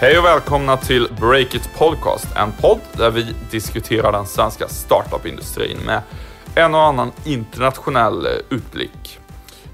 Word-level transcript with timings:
Hej 0.00 0.18
och 0.18 0.24
välkomna 0.24 0.76
till 0.76 1.08
Breakit 1.20 1.70
Podcast, 1.78 2.36
en 2.36 2.52
podd 2.52 2.80
där 2.92 3.10
vi 3.10 3.34
diskuterar 3.50 4.12
den 4.12 4.26
svenska 4.26 4.68
startup-industrin 4.68 5.78
med 5.86 6.02
en 6.54 6.74
och 6.74 6.82
annan 6.82 7.12
internationell 7.24 8.26
utblick. 8.50 9.18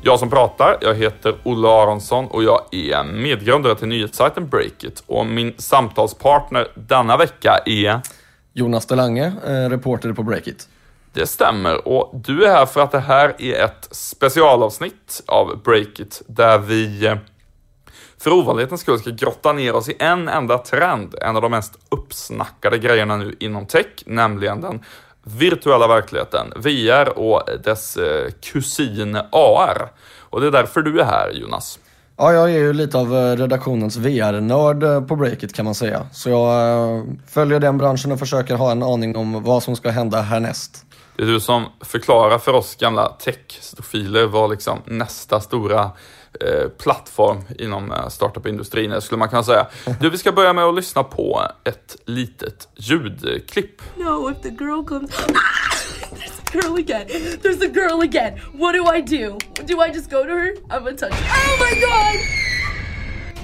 Jag 0.03 0.19
som 0.19 0.31
pratar, 0.31 0.79
jag 0.81 0.95
heter 0.95 1.35
Olle 1.43 1.69
Aronsson 1.69 2.27
och 2.27 2.45
jag 2.45 2.61
är 2.71 3.05
medgrundare 3.05 3.75
till 3.75 3.89
nyhetssajten 3.89 4.49
Breakit 4.49 5.03
och 5.07 5.27
min 5.27 5.55
samtalspartner 5.59 6.69
denna 6.75 7.17
vecka 7.17 7.59
är 7.67 8.01
Jonas 8.53 8.87
Delange, 8.87 9.33
eh, 9.47 9.69
reporter 9.69 10.13
på 10.13 10.23
Breakit. 10.23 10.69
Det 11.13 11.27
stämmer 11.27 11.89
och 11.89 12.11
du 12.15 12.45
är 12.45 12.53
här 12.53 12.67
för 12.67 12.81
att 12.81 12.93
det 12.93 13.01
här 13.01 13.35
är 13.39 13.65
ett 13.65 13.89
specialavsnitt 13.91 15.23
av 15.27 15.63
Breakit 15.65 16.23
där 16.27 16.59
vi 16.59 17.07
eh, 17.07 17.17
för 18.21 18.33
ovanlighetens 18.33 18.81
skull 18.81 18.99
ska 18.99 19.11
grotta 19.11 19.53
ner 19.53 19.75
oss 19.75 19.89
i 19.89 19.97
en 19.99 20.29
enda 20.29 20.59
trend, 20.59 21.15
en 21.23 21.37
av 21.37 21.43
de 21.43 21.51
mest 21.51 21.79
uppsnackade 21.89 22.79
grejerna 22.79 23.17
nu 23.17 23.37
inom 23.41 23.67
tech, 23.67 23.87
nämligen 24.07 24.61
den 24.61 24.81
virtuella 25.25 25.89
verkligheten, 25.89 26.53
VR 26.57 27.19
och 27.19 27.43
dess 27.65 27.97
eh, 27.97 28.31
kusin 28.43 29.17
AR. 29.33 29.91
Och 30.21 30.41
det 30.41 30.47
är 30.47 30.51
därför 30.51 30.83
du 30.83 31.01
är 31.01 31.05
här 31.05 31.31
Jonas. 31.31 31.79
Ja, 32.17 32.33
jag 32.33 32.51
är 32.51 32.59
ju 32.59 32.73
lite 32.73 32.99
av 32.99 33.17
eh, 33.17 33.37
redaktionens 33.37 33.97
VR-nörd 33.97 34.83
eh, 34.83 35.01
på 35.01 35.17
Breakit 35.17 35.55
kan 35.55 35.65
man 35.65 35.75
säga. 35.75 36.07
Så 36.13 36.31
jag 36.31 37.19
följer 37.29 37.61
den 37.61 37.79
branschen 37.79 38.13
och 38.13 38.19
försöker 38.19 38.55
ha 38.55 38.71
en 38.71 38.83
aning 38.83 39.17
om 39.17 39.43
vad 39.43 39.63
som 39.63 39.77
ska 39.77 39.91
hända 39.91 40.21
härnäst. 40.21 40.85
Det 41.17 41.23
är 41.23 41.27
du 41.27 41.41
som 41.41 41.65
förklarar 41.81 42.39
för 42.39 42.53
oss 42.53 42.77
gamla 42.77 43.17
tech-stofiler 43.19 44.27
vad 44.27 44.51
liksom 44.51 44.79
nästa 44.85 45.41
stora 45.41 45.91
Eh, 46.41 46.69
plattform 46.69 47.45
inom 47.59 47.93
eh, 47.93 48.09
startup-industrin, 48.09 49.01
skulle 49.01 49.19
man 49.19 49.29
kunna 49.29 49.43
säga. 49.43 49.67
Du, 50.01 50.11
vi 50.11 50.19
ska 50.19 50.33
börja 50.33 50.53
med 50.53 50.65
att 50.65 50.75
lyssna 50.75 51.05
på 51.05 51.47
ett 51.65 51.97
litet 52.05 52.69
ljudklipp. 52.77 53.83
No, 53.97 54.31
if 54.31 54.43
the 54.43 54.51
girl 54.51 54.85
comes... 54.85 55.11
There's 55.11 56.41
a 56.41 56.51
girl 56.53 56.75
again. 56.79 57.07
There's 57.43 57.63
a 57.63 57.69
girl 57.69 58.01
again. 58.03 58.39
What 58.53 58.75
do 58.75 58.85
I 58.95 59.01
do? 59.01 59.39
Do 59.67 59.81
I 59.81 59.93
just 59.93 60.11
go 60.11 60.25
to 60.25 60.31
her? 60.31 60.55
I'm 60.71 60.85
gonna 60.85 60.97
touch 60.97 61.13
her. 61.13 61.27
Oh 61.35 61.57
my 61.61 61.81
god! 61.81 62.17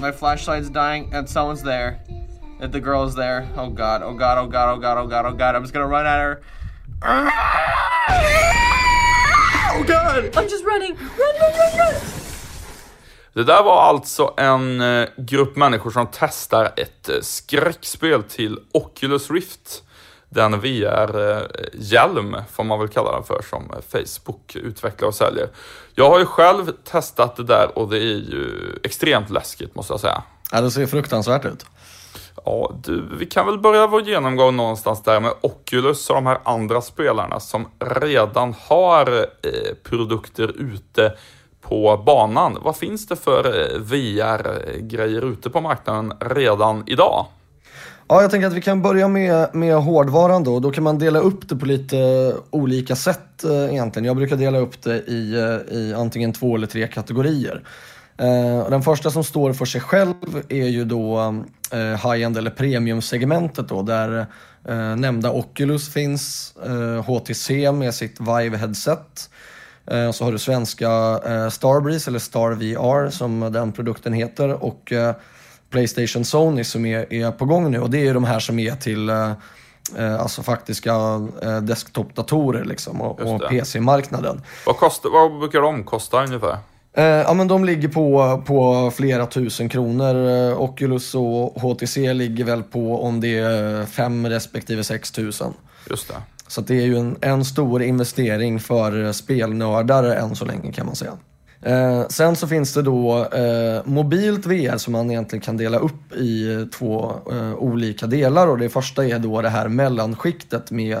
My 0.01 0.11
flashlight's 0.11 0.69
dying 0.69 1.13
and 1.13 1.29
someone's 1.29 1.63
there. 1.63 1.99
If 2.61 2.71
the 2.71 2.79
girl 2.79 3.03
is 3.07 3.15
there, 3.15 3.47
oh 3.57 3.69
god, 3.69 4.01
oh 4.03 4.13
god, 4.13 4.37
oh 4.37 4.47
god, 4.47 4.69
oh 4.69 4.77
god, 4.79 4.97
oh 4.97 5.07
god, 5.07 5.25
oh 5.25 5.33
god, 5.33 5.55
I'm 5.55 5.63
just 5.63 5.73
gonna 5.73 5.87
run 5.87 6.05
at 6.05 6.19
her. 6.19 6.41
Oh 9.75 9.83
god! 9.87 10.37
I'm 10.37 10.47
just 10.47 10.63
running. 10.63 10.95
Run, 10.95 11.35
run, 11.41 11.53
run, 11.59 11.77
run! 11.79 12.22
Det 13.33 13.43
där 13.43 13.63
var 13.63 13.81
alltså 13.81 14.33
en 14.37 14.81
eh, 14.81 15.07
grupp 15.17 15.55
människor 15.55 15.91
som 15.91 16.07
testar 16.11 16.73
ett 16.77 17.09
eh, 17.09 17.15
skräckspel 17.21 18.23
till 18.23 18.59
Oculus 18.71 19.31
Rift. 19.31 19.83
Den 20.29 20.59
VR-hjälm, 20.59 22.35
får 22.51 22.63
man 22.63 22.79
väl 22.79 22.87
kalla 22.87 23.11
den 23.11 23.23
för, 23.23 23.41
som 23.49 23.73
Facebook 23.91 24.55
utvecklar 24.55 25.07
och 25.07 25.15
säljer. 25.15 25.49
Jag 25.95 26.09
har 26.09 26.19
ju 26.19 26.25
själv 26.25 26.71
testat 26.83 27.35
det 27.35 27.43
där 27.43 27.77
och 27.77 27.89
det 27.89 27.97
är 27.97 28.17
ju 28.31 28.79
extremt 28.83 29.29
läskigt 29.29 29.75
måste 29.75 29.93
jag 29.93 29.99
säga. 29.99 30.23
Ja, 30.51 30.61
det 30.61 30.71
ser 30.71 30.85
fruktansvärt 30.85 31.45
ut. 31.45 31.65
Ja, 32.45 32.75
du, 32.83 33.03
vi 33.17 33.25
kan 33.25 33.45
väl 33.45 33.59
börja 33.59 33.87
vår 33.87 34.01
genomgång 34.01 34.55
någonstans 34.55 35.03
där 35.03 35.19
med 35.19 35.33
Oculus 35.41 36.09
och 36.09 36.15
de 36.15 36.25
här 36.25 36.39
andra 36.43 36.81
spelarna 36.81 37.39
som 37.39 37.67
redan 37.79 38.55
har 38.59 39.11
eh, 39.21 39.73
produkter 39.83 40.51
ute 40.57 41.13
på 41.63 42.03
banan. 42.05 42.57
Vad 42.61 42.75
finns 42.75 43.07
det 43.07 43.15
för 43.15 43.45
eh, 43.45 43.79
VR-grejer 43.79 45.31
ute 45.31 45.49
på 45.49 45.61
marknaden 45.61 46.13
redan 46.19 46.83
idag? 46.87 47.25
Ja, 48.07 48.21
jag 48.21 48.31
tänker 48.31 48.47
att 48.47 48.53
vi 48.53 48.61
kan 48.61 48.81
börja 48.81 49.07
med, 49.07 49.55
med 49.55 49.75
hårdvaran 49.75 50.43
då. 50.43 50.59
Då 50.59 50.71
kan 50.71 50.83
man 50.83 50.99
dela 50.99 51.19
upp 51.19 51.49
det 51.49 51.55
på 51.55 51.65
lite 51.65 51.97
eh, 51.99 52.35
olika 52.49 52.95
sätt 52.95 53.43
eh, 53.43 53.73
egentligen. 53.73 54.05
Jag 54.05 54.15
brukar 54.15 54.35
dela 54.35 54.57
upp 54.57 54.81
det 54.81 54.97
i, 54.97 55.35
i 55.71 55.93
antingen 55.93 56.33
två 56.33 56.55
eller 56.55 56.67
tre 56.67 56.87
kategorier. 56.87 57.63
Den 58.69 58.81
första 58.81 59.11
som 59.11 59.23
står 59.23 59.53
för 59.53 59.65
sig 59.65 59.81
själv 59.81 60.13
är 60.49 60.67
ju 60.67 60.85
då 60.85 61.35
high-end 62.03 62.37
eller 62.37 62.51
premium-segmentet 62.51 63.67
då 63.67 63.81
där 63.81 64.25
nämnda 64.95 65.31
Oculus 65.31 65.93
finns, 65.93 66.53
HTC 67.05 67.71
med 67.71 67.93
sitt 67.93 68.19
Vive-headset 68.19 69.29
Eh, 69.87 70.11
så 70.11 70.23
har 70.23 70.31
du 70.31 70.39
svenska 70.39 71.19
eh, 71.25 71.49
Starbreeze 71.49 72.09
eller 72.09 72.19
Star 72.19 72.51
VR 72.51 73.09
som 73.09 73.39
den 73.39 73.71
produkten 73.71 74.13
heter 74.13 74.63
och 74.63 74.91
eh, 74.91 75.15
Playstation 75.69 76.25
Sony 76.25 76.63
som 76.63 76.85
är, 76.85 77.13
är 77.13 77.31
på 77.31 77.45
gång 77.45 77.71
nu 77.71 77.79
och 77.79 77.89
det 77.89 77.97
är 77.97 78.03
ju 78.03 78.13
de 78.13 78.23
här 78.23 78.39
som 78.39 78.59
är 78.59 78.75
till 78.75 79.09
alltså 80.19 80.43
faktiska 80.43 80.93
desktopdatorer 81.61 82.63
liksom 82.63 83.01
och, 83.01 83.21
och 83.21 83.49
PC-marknaden. 83.49 84.41
Vad, 84.65 84.77
kostar, 84.77 85.09
vad 85.09 85.39
brukar 85.39 85.61
de 85.61 85.83
kosta 85.83 86.23
ungefär? 86.23 86.57
ja 86.95 87.33
men 87.33 87.47
de 87.47 87.65
ligger 87.65 87.87
på, 87.87 88.41
på 88.45 88.91
flera 88.95 89.25
tusen 89.25 89.69
kronor. 89.69 90.15
Oculus 90.57 91.15
och 91.15 91.61
HTC 91.61 92.13
ligger 92.13 92.43
väl 92.43 92.63
på 92.63 93.03
om 93.03 93.21
det 93.21 93.37
är 93.37 93.85
fem 93.85 94.27
respektive 94.27 94.83
sex 94.83 95.11
tusen. 95.11 95.53
Just 95.89 96.07
det. 96.07 96.15
Så 96.47 96.61
det 96.61 96.75
är 96.75 96.85
ju 96.85 96.97
en, 96.97 97.17
en 97.21 97.45
stor 97.45 97.83
investering 97.83 98.59
för 98.59 99.05
eh, 99.05 99.11
spelnördar 99.11 100.03
än 100.03 100.35
så 100.35 100.45
länge 100.45 100.71
kan 100.71 100.85
man 100.85 100.95
säga. 100.95 101.17
Eh, 101.61 102.07
sen 102.07 102.35
så 102.35 102.47
finns 102.47 102.73
det 102.73 102.81
då 102.81 103.25
eh, 103.25 103.81
mobilt 103.85 104.45
VR 104.45 104.77
som 104.77 104.93
man 104.93 105.11
egentligen 105.11 105.41
kan 105.41 105.57
dela 105.57 105.77
upp 105.77 106.13
i 106.15 106.53
eh, 106.53 106.65
två 106.65 107.11
eh, 107.31 107.53
olika 107.53 108.07
delar. 108.07 108.47
Och 108.47 108.57
det 108.57 108.69
första 108.69 109.05
är 109.05 109.19
då 109.19 109.41
det 109.41 109.49
här 109.49 109.67
mellanskiktet 109.67 110.71
med 110.71 110.99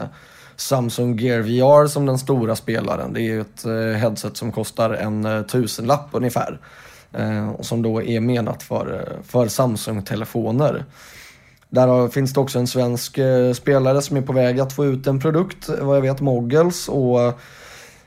Samsung 0.55 1.19
Gear 1.19 1.39
VR 1.39 1.87
som 1.87 2.05
den 2.05 2.17
stora 2.17 2.55
spelaren. 2.55 3.13
Det 3.13 3.21
är 3.21 3.23
ju 3.23 3.41
ett 3.41 3.65
eh, 3.65 3.99
headset 3.99 4.37
som 4.37 4.51
kostar 4.51 4.89
en 4.89 5.25
eh, 5.25 5.41
tusenlapp 5.41 6.09
ungefär. 6.11 6.59
Eh, 7.13 7.49
och 7.49 7.65
som 7.65 7.81
då 7.81 8.03
är 8.03 8.19
menat 8.19 8.63
för, 8.63 8.93
eh, 8.93 9.23
för 9.23 9.47
Samsung-telefoner. 9.47 10.85
Där 11.73 12.07
finns 12.07 12.33
det 12.33 12.39
också 12.39 12.59
en 12.59 12.67
svensk 12.67 13.17
eh, 13.17 13.53
spelare 13.53 14.01
som 14.01 14.17
är 14.17 14.21
på 14.21 14.33
väg 14.33 14.59
att 14.59 14.73
få 14.73 14.85
ut 14.85 15.07
en 15.07 15.19
produkt, 15.19 15.69
vad 15.81 15.97
jag 15.97 16.01
vet, 16.01 16.21
Moggles. 16.21 16.89
Och 16.89 17.39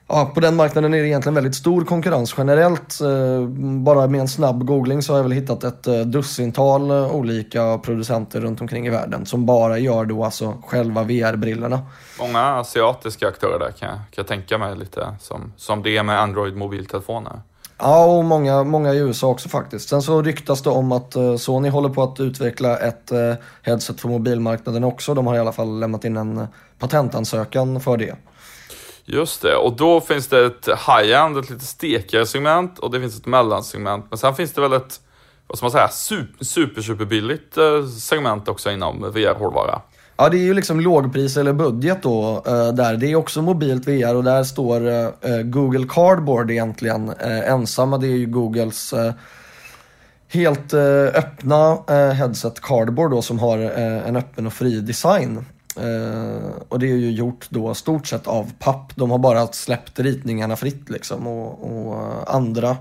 ja, 0.07 0.31
på 0.35 0.41
den 0.41 0.57
marknaden 0.57 0.95
är 0.95 0.99
det 0.99 1.09
egentligen 1.09 1.35
väldigt 1.35 1.55
stor 1.55 1.85
konkurrens 1.85 2.35
generellt. 2.39 3.01
Eh, 3.01 3.49
bara 3.85 4.07
med 4.07 4.21
en 4.21 4.29
snabb 4.29 4.65
googling 4.65 5.03
så 5.03 5.13
har 5.13 5.19
jag 5.19 5.25
väl 5.25 5.33
hittat 5.33 5.65
ett 5.65 5.87
eh, 5.87 6.01
dussintal 6.01 6.91
olika 6.91 7.79
producenter 7.79 8.41
runt 8.41 8.61
omkring 8.61 8.87
i 8.87 8.91
världen 8.91 9.27
som 9.27 9.47
bara 9.47 9.79
gör 9.79 10.05
då 10.05 10.25
alltså 10.25 10.63
själva 10.67 11.03
VR-brillorna. 11.03 11.81
Många 12.19 12.41
asiatiska 12.41 13.29
aktörer 13.29 13.59
där 13.59 13.71
kan 13.71 13.89
jag, 13.89 13.99
kan 13.99 14.07
jag 14.17 14.27
tänka 14.27 14.59
mig 14.59 14.77
lite 14.77 15.17
som, 15.21 15.53
som 15.57 15.83
det 15.83 15.97
är 15.97 16.03
med 16.03 16.21
Android 16.21 16.57
mobiltelefoner. 16.57 17.41
Ja, 17.79 18.05
och 18.05 18.25
många, 18.25 18.65
många 18.65 18.95
i 18.95 18.99
USA 18.99 19.27
också 19.27 19.49
faktiskt. 19.49 19.89
Sen 19.89 20.03
så 20.03 20.23
ryktas 20.23 20.63
det 20.63 20.71
om 20.71 20.93
att 20.93 21.17
eh, 21.17 21.37
Sony 21.37 21.69
håller 21.69 21.89
på 21.89 22.03
att 22.03 22.21
utveckla 22.21 22.79
ett 22.79 23.13
eh, 23.13 23.35
headset 23.63 24.01
för 24.01 24.09
mobilmarknaden 24.09 24.85
också. 24.85 25.15
De 25.15 25.27
har 25.27 25.35
i 25.35 25.39
alla 25.39 25.53
fall 25.53 25.81
lämnat 25.81 26.05
in 26.05 26.17
en 26.17 26.39
eh, 26.39 26.47
patentansökan 26.79 27.81
för 27.81 27.97
det. 27.97 28.17
Just 29.05 29.43
det, 29.43 29.57
och 29.57 29.77
då 29.77 30.01
finns 30.01 30.27
det 30.27 30.47
ett 30.47 30.69
high-end, 30.69 31.37
ett 31.39 31.51
lite 31.51 31.65
stekigare 31.65 32.27
segment 32.27 32.79
och 32.79 32.91
det 32.91 33.01
finns 33.01 33.19
ett 33.19 33.27
mellansegment. 33.27 34.07
Men 34.11 34.19
sen 34.19 34.35
finns 34.35 34.53
det 34.53 34.61
väl 34.61 34.73
ett, 34.73 35.01
vad 35.47 35.59
ska 35.59 35.65
man 35.65 35.71
säga, 35.71 35.89
super, 35.89 36.45
super, 36.45 36.83
super 36.83 37.05
billigt 37.05 37.57
segment 38.01 38.49
också 38.49 38.71
inom 38.71 39.13
VR-hårdvara. 39.13 39.81
Ja, 40.19 40.29
det 40.29 40.37
är 40.37 40.43
ju 40.43 40.55
liksom 40.55 40.81
lågpris 40.81 41.37
eller 41.37 41.53
budget 41.53 42.03
då 42.03 42.43
eh, 42.47 42.69
där. 42.73 42.97
Det 42.97 43.07
är 43.13 43.17
också 43.17 43.43
mobilt 43.43 43.89
VR 43.89 44.15
och 44.15 44.25
där 44.25 44.45
står 44.45 44.89
eh, 44.89 45.09
eh, 45.21 45.43
Google 45.43 45.87
Cardboard 45.89 46.51
egentligen 46.51 47.13
ensamma. 47.21 47.99
Det 47.99 48.07
är 48.07 48.17
ju 48.17 48.27
Googles 48.27 48.95
helt 50.29 50.75
öppna 51.15 51.79
headset 52.13 52.61
Cardboard 52.61 53.11
då 53.11 53.23
som 53.23 53.39
har 53.39 53.59
en 53.59 54.17
öppen 54.17 54.47
och 54.47 54.53
fri 54.53 54.81
design. 54.81 55.45
och 56.69 56.79
det 56.79 56.87
är 56.87 56.97
ju 56.97 57.11
gjort 57.11 57.47
då 57.51 57.75
stort 57.75 58.07
sett 58.07 58.27
av 58.27 58.53
papp. 58.59 58.93
De 58.95 59.11
har 59.11 59.19
bara 59.19 59.47
släppt 59.47 59.99
ritningarna 59.99 60.57
fritt 60.57 60.91
liksom 60.91 61.27
och, 61.27 61.87
och 61.87 62.35
andra 62.35 62.77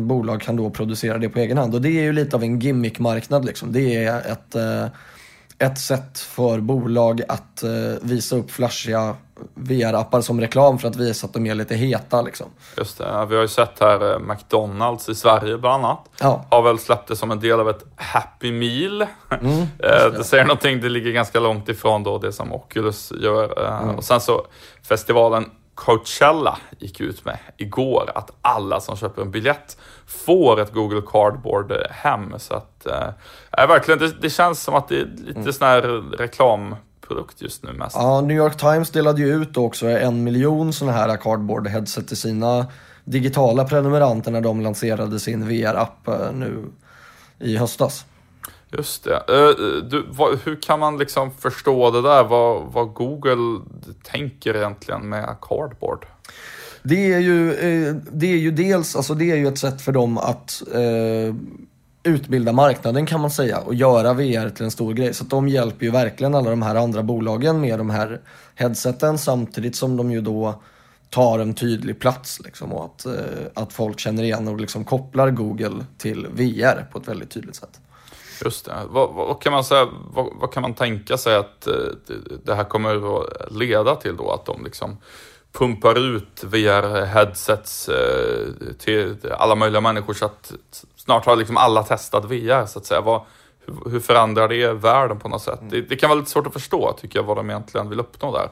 bolag 0.00 0.40
kan 0.40 0.56
då 0.56 0.70
producera 0.70 1.18
det 1.18 1.28
på 1.28 1.38
egen 1.38 1.58
hand. 1.58 1.74
Och 1.74 1.82
det 1.82 1.88
är 1.88 2.02
ju 2.02 2.12
lite 2.12 2.36
av 2.36 2.42
en 2.42 2.60
gimmickmarknad 2.60 3.44
liksom. 3.44 3.72
Det 3.72 4.04
är 4.04 4.18
ett 4.32 4.56
ett 5.64 5.78
sätt 5.78 6.18
för 6.18 6.60
bolag 6.60 7.22
att 7.28 7.62
eh, 7.62 7.70
visa 8.00 8.36
upp 8.36 8.50
flashiga 8.50 9.16
VR-appar 9.54 10.20
som 10.20 10.40
reklam 10.40 10.78
för 10.78 10.88
att 10.88 10.96
visa 10.96 11.26
att 11.26 11.32
de 11.32 11.46
är 11.46 11.54
lite 11.54 11.74
heta. 11.74 12.22
Liksom. 12.22 12.46
Just 12.76 12.98
det, 12.98 13.26
vi 13.28 13.34
har 13.34 13.42
ju 13.42 13.48
sett 13.48 13.80
här 13.80 14.12
eh, 14.12 14.18
McDonalds 14.18 15.08
i 15.08 15.14
Sverige 15.14 15.58
bland 15.58 15.84
annat. 15.84 16.08
Ja. 16.20 16.44
Har 16.50 16.62
väl 16.62 16.78
släppt 16.78 17.08
det 17.08 17.16
som 17.16 17.30
en 17.30 17.40
del 17.40 17.60
av 17.60 17.70
ett 17.70 17.84
Happy 17.96 18.52
Meal. 18.52 19.06
Mm, 19.40 19.60
eh, 19.60 19.66
det. 19.78 20.10
det 20.10 20.24
säger 20.24 20.44
någonting, 20.44 20.80
det 20.80 20.88
ligger 20.88 21.12
ganska 21.12 21.40
långt 21.40 21.68
ifrån 21.68 22.02
då 22.02 22.18
det 22.18 22.32
som 22.32 22.52
Oculus 22.52 23.12
gör. 23.22 23.78
Mm. 23.82 23.96
Och 23.96 24.04
sen 24.04 24.20
så 24.20 24.46
festivalen 24.82 25.50
Coachella 25.74 26.58
gick 26.78 27.00
ut 27.00 27.24
med 27.24 27.38
igår 27.56 28.12
att 28.14 28.30
alla 28.42 28.80
som 28.80 28.96
köper 28.96 29.22
en 29.22 29.30
biljett 29.30 29.76
får 30.06 30.60
ett 30.60 30.72
Google 30.72 31.02
Cardboard 31.06 31.72
hem. 31.90 32.34
Så 32.38 32.54
att, 32.54 32.86
äh, 32.86 33.66
verkligen, 33.68 34.00
det, 34.00 34.20
det 34.20 34.30
känns 34.30 34.62
som 34.62 34.74
att 34.74 34.88
det 34.88 35.00
är 35.00 35.06
lite 35.06 35.40
mm. 35.40 35.52
sån 35.52 35.68
här 35.68 35.82
reklamprodukt 36.18 37.42
just 37.42 37.62
nu 37.62 37.72
mest. 37.72 37.96
Ja, 37.96 38.20
New 38.20 38.36
York 38.36 38.56
Times 38.56 38.90
delade 38.90 39.20
ju 39.20 39.42
ut 39.42 39.56
också 39.56 39.86
en 39.86 40.24
miljon 40.24 40.72
sådana 40.72 40.96
här 40.96 41.16
cardboard 41.16 41.66
headset 41.66 42.08
till 42.08 42.16
sina 42.16 42.66
digitala 43.04 43.64
prenumeranter 43.64 44.30
när 44.30 44.40
de 44.40 44.60
lanserade 44.60 45.20
sin 45.20 45.48
VR-app 45.48 46.08
eh, 46.08 46.32
nu 46.32 46.64
i 47.38 47.56
höstas. 47.56 48.04
Just 48.76 49.04
det. 49.04 49.22
Uh, 49.32 49.84
du, 49.84 50.06
vad, 50.10 50.38
hur 50.44 50.62
kan 50.62 50.80
man 50.80 50.98
liksom 50.98 51.30
förstå 51.30 51.90
det 51.90 52.02
där? 52.02 52.24
Vad, 52.24 52.62
vad 52.72 52.94
Google 52.94 53.60
tänker 54.02 54.56
egentligen 54.56 55.08
med 55.08 55.36
Cardboard? 55.42 56.06
Det 56.82 57.12
är 57.12 57.18
ju, 57.18 57.52
eh, 57.52 57.94
det 58.12 58.26
är 58.26 58.36
ju 58.36 58.50
dels, 58.50 58.96
alltså 58.96 59.14
det 59.14 59.30
är 59.30 59.36
ju 59.36 59.48
ett 59.48 59.58
sätt 59.58 59.82
för 59.82 59.92
dem 59.92 60.18
att 60.18 60.62
eh, 60.72 61.34
utbilda 62.02 62.52
marknaden 62.52 63.06
kan 63.06 63.20
man 63.20 63.30
säga 63.30 63.58
och 63.58 63.74
göra 63.74 64.12
VR 64.12 64.50
till 64.50 64.64
en 64.64 64.70
stor 64.70 64.92
grej. 64.92 65.14
Så 65.14 65.24
de 65.24 65.48
hjälper 65.48 65.84
ju 65.84 65.90
verkligen 65.92 66.34
alla 66.34 66.50
de 66.50 66.62
här 66.62 66.74
andra 66.74 67.02
bolagen 67.02 67.60
med 67.60 67.78
de 67.78 67.90
här 67.90 68.20
headseten 68.54 69.18
samtidigt 69.18 69.76
som 69.76 69.96
de 69.96 70.10
ju 70.10 70.20
då 70.20 70.62
tar 71.10 71.38
en 71.38 71.54
tydlig 71.54 72.00
plats 72.00 72.40
liksom, 72.44 72.72
och 72.72 72.84
att, 72.84 73.06
eh, 73.06 73.12
att 73.54 73.72
folk 73.72 73.98
känner 73.98 74.22
igen 74.22 74.48
och 74.48 74.60
liksom 74.60 74.84
kopplar 74.84 75.30
Google 75.30 75.84
till 75.98 76.26
VR 76.26 76.88
på 76.92 76.98
ett 76.98 77.08
väldigt 77.08 77.30
tydligt 77.30 77.56
sätt. 77.56 77.80
Just 78.44 78.64
det. 78.64 78.74
Vad, 78.88 79.14
vad, 79.14 79.42
kan 79.42 79.52
man 79.52 79.64
säga, 79.64 79.88
vad, 80.14 80.28
vad, 80.40 80.52
kan 80.52 80.62
man 80.62 80.74
tänka 80.74 81.16
sig 81.16 81.36
att 81.36 81.66
eh, 81.66 81.74
det 82.44 82.54
här 82.54 82.64
kommer 82.64 83.20
att 83.22 83.52
leda 83.52 83.96
till 83.96 84.16
då? 84.16 84.30
Att 84.30 84.46
de 84.46 84.64
liksom 84.64 84.96
pumpar 85.52 85.98
ut 85.98 86.44
VR-headsets 86.44 87.88
eh, 87.88 88.72
till 88.78 89.16
alla 89.38 89.54
möjliga 89.54 89.80
människor 89.80 90.14
så 90.14 90.24
att 90.24 90.52
snart 90.96 91.26
har 91.26 91.36
liksom 91.36 91.56
alla 91.56 91.82
testat 91.82 92.24
VR 92.24 92.66
så 92.66 92.78
att 92.78 92.86
säga. 92.86 93.00
Vad, 93.00 93.22
hur 93.90 94.00
förändrar 94.00 94.48
det 94.48 94.72
världen 94.72 95.18
på 95.18 95.28
något 95.28 95.42
sätt? 95.42 95.60
Det, 95.70 95.80
det, 95.80 95.96
kan 95.96 96.08
vara 96.10 96.18
lite 96.18 96.30
svårt 96.30 96.46
att 96.46 96.52
förstå 96.52 96.92
tycker 97.00 97.18
jag 97.18 97.24
vad 97.24 97.36
de 97.36 97.50
egentligen 97.50 97.88
vill 97.88 98.00
uppnå 98.00 98.32
där. 98.32 98.48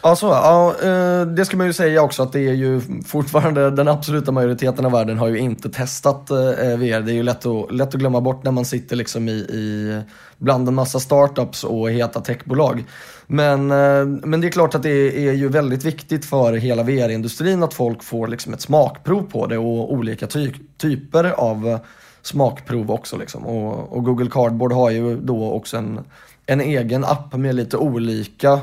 Alltså, 0.00 0.26
ja, 0.26 0.74
eh, 0.82 1.26
det 1.26 1.44
ska 1.44 1.56
man 1.56 1.66
ju 1.66 1.72
säga 1.72 2.02
också 2.02 2.22
att 2.22 2.32
det 2.32 2.40
är 2.40 2.52
ju 2.52 2.80
fortfarande 3.06 3.70
den 3.70 3.88
absoluta 3.88 4.32
majoriteten 4.32 4.86
av 4.86 4.92
världen 4.92 5.18
har 5.18 5.28
ju 5.28 5.38
inte 5.38 5.70
testat 5.70 6.30
eh, 6.30 6.36
VR. 6.36 7.00
Det 7.00 7.12
är 7.12 7.14
ju 7.14 7.22
lätt 7.22 7.46
att, 7.46 7.72
lätt 7.72 7.88
att 7.88 7.94
glömma 7.94 8.20
bort 8.20 8.44
när 8.44 8.52
man 8.52 8.64
sitter 8.64 8.96
liksom 8.96 9.28
i, 9.28 9.32
i 9.32 10.02
bland 10.38 10.68
en 10.68 10.74
massa 10.74 11.00
startups 11.00 11.64
och 11.64 11.90
heta 11.90 12.20
techbolag. 12.20 12.84
Men, 13.26 13.70
eh, 13.70 14.06
men 14.06 14.40
det 14.40 14.46
är 14.46 14.50
klart 14.50 14.74
att 14.74 14.82
det 14.82 15.28
är 15.28 15.32
ju 15.32 15.48
väldigt 15.48 15.84
viktigt 15.84 16.24
för 16.24 16.52
hela 16.52 16.82
VR-industrin 16.82 17.62
att 17.62 17.74
folk 17.74 18.02
får 18.02 18.28
liksom 18.28 18.54
ett 18.54 18.60
smakprov 18.60 19.22
på 19.22 19.46
det 19.46 19.58
och 19.58 19.92
olika 19.92 20.26
ty 20.26 20.52
typer 20.78 21.24
av 21.24 21.78
smakprov 22.26 22.90
också. 22.90 23.16
Liksom. 23.16 23.46
Och, 23.46 23.92
och, 23.92 24.04
Google 24.04 24.30
Cardboard 24.30 24.72
har 24.72 24.90
ju 24.90 25.20
då 25.20 25.52
också 25.52 25.76
en, 25.76 26.00
en 26.46 26.60
egen 26.60 27.04
app 27.04 27.34
med 27.34 27.54
lite 27.54 27.76
olika 27.76 28.60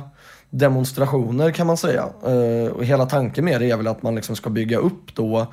demonstrationer 0.50 1.52
kan 1.52 1.68
man 1.68 1.78
säga. 1.78 2.10
Eh, 2.26 2.72
och 2.72 2.86
hela 2.86 3.06
tanken 3.06 3.46
med 3.46 3.62
det 3.62 3.72
är 3.72 3.78
väl 3.78 3.88
att 3.88 4.04
man 4.04 4.16
liksom 4.16 4.36
ska 4.36 4.50
bygga 4.50 4.78
upp 4.78 5.16
då 5.16 5.48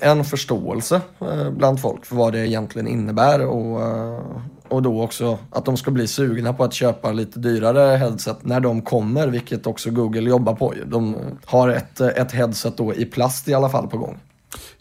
en 0.00 0.24
förståelse 0.24 1.00
eh, 1.20 1.50
bland 1.50 1.80
folk 1.80 2.04
för 2.04 2.16
vad 2.16 2.32
det 2.32 2.48
egentligen 2.48 2.88
innebär 2.88 3.46
och, 3.46 3.82
eh, 3.82 4.20
och 4.68 4.82
då 4.82 5.02
också 5.02 5.38
att 5.50 5.64
de 5.64 5.76
ska 5.76 5.90
bli 5.90 6.06
sugna 6.06 6.52
på 6.52 6.64
att 6.64 6.72
köpa 6.72 7.12
lite 7.12 7.38
dyrare 7.38 7.96
headset 7.96 8.44
när 8.44 8.60
de 8.60 8.82
kommer, 8.82 9.28
vilket 9.28 9.66
också 9.66 9.90
Google 9.90 10.30
jobbar 10.30 10.54
på. 10.54 10.74
De 10.86 11.16
har 11.44 11.68
ett, 11.68 12.00
ett 12.00 12.32
headset 12.32 12.76
då 12.76 12.94
i 12.94 13.04
plast 13.04 13.48
i 13.48 13.54
alla 13.54 13.68
fall 13.68 13.86
på 13.86 13.98
gång. 13.98 14.18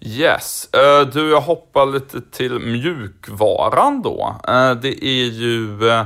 Yes. 0.06 0.70
Eh, 0.74 1.08
du, 1.08 1.30
jag 1.30 1.42
hoppar 1.42 1.86
lite 1.86 2.22
till 2.22 2.60
mjukvaran 2.60 4.02
då. 4.02 4.36
Eh, 4.48 4.72
det 4.72 5.06
är 5.06 5.26
ju 5.26 5.90
eh, 5.90 6.06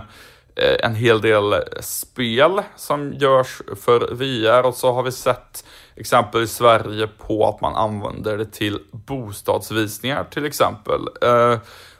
en 0.83 0.95
hel 0.95 1.21
del 1.21 1.55
spel 1.81 2.61
som 2.75 3.13
görs 3.13 3.61
för 3.83 4.13
VR 4.13 4.65
och 4.65 4.75
så 4.75 4.93
har 4.93 5.03
vi 5.03 5.11
sett 5.11 5.65
exempel 5.95 6.43
i 6.43 6.47
Sverige 6.47 7.07
på 7.07 7.47
att 7.47 7.61
man 7.61 7.75
använder 7.75 8.37
det 8.37 8.45
till 8.45 8.79
bostadsvisningar 8.91 10.23
till 10.23 10.45
exempel. 10.45 10.99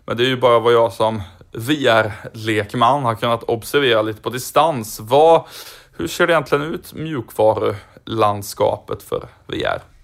Men 0.06 0.18
det 0.18 0.24
är 0.24 0.28
ju 0.28 0.38
bara 0.38 0.60
vad 0.60 0.74
jag 0.74 0.94
som 0.94 1.22
VR-lekman 1.52 3.04
har 3.04 3.16
kunnat 3.16 3.44
observera 3.44 4.02
lite 4.02 4.22
på 4.22 4.30
distans. 4.30 5.00
Vad, 5.00 5.44
hur 5.98 6.08
ser 6.08 6.28
det 6.28 6.34
egentligen 6.34 6.74
ut 6.74 6.94
mjukvarulandskapet 6.94 9.04
för 9.04 9.28
VR? 9.48 9.97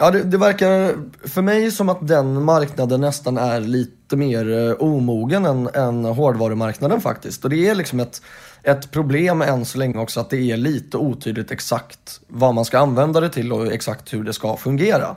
Ja, 0.00 0.10
det, 0.10 0.22
det, 0.22 0.38
verkar 0.38 0.94
för 1.28 1.42
mig 1.42 1.70
som 1.70 1.88
att 1.88 2.08
den 2.08 2.44
marknaden 2.44 3.00
nästan 3.00 3.38
är 3.38 3.60
lite 3.60 4.16
mer 4.16 4.58
eh, 4.58 4.72
omogen 4.72 5.46
än, 5.46 5.68
än 5.74 6.04
hårdvarumarknaden 6.04 7.00
faktiskt. 7.00 7.44
Och 7.44 7.50
det 7.50 7.68
är 7.68 7.74
liksom 7.74 8.00
ett, 8.00 8.22
ett 8.62 8.90
problem 8.90 9.42
än 9.42 9.64
så 9.64 9.78
länge 9.78 9.98
också 9.98 10.20
att 10.20 10.30
det 10.30 10.50
är 10.50 10.56
lite 10.56 10.96
otydligt 10.96 11.50
exakt 11.50 12.20
vad 12.26 12.54
man 12.54 12.64
ska 12.64 12.78
använda 12.78 13.20
det 13.20 13.28
till 13.28 13.52
och 13.52 13.72
exakt 13.72 14.14
hur 14.14 14.24
det 14.24 14.32
ska 14.32 14.56
fungera. 14.56 15.16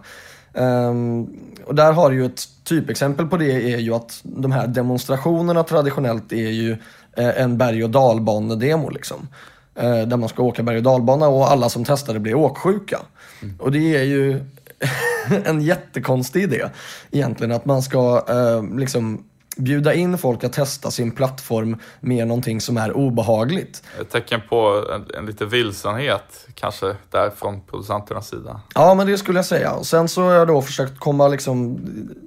Um, 0.53 1.29
och 1.65 1.75
där 1.75 1.93
har 1.93 2.11
ju 2.11 2.25
ett 2.25 2.43
typexempel 2.63 3.27
på 3.27 3.37
det 3.37 3.73
är 3.73 3.77
ju 3.77 3.93
att 3.93 4.19
de 4.23 4.51
här 4.51 4.67
demonstrationerna 4.67 5.63
traditionellt 5.63 6.31
är 6.31 6.49
ju 6.49 6.71
eh, 7.17 7.41
en 7.41 7.57
berg 7.57 7.83
och 7.83 7.89
dalbanedemo 7.89 8.89
liksom. 8.89 9.27
Eh, 9.75 10.01
där 10.01 10.17
man 10.17 10.29
ska 10.29 10.43
åka 10.43 10.63
berg 10.63 10.77
och 10.77 10.83
dalbana 10.83 11.27
och 11.27 11.51
alla 11.51 11.69
som 11.69 11.85
testar 11.85 12.13
det 12.13 12.19
blir 12.19 12.35
åksjuka. 12.35 12.99
Mm. 13.41 13.55
Och 13.59 13.71
det 13.71 13.97
är 13.97 14.03
ju 14.03 14.45
en 15.45 15.61
jättekonstig 15.61 16.43
idé 16.43 16.69
egentligen. 17.11 17.51
Att 17.51 17.65
man 17.65 17.81
ska 17.81 18.25
eh, 18.29 18.77
liksom 18.77 19.23
bjuda 19.57 19.93
in 19.93 20.17
folk 20.17 20.43
att 20.43 20.53
testa 20.53 20.91
sin 20.91 21.11
plattform 21.11 21.77
med 21.99 22.27
någonting 22.27 22.61
som 22.61 22.77
är 22.77 22.97
obehagligt. 22.97 23.83
Ett 24.01 24.09
tecken 24.09 24.41
på 24.49 24.85
en, 24.93 25.17
en 25.17 25.25
lite 25.25 25.45
vilsenhet 25.45 26.47
kanske 26.55 26.95
där 27.09 27.29
från 27.29 27.61
producenternas 27.61 28.27
sida. 28.27 28.61
Ja, 28.75 28.93
men 28.93 29.07
det 29.07 29.17
skulle 29.17 29.37
jag 29.37 29.45
säga. 29.45 29.71
Och 29.71 29.85
sen 29.85 30.07
så 30.07 30.21
har 30.21 30.31
jag 30.31 30.47
då 30.47 30.61
försökt 30.61 30.99
komma 30.99 31.27
liksom, 31.27 31.79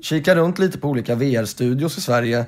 kika 0.02 0.34
runt 0.34 0.58
lite 0.58 0.78
på 0.78 0.88
olika 0.88 1.14
VR-studios 1.14 1.98
i 1.98 2.00
Sverige 2.00 2.46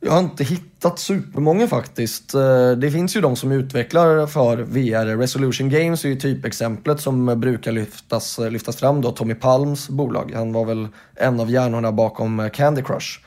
jag 0.00 0.12
har 0.12 0.20
inte 0.20 0.44
hittat 0.44 0.98
supermånga 0.98 1.68
faktiskt. 1.68 2.34
Eh, 2.34 2.70
det 2.70 2.90
finns 2.90 3.16
ju 3.16 3.20
de 3.20 3.36
som 3.36 3.52
utvecklar 3.52 4.26
för 4.26 4.56
VR. 4.56 5.16
Resolution 5.16 5.70
Games 5.70 6.04
är 6.04 6.08
ju 6.08 6.16
typexemplet 6.16 7.00
som 7.00 7.40
brukar 7.40 7.72
lyftas, 7.72 8.38
eh, 8.38 8.50
lyftas 8.50 8.76
fram 8.76 9.00
då. 9.00 9.12
Tommy 9.12 9.34
Palms 9.34 9.88
bolag. 9.88 10.32
Han 10.34 10.52
var 10.52 10.64
väl 10.64 10.88
en 11.14 11.40
av 11.40 11.50
hjärnorna 11.50 11.92
bakom 11.92 12.40
eh, 12.40 12.48
Candy 12.48 12.82
Crush. 12.82 13.20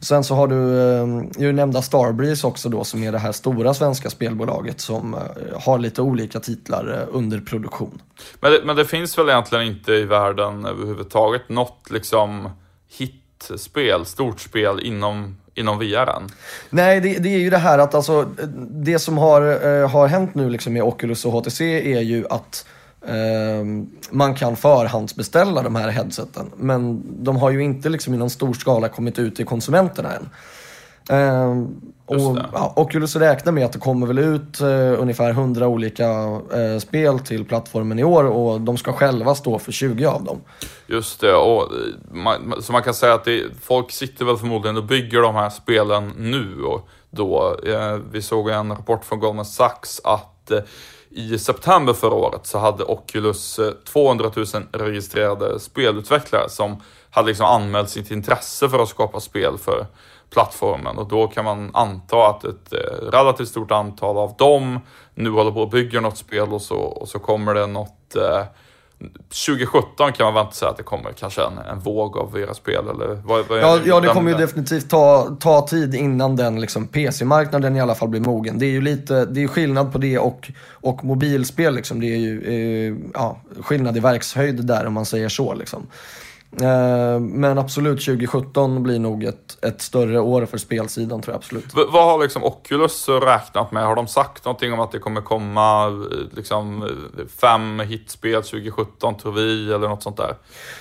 Sen 0.00 0.24
så 0.24 0.34
har 0.34 0.48
du 0.48 0.56
ju 1.44 1.52
nämnda 1.52 1.82
Starbreeze 1.82 2.46
också 2.46 2.68
då 2.68 2.84
som 2.84 3.02
är 3.02 3.12
det 3.12 3.18
här 3.18 3.32
stora 3.32 3.74
svenska 3.74 4.10
spelbolaget 4.10 4.80
som 4.80 5.16
har 5.54 5.78
lite 5.78 6.02
olika 6.02 6.40
titlar 6.40 7.06
under 7.10 7.40
produktion. 7.40 8.02
Men 8.40 8.52
det, 8.52 8.60
men 8.64 8.76
det 8.76 8.84
finns 8.84 9.18
väl 9.18 9.28
egentligen 9.28 9.64
inte 9.64 9.92
i 9.92 10.04
världen 10.04 10.64
överhuvudtaget 10.64 11.48
något 11.48 11.90
liksom 11.90 12.50
hitspel, 12.88 14.06
stort 14.06 14.40
spel 14.40 14.80
inom 14.80 15.36
inom 15.54 15.78
VR? 15.78 16.22
Nej, 16.70 17.00
det, 17.00 17.18
det, 17.18 17.28
är 17.28 17.38
ju 17.38 17.50
det 17.50 17.58
här 17.58 17.78
att 17.78 17.94
alltså, 17.94 18.28
det 18.70 18.98
som 18.98 19.18
har, 19.18 19.42
eh, 19.42 19.90
har 19.90 20.06
hänt 20.06 20.34
nu 20.34 20.50
liksom 20.50 20.72
med 20.72 20.82
Oculus 20.82 21.24
och 21.24 21.32
HTC 21.32 21.94
är 21.94 22.00
ju 22.00 22.26
att 22.30 22.66
eh, 23.06 23.64
man 24.10 24.34
kan 24.34 24.56
förhandsbeställa 24.56 25.62
de 25.62 25.76
här 25.76 25.88
headseten. 25.88 26.50
Men 26.56 27.02
de 27.24 27.36
har 27.36 27.50
ju 27.50 27.62
inte 27.62 27.88
liksom 27.88 28.14
i 28.14 28.16
någon 28.16 28.30
stor 28.30 28.54
skala 28.54 28.88
kommit 28.88 29.18
ut 29.18 29.36
till 29.36 29.46
konsumenterna 29.46 30.12
än. 30.12 30.28
Eh, 31.08 31.66
och, 32.16 32.38
ja, 32.52 32.72
Oculus 32.76 33.16
räknar 33.16 33.52
med 33.52 33.64
att 33.64 33.72
det 33.72 33.78
kommer 33.78 34.06
väl 34.06 34.18
ut 34.18 34.60
eh, 34.60 35.00
ungefär 35.00 35.30
100 35.30 35.68
olika 35.68 36.10
eh, 36.54 36.78
spel 36.80 37.18
till 37.18 37.44
plattformen 37.44 37.98
i 37.98 38.04
år 38.04 38.24
och 38.24 38.60
de 38.60 38.76
ska 38.76 38.92
själva 38.92 39.34
stå 39.34 39.58
för 39.58 39.72
20 39.72 40.06
av 40.06 40.24
dem. 40.24 40.40
Just 40.86 41.20
det, 41.20 41.34
och 41.34 41.68
man, 42.10 42.62
så 42.62 42.72
man 42.72 42.82
kan 42.82 42.94
säga 42.94 43.14
att 43.14 43.24
det, 43.24 43.44
folk 43.60 43.90
sitter 43.90 44.24
väl 44.24 44.36
förmodligen 44.36 44.76
och 44.76 44.84
bygger 44.84 45.22
de 45.22 45.34
här 45.34 45.50
spelen 45.50 46.12
nu 46.16 46.62
och 46.64 46.88
då. 47.10 47.56
Eh, 47.66 47.98
vi 48.12 48.22
såg 48.22 48.48
en 48.48 48.68
rapport 48.68 49.04
från 49.04 49.20
Goldman 49.20 49.44
Sachs 49.44 50.00
att 50.04 50.50
eh, 50.50 50.58
i 51.10 51.38
september 51.38 51.92
förra 51.92 52.14
året 52.14 52.46
så 52.46 52.58
hade 52.58 52.84
Oculus 52.84 53.60
200 53.84 54.30
000 54.36 54.46
registrerade 54.72 55.60
spelutvecklare 55.60 56.48
som 56.48 56.76
hade 57.10 57.28
liksom 57.28 57.46
anmält 57.46 57.90
sitt 57.90 58.10
intresse 58.10 58.68
för 58.68 58.78
att 58.82 58.88
skapa 58.88 59.20
spel 59.20 59.58
för 59.58 59.86
plattformen 60.32 60.98
och 60.98 61.08
då 61.08 61.26
kan 61.26 61.44
man 61.44 61.70
anta 61.74 62.26
att 62.26 62.44
ett 62.44 62.72
eh, 62.72 63.10
relativt 63.10 63.48
stort 63.48 63.70
antal 63.70 64.16
av 64.18 64.34
dem 64.36 64.80
nu 65.14 65.30
håller 65.30 65.50
på 65.50 65.62
att 65.62 65.70
bygga 65.70 66.00
något 66.00 66.18
spel 66.18 66.48
och 66.52 66.62
så, 66.62 66.76
och 66.76 67.08
så 67.08 67.18
kommer 67.18 67.54
det 67.54 67.66
något, 67.66 68.16
eh, 68.16 68.44
2017 69.46 70.12
kan 70.12 70.24
man 70.24 70.34
vänta 70.34 70.52
sig 70.52 70.68
att 70.68 70.76
det 70.76 70.82
kommer 70.82 71.12
kanske 71.12 71.42
en, 71.42 71.58
en 71.58 71.80
våg 71.80 72.16
av 72.16 72.32
VR-spel 72.32 72.84
eller 72.88 73.06
vad, 73.24 73.46
vad 73.48 73.58
Ja, 73.58 73.78
ja 73.84 74.00
det 74.00 74.08
kommer 74.08 74.30
ju 74.30 74.36
definitivt 74.36 74.90
ta, 74.90 75.36
ta 75.40 75.66
tid 75.66 75.94
innan 75.94 76.36
den 76.36 76.60
liksom, 76.60 76.86
PC-marknaden 76.86 77.76
i 77.76 77.80
alla 77.80 77.94
fall 77.94 78.08
blir 78.08 78.20
mogen. 78.20 78.58
Det 78.58 78.66
är 78.66 78.70
ju 78.70 78.80
lite, 78.80 79.24
det 79.24 79.42
är 79.42 79.48
skillnad 79.48 79.92
på 79.92 79.98
det 79.98 80.18
och, 80.18 80.52
och 80.70 81.04
mobilspel. 81.04 81.74
Liksom. 81.74 82.00
Det 82.00 82.06
är 82.06 82.18
ju 82.18 82.42
eh, 82.42 82.96
ja, 83.14 83.40
skillnad 83.60 83.96
i 83.96 84.00
verkshöjd 84.00 84.66
där 84.66 84.86
om 84.86 84.92
man 84.92 85.06
säger 85.06 85.28
så. 85.28 85.54
Liksom. 85.54 85.86
Eh, 86.60 87.20
men 87.20 87.58
absolut, 87.58 88.04
2017 88.04 88.82
blir 88.82 88.98
nog 88.98 89.24
ett, 89.24 89.64
ett 89.64 89.82
större 89.82 90.20
år 90.20 90.46
för 90.46 90.58
spelsidan 90.58 91.22
tror 91.22 91.32
jag 91.34 91.38
absolut. 91.38 91.64
V- 91.76 91.82
vad 91.92 92.04
har 92.04 92.18
liksom 92.22 92.44
Oculus 92.44 93.08
räknat 93.08 93.72
med? 93.72 93.84
Har 93.86 93.96
de 93.96 94.06
sagt 94.06 94.44
någonting 94.44 94.72
om 94.72 94.80
att 94.80 94.92
det 94.92 94.98
kommer 94.98 95.20
komma 95.20 95.86
eh, 95.86 95.92
liksom, 96.36 96.82
eh, 96.82 97.26
fem 97.40 97.80
hitspel 97.80 98.42
2017 98.42 99.16
tror 99.16 99.32
vi 99.32 99.72
eller 99.74 99.88
något 99.88 100.02
sånt 100.02 100.16
där? 100.16 100.34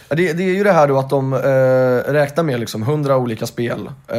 Det, 0.10 0.34
det 0.34 0.44
är 0.44 0.54
ju 0.54 0.64
det 0.64 0.72
här 0.72 0.88
då 0.88 0.98
att 0.98 1.10
de 1.10 1.34
eh, 1.34 2.12
räknar 2.12 2.44
med 2.44 2.60
liksom 2.60 2.82
100 2.84 3.18
olika 3.18 3.48
spel 3.48 3.90
eh, 4.08 4.18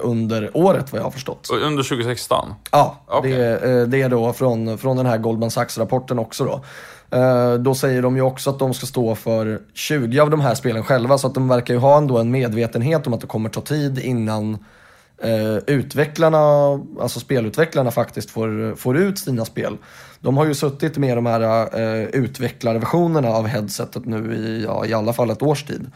under 0.00 0.50
året 0.54 0.92
vad 0.92 0.98
jag 1.00 1.04
har 1.04 1.10
förstått. 1.10 1.48
Under 1.62 1.82
2016? 1.82 2.54
Ja, 2.70 3.04
Okej. 3.06 3.32
det, 3.32 3.86
det 3.86 4.02
är 4.02 4.08
då 4.08 4.32
från, 4.32 4.78
från 4.78 4.96
den 4.96 5.06
här 5.06 5.18
Goldman 5.18 5.50
Sachs-rapporten 5.50 6.18
också 6.18 6.44
då. 6.44 6.64
Eh, 7.14 7.54
Då 7.54 7.74
säger 7.74 8.02
de 8.02 8.16
ju 8.16 8.22
också 8.22 8.50
att 8.50 8.58
de 8.58 8.74
ska 8.74 8.86
stå 8.86 9.14
för 9.14 9.60
20 9.74 10.20
av 10.20 10.30
de 10.30 10.40
här 10.40 10.54
spelen 10.54 10.82
själva, 10.82 11.18
så 11.18 11.26
att 11.26 11.34
de 11.34 11.48
verkar 11.48 11.74
ju 11.74 11.80
ha 11.80 11.98
ändå 11.98 12.18
en 12.18 12.30
medvetenhet 12.30 13.06
om 13.06 13.14
att 13.14 13.20
det 13.20 13.26
kommer 13.26 13.48
ta 13.48 13.60
tid 13.60 13.98
innan 13.98 14.58
eh, 15.22 15.56
utvecklarna, 15.66 16.38
alltså 17.00 17.20
spelutvecklarna 17.20 17.90
faktiskt 17.90 18.30
får, 18.30 18.76
får 18.76 18.96
ut 18.96 19.18
sina 19.18 19.44
spel. 19.44 19.76
De 20.20 20.36
har 20.36 20.46
ju 20.46 20.54
suttit 20.54 20.98
med 20.98 21.16
de 21.16 21.26
här 21.26 21.40
eh, 21.80 22.04
utvecklarversionerna 22.04 23.28
av 23.28 23.46
headsetet 23.46 24.04
nu 24.04 24.34
i, 24.34 24.64
ja, 24.64 24.86
i 24.86 24.94
alla 24.94 25.12
fall 25.12 25.30
ett 25.30 25.42
års 25.42 25.64
tid. 25.64 25.90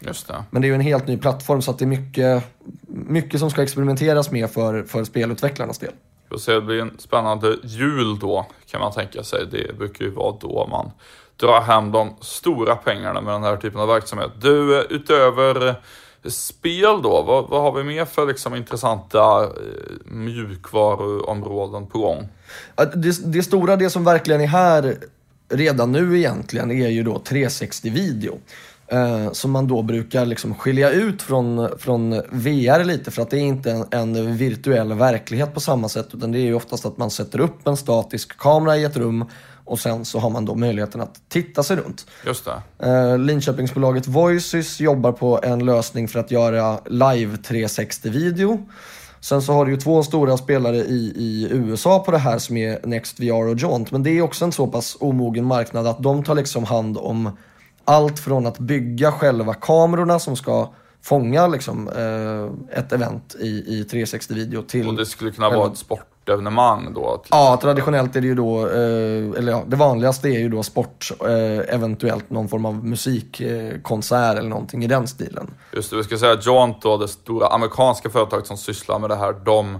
Just 0.00 0.28
det. 0.28 0.44
Men 0.50 0.62
det 0.62 0.66
är 0.66 0.68
ju 0.68 0.74
en 0.74 0.80
helt 0.80 1.06
ny 1.06 1.16
plattform 1.16 1.62
så 1.62 1.70
att 1.70 1.78
det 1.78 1.84
är 1.84 1.86
mycket, 1.86 2.44
mycket 2.88 3.40
som 3.40 3.50
ska 3.50 3.62
experimenteras 3.62 4.30
med 4.30 4.50
för, 4.50 4.82
för 4.82 5.04
spelutvecklarnas 5.04 5.78
del. 5.78 5.92
Får 6.28 6.38
se, 6.38 6.52
det 6.52 6.60
blir 6.60 6.80
en 6.80 6.98
spännande 6.98 7.56
jul 7.62 8.18
då 8.18 8.46
kan 8.70 8.80
man 8.80 8.92
tänka 8.92 9.22
sig. 9.22 9.46
Det 9.50 9.78
brukar 9.78 10.04
ju 10.04 10.10
vara 10.10 10.36
då 10.40 10.66
man 10.70 10.90
drar 11.36 11.60
hem 11.60 11.92
de 11.92 12.16
stora 12.20 12.76
pengarna 12.76 13.20
med 13.20 13.34
den 13.34 13.42
här 13.42 13.56
typen 13.56 13.80
av 13.80 13.88
verksamhet. 13.88 14.30
Du, 14.40 14.86
utöver 14.90 15.74
spel 16.30 17.02
då, 17.02 17.22
vad, 17.22 17.48
vad 17.48 17.62
har 17.62 17.72
vi 17.72 17.84
mer 17.84 18.04
för 18.04 18.26
liksom 18.26 18.54
intressanta 18.54 19.44
eh, 19.44 19.50
mjukvaruområden 20.04 21.86
på 21.86 21.98
gång? 21.98 22.28
Det, 22.94 23.32
det 23.32 23.42
stora, 23.42 23.76
det 23.76 23.90
som 23.90 24.04
verkligen 24.04 24.40
är 24.40 24.46
här 24.46 24.96
redan 25.48 25.92
nu 25.92 26.18
egentligen 26.18 26.70
är 26.70 26.88
ju 26.88 27.02
då 27.02 27.18
360-video. 27.18 28.38
Eh, 28.88 29.32
som 29.32 29.50
man 29.50 29.68
då 29.68 29.82
brukar 29.82 30.26
liksom 30.26 30.54
skilja 30.54 30.90
ut 30.90 31.22
från, 31.22 31.78
från 31.78 32.10
VR 32.30 32.84
lite 32.84 33.10
för 33.10 33.22
att 33.22 33.30
det 33.30 33.38
är 33.38 33.42
inte 33.42 33.70
en, 33.70 33.86
en 33.90 34.36
virtuell 34.36 34.92
verklighet 34.92 35.54
på 35.54 35.60
samma 35.60 35.88
sätt 35.88 36.08
utan 36.12 36.32
det 36.32 36.38
är 36.38 36.42
ju 36.42 36.54
oftast 36.54 36.86
att 36.86 36.96
man 36.96 37.10
sätter 37.10 37.40
upp 37.40 37.66
en 37.66 37.76
statisk 37.76 38.38
kamera 38.38 38.76
i 38.76 38.84
ett 38.84 38.96
rum 38.96 39.24
och 39.64 39.80
sen 39.80 40.04
så 40.04 40.18
har 40.18 40.30
man 40.30 40.44
då 40.44 40.54
möjligheten 40.54 41.00
att 41.00 41.20
titta 41.28 41.62
sig 41.62 41.76
runt. 41.76 42.06
Just 42.26 42.44
det. 42.44 42.86
Eh, 42.88 43.18
Linköpingsbolaget 43.18 44.06
Voices 44.06 44.80
jobbar 44.80 45.12
på 45.12 45.40
en 45.42 45.64
lösning 45.64 46.08
för 46.08 46.20
att 46.20 46.30
göra 46.30 46.80
live 46.86 47.36
360-video. 47.36 48.66
Sen 49.20 49.42
så 49.42 49.52
har 49.52 49.66
du 49.66 49.72
ju 49.72 49.76
två 49.76 50.02
stora 50.02 50.36
spelare 50.36 50.76
i, 50.76 51.12
i 51.16 51.48
USA 51.50 51.98
på 51.98 52.10
det 52.10 52.18
här 52.18 52.38
som 52.38 52.56
är 52.56 52.86
NextVR 52.86 53.46
och 53.46 53.58
Jaunt. 53.58 53.90
Men 53.90 54.02
det 54.02 54.10
är 54.10 54.22
också 54.22 54.44
en 54.44 54.52
så 54.52 54.66
pass 54.66 54.96
omogen 55.00 55.44
marknad 55.44 55.86
att 55.86 56.02
de 56.02 56.24
tar 56.24 56.34
liksom 56.34 56.64
hand 56.64 56.98
om 56.98 57.30
allt 57.86 58.18
från 58.18 58.46
att 58.46 58.58
bygga 58.58 59.12
själva 59.12 59.54
kamerorna 59.54 60.18
som 60.18 60.36
ska 60.36 60.68
fånga 61.02 61.46
liksom, 61.46 61.88
eh, 61.88 62.78
ett 62.78 62.92
event 62.92 63.36
i, 63.40 63.46
i 63.46 63.86
360-video 63.90 64.62
till... 64.62 64.88
Och 64.88 64.94
det 64.94 65.06
skulle 65.06 65.30
kunna 65.30 65.50
vara 65.50 65.72
ett 65.72 65.78
sportevenemang 65.78 66.94
då? 66.94 67.22
Ja, 67.30 67.58
traditionellt 67.62 68.16
är 68.16 68.20
det 68.20 68.26
ju 68.26 68.34
då, 68.34 68.66
eh, 68.66 69.38
eller 69.38 69.50
ja, 69.50 69.64
det 69.66 69.76
vanligaste 69.76 70.28
är 70.28 70.38
ju 70.38 70.48
då 70.48 70.62
sport, 70.62 71.12
eh, 71.20 71.74
eventuellt 71.74 72.30
någon 72.30 72.48
form 72.48 72.64
av 72.64 72.84
musikkonsert 72.84 73.82
konsert 73.82 74.38
eller 74.38 74.48
någonting 74.48 74.84
i 74.84 74.86
den 74.86 75.06
stilen. 75.06 75.50
Just 75.72 75.90
det, 75.90 75.96
vi 75.96 76.04
ska 76.04 76.18
säga 76.18 76.32
att 76.32 76.46
Jaunt 76.46 76.82
då, 76.82 76.96
det 76.96 77.08
stora 77.08 77.46
amerikanska 77.46 78.10
företaget 78.10 78.46
som 78.46 78.56
sysslar 78.56 78.98
med 78.98 79.10
det 79.10 79.16
här, 79.16 79.32
de 79.32 79.74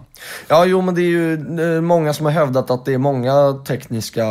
Ja, 0.48 0.66
jo, 0.66 0.82
men 0.82 0.96
det 0.96 1.02
är 1.02 1.04
ju 1.04 1.34
eh, 1.76 1.82
många 1.82 2.14
som 2.14 2.26
har 2.26 2.34
hävdat 2.34 2.72
att 2.72 2.86
det 2.86 2.94
är 2.94 2.98
många 2.98 3.54
tekniska 3.68 4.26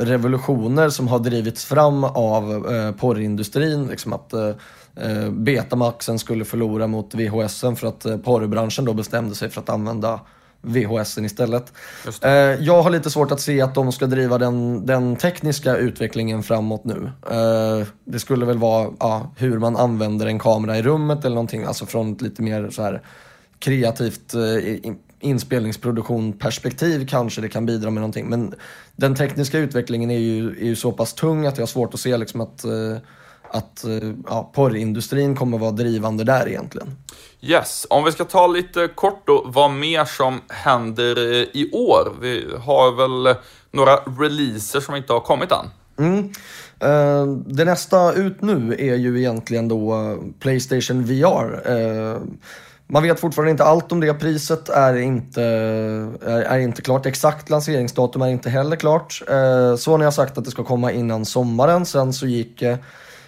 revolutioner 0.00 0.88
som 0.88 1.08
har 1.08 1.18
drivits 1.18 1.64
fram 1.64 2.04
av 2.04 2.72
eh, 2.72 2.92
porrindustrin. 2.92 3.86
Liksom 3.86 4.12
att 4.12 4.32
eh, 4.32 4.48
eh, 4.96 5.30
Betamaxen 5.30 6.18
skulle 6.18 6.44
förlora 6.44 6.86
mot 6.86 7.14
VHSen 7.14 7.76
för 7.76 7.86
att 7.86 8.04
eh, 8.04 8.16
porrbranschen 8.16 8.84
då 8.84 8.94
bestämde 8.94 9.34
sig 9.34 9.50
för 9.50 9.60
att 9.60 9.68
använda 9.68 10.20
VHSen 10.62 11.24
istället. 11.24 11.72
Eh, 12.22 12.30
jag 12.64 12.82
har 12.82 12.90
lite 12.90 13.10
svårt 13.10 13.32
att 13.32 13.40
se 13.40 13.60
att 13.60 13.74
de 13.74 13.92
ska 13.92 14.06
driva 14.06 14.38
den, 14.38 14.86
den 14.86 15.16
tekniska 15.16 15.76
utvecklingen 15.76 16.42
framåt 16.42 16.84
nu. 16.84 17.10
Eh, 17.30 17.86
det 18.04 18.18
skulle 18.18 18.46
väl 18.46 18.58
vara 18.58 18.90
ja, 19.00 19.30
hur 19.36 19.58
man 19.58 19.76
använder 19.76 20.26
en 20.26 20.38
kamera 20.38 20.78
i 20.78 20.82
rummet 20.82 21.24
eller 21.24 21.34
någonting, 21.34 21.64
alltså 21.64 21.86
från 21.86 22.12
ett 22.12 22.20
lite 22.22 22.42
mer 22.42 22.70
så 22.70 22.82
här 22.82 23.02
kreativt 23.58 24.34
eh, 24.34 24.86
in- 24.86 24.98
inspelningsproduktion 25.20 26.32
perspektiv 26.32 27.06
kanske 27.06 27.40
det 27.40 27.48
kan 27.48 27.66
bidra 27.66 27.90
med 27.90 28.00
någonting. 28.00 28.28
Men 28.28 28.54
den 28.96 29.14
tekniska 29.14 29.58
utvecklingen 29.58 30.10
är 30.10 30.18
ju, 30.18 30.50
är 30.50 30.66
ju 30.66 30.76
så 30.76 30.92
pass 30.92 31.14
tung 31.14 31.46
att 31.46 31.56
jag 31.56 31.62
har 31.62 31.66
svårt 31.68 31.94
att 31.94 32.00
se 32.00 32.16
liksom 32.16 32.40
att, 32.40 32.64
att 33.52 33.84
eh, 33.84 34.12
ja, 34.28 34.50
porrindustrin 34.54 35.36
kommer 35.36 35.58
vara 35.58 35.70
drivande 35.70 36.24
där 36.24 36.48
egentligen. 36.48 36.96
Yes, 37.40 37.86
om 37.90 38.04
vi 38.04 38.12
ska 38.12 38.24
ta 38.24 38.46
lite 38.46 38.88
kort 38.88 39.22
då, 39.26 39.42
vad 39.46 39.70
mer 39.70 40.04
som 40.04 40.40
händer 40.48 41.32
eh, 41.32 41.46
i 41.52 41.70
år. 41.72 42.12
Vi 42.20 42.46
har 42.64 42.92
väl 42.92 43.36
några 43.70 43.96
releaser 43.96 44.80
som 44.80 44.96
inte 44.96 45.12
har 45.12 45.20
kommit 45.20 45.50
än. 45.52 45.70
Mm. 45.98 46.32
Eh, 46.80 47.36
det 47.46 47.64
nästa 47.64 48.12
ut 48.12 48.42
nu 48.42 48.76
är 48.78 48.94
ju 48.94 49.18
egentligen 49.18 49.68
då 49.68 50.16
Playstation 50.40 51.04
VR. 51.04 51.62
Man 52.92 53.02
vet 53.02 53.20
fortfarande 53.20 53.50
inte 53.50 53.64
allt 53.64 53.92
om 53.92 54.00
det. 54.00 54.14
Priset 54.14 54.68
är 54.68 54.96
inte, 54.96 55.42
är, 56.22 56.42
är 56.42 56.58
inte 56.58 56.82
klart. 56.82 57.06
Exakt 57.06 57.50
lanseringsdatum 57.50 58.22
är 58.22 58.28
inte 58.28 58.50
heller 58.50 58.76
klart. 58.76 59.22
Eh, 59.28 59.76
Sony 59.76 60.04
har 60.04 60.10
sagt 60.10 60.38
att 60.38 60.44
det 60.44 60.50
ska 60.50 60.64
komma 60.64 60.92
innan 60.92 61.24
sommaren. 61.24 61.86
Sen 61.86 62.12
så 62.12 62.26
gick 62.26 62.62
eh, 62.62 62.76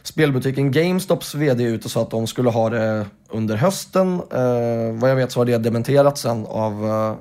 spelbutiken 0.05 0.73
GameStops 0.73 1.35
VD 1.35 1.65
ut 1.65 1.85
och 1.85 1.91
sa 1.91 2.03
att 2.03 2.11
de 2.11 2.27
skulle 2.27 2.51
ha 2.51 2.71
det 2.71 3.07
under 3.29 3.57
hösten. 3.57 4.15
Eh, 4.15 5.01
vad 5.01 5.11
jag 5.11 5.17
vet 5.17 5.33
så 5.33 5.41
har 5.41 5.45
det 5.45 5.59
dementerats 5.59 6.21
sen 6.21 6.47
av, 6.47 6.87
eh, 6.87 7.15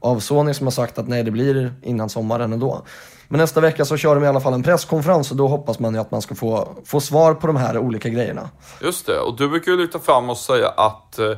av 0.00 0.20
Sony 0.20 0.54
som 0.54 0.66
har 0.66 0.70
sagt 0.70 0.98
att 0.98 1.08
nej, 1.08 1.22
det 1.22 1.30
blir 1.30 1.74
innan 1.82 2.08
sommaren 2.08 2.52
ändå. 2.52 2.82
Men 3.28 3.40
nästa 3.40 3.60
vecka 3.60 3.84
så 3.84 3.96
kör 3.96 4.14
de 4.14 4.24
i 4.24 4.26
alla 4.26 4.40
fall 4.40 4.52
en 4.52 4.62
presskonferens 4.62 5.30
och 5.30 5.36
då 5.36 5.48
hoppas 5.48 5.78
man 5.78 5.94
ju 5.94 6.00
att 6.00 6.10
man 6.10 6.22
ska 6.22 6.34
få, 6.34 6.68
få 6.84 7.00
svar 7.00 7.34
på 7.34 7.46
de 7.46 7.56
här 7.56 7.78
olika 7.78 8.08
grejerna. 8.08 8.50
Just 8.82 9.06
det, 9.06 9.18
och 9.18 9.36
du 9.36 9.48
brukar 9.48 9.72
ju 9.72 9.78
lyfta 9.78 9.98
fram 9.98 10.30
och 10.30 10.36
säga 10.36 10.68
att 10.68 11.18
eh, 11.18 11.32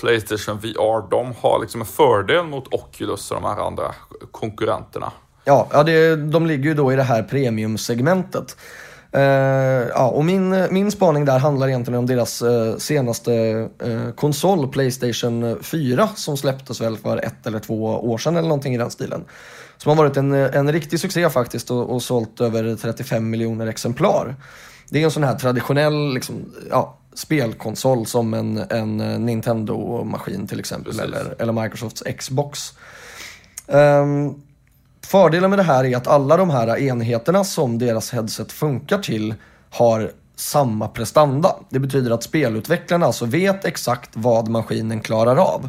Playstation 0.00 0.58
VR, 0.58 1.10
de 1.10 1.34
har 1.40 1.60
liksom 1.60 1.80
en 1.80 1.86
fördel 1.86 2.44
mot 2.44 2.74
Oculus 2.74 3.30
och 3.30 3.40
de 3.42 3.44
här 3.44 3.66
andra 3.66 3.94
konkurrenterna. 4.30 5.12
Ja, 5.44 5.68
ja 5.72 5.82
det, 5.82 6.16
de 6.16 6.46
ligger 6.46 6.64
ju 6.64 6.74
då 6.74 6.92
i 6.92 6.96
det 6.96 7.02
här 7.02 7.22
premiumsegmentet. 7.22 8.56
Eh, 9.14 9.88
ja, 9.88 10.08
och 10.08 10.24
min, 10.24 10.66
min 10.70 10.90
spaning 10.90 11.24
där 11.24 11.38
handlar 11.38 11.68
egentligen 11.68 11.98
om 11.98 12.06
deras 12.06 12.42
eh, 12.42 12.76
senaste 12.76 13.34
eh, 13.84 14.10
konsol, 14.16 14.68
Playstation 14.68 15.58
4, 15.62 16.08
som 16.16 16.36
släpptes 16.36 16.80
väl 16.80 16.96
för 16.96 17.16
ett 17.16 17.46
eller 17.46 17.58
två 17.58 17.84
år 17.84 18.18
sedan 18.18 18.36
eller 18.36 18.48
någonting 18.48 18.74
i 18.74 18.78
den 18.78 18.90
stilen. 18.90 19.24
Som 19.76 19.90
har 19.90 19.96
varit 19.96 20.16
en, 20.16 20.32
en 20.32 20.72
riktig 20.72 21.00
succé 21.00 21.30
faktiskt 21.30 21.70
och, 21.70 21.94
och 21.94 22.02
sålt 22.02 22.40
över 22.40 22.76
35 22.76 23.30
miljoner 23.30 23.66
exemplar. 23.66 24.36
Det 24.90 25.00
är 25.00 25.04
en 25.04 25.10
sån 25.10 25.24
här 25.24 25.34
traditionell 25.34 26.14
liksom, 26.14 26.52
ja, 26.70 26.98
spelkonsol 27.14 28.06
som 28.06 28.34
en, 28.34 28.58
en 28.70 29.26
Nintendo-maskin 29.26 30.46
till 30.46 30.60
exempel 30.60 31.00
eller, 31.00 31.34
eller 31.38 31.52
Microsofts 31.52 32.02
Xbox. 32.18 32.72
Um, 33.66 34.42
fördelen 35.04 35.50
med 35.50 35.58
det 35.58 35.62
här 35.62 35.84
är 35.84 35.96
att 35.96 36.06
alla 36.06 36.36
de 36.36 36.50
här 36.50 36.78
enheterna 36.78 37.44
som 37.44 37.78
deras 37.78 38.10
headset 38.10 38.52
funkar 38.52 38.98
till 38.98 39.34
har 39.70 40.10
samma 40.36 40.88
prestanda. 40.88 41.56
Det 41.70 41.78
betyder 41.78 42.10
att 42.10 42.22
spelutvecklarna 42.22 43.06
alltså 43.06 43.24
vet 43.24 43.64
exakt 43.64 44.10
vad 44.12 44.48
maskinen 44.48 45.00
klarar 45.00 45.36
av. 45.36 45.68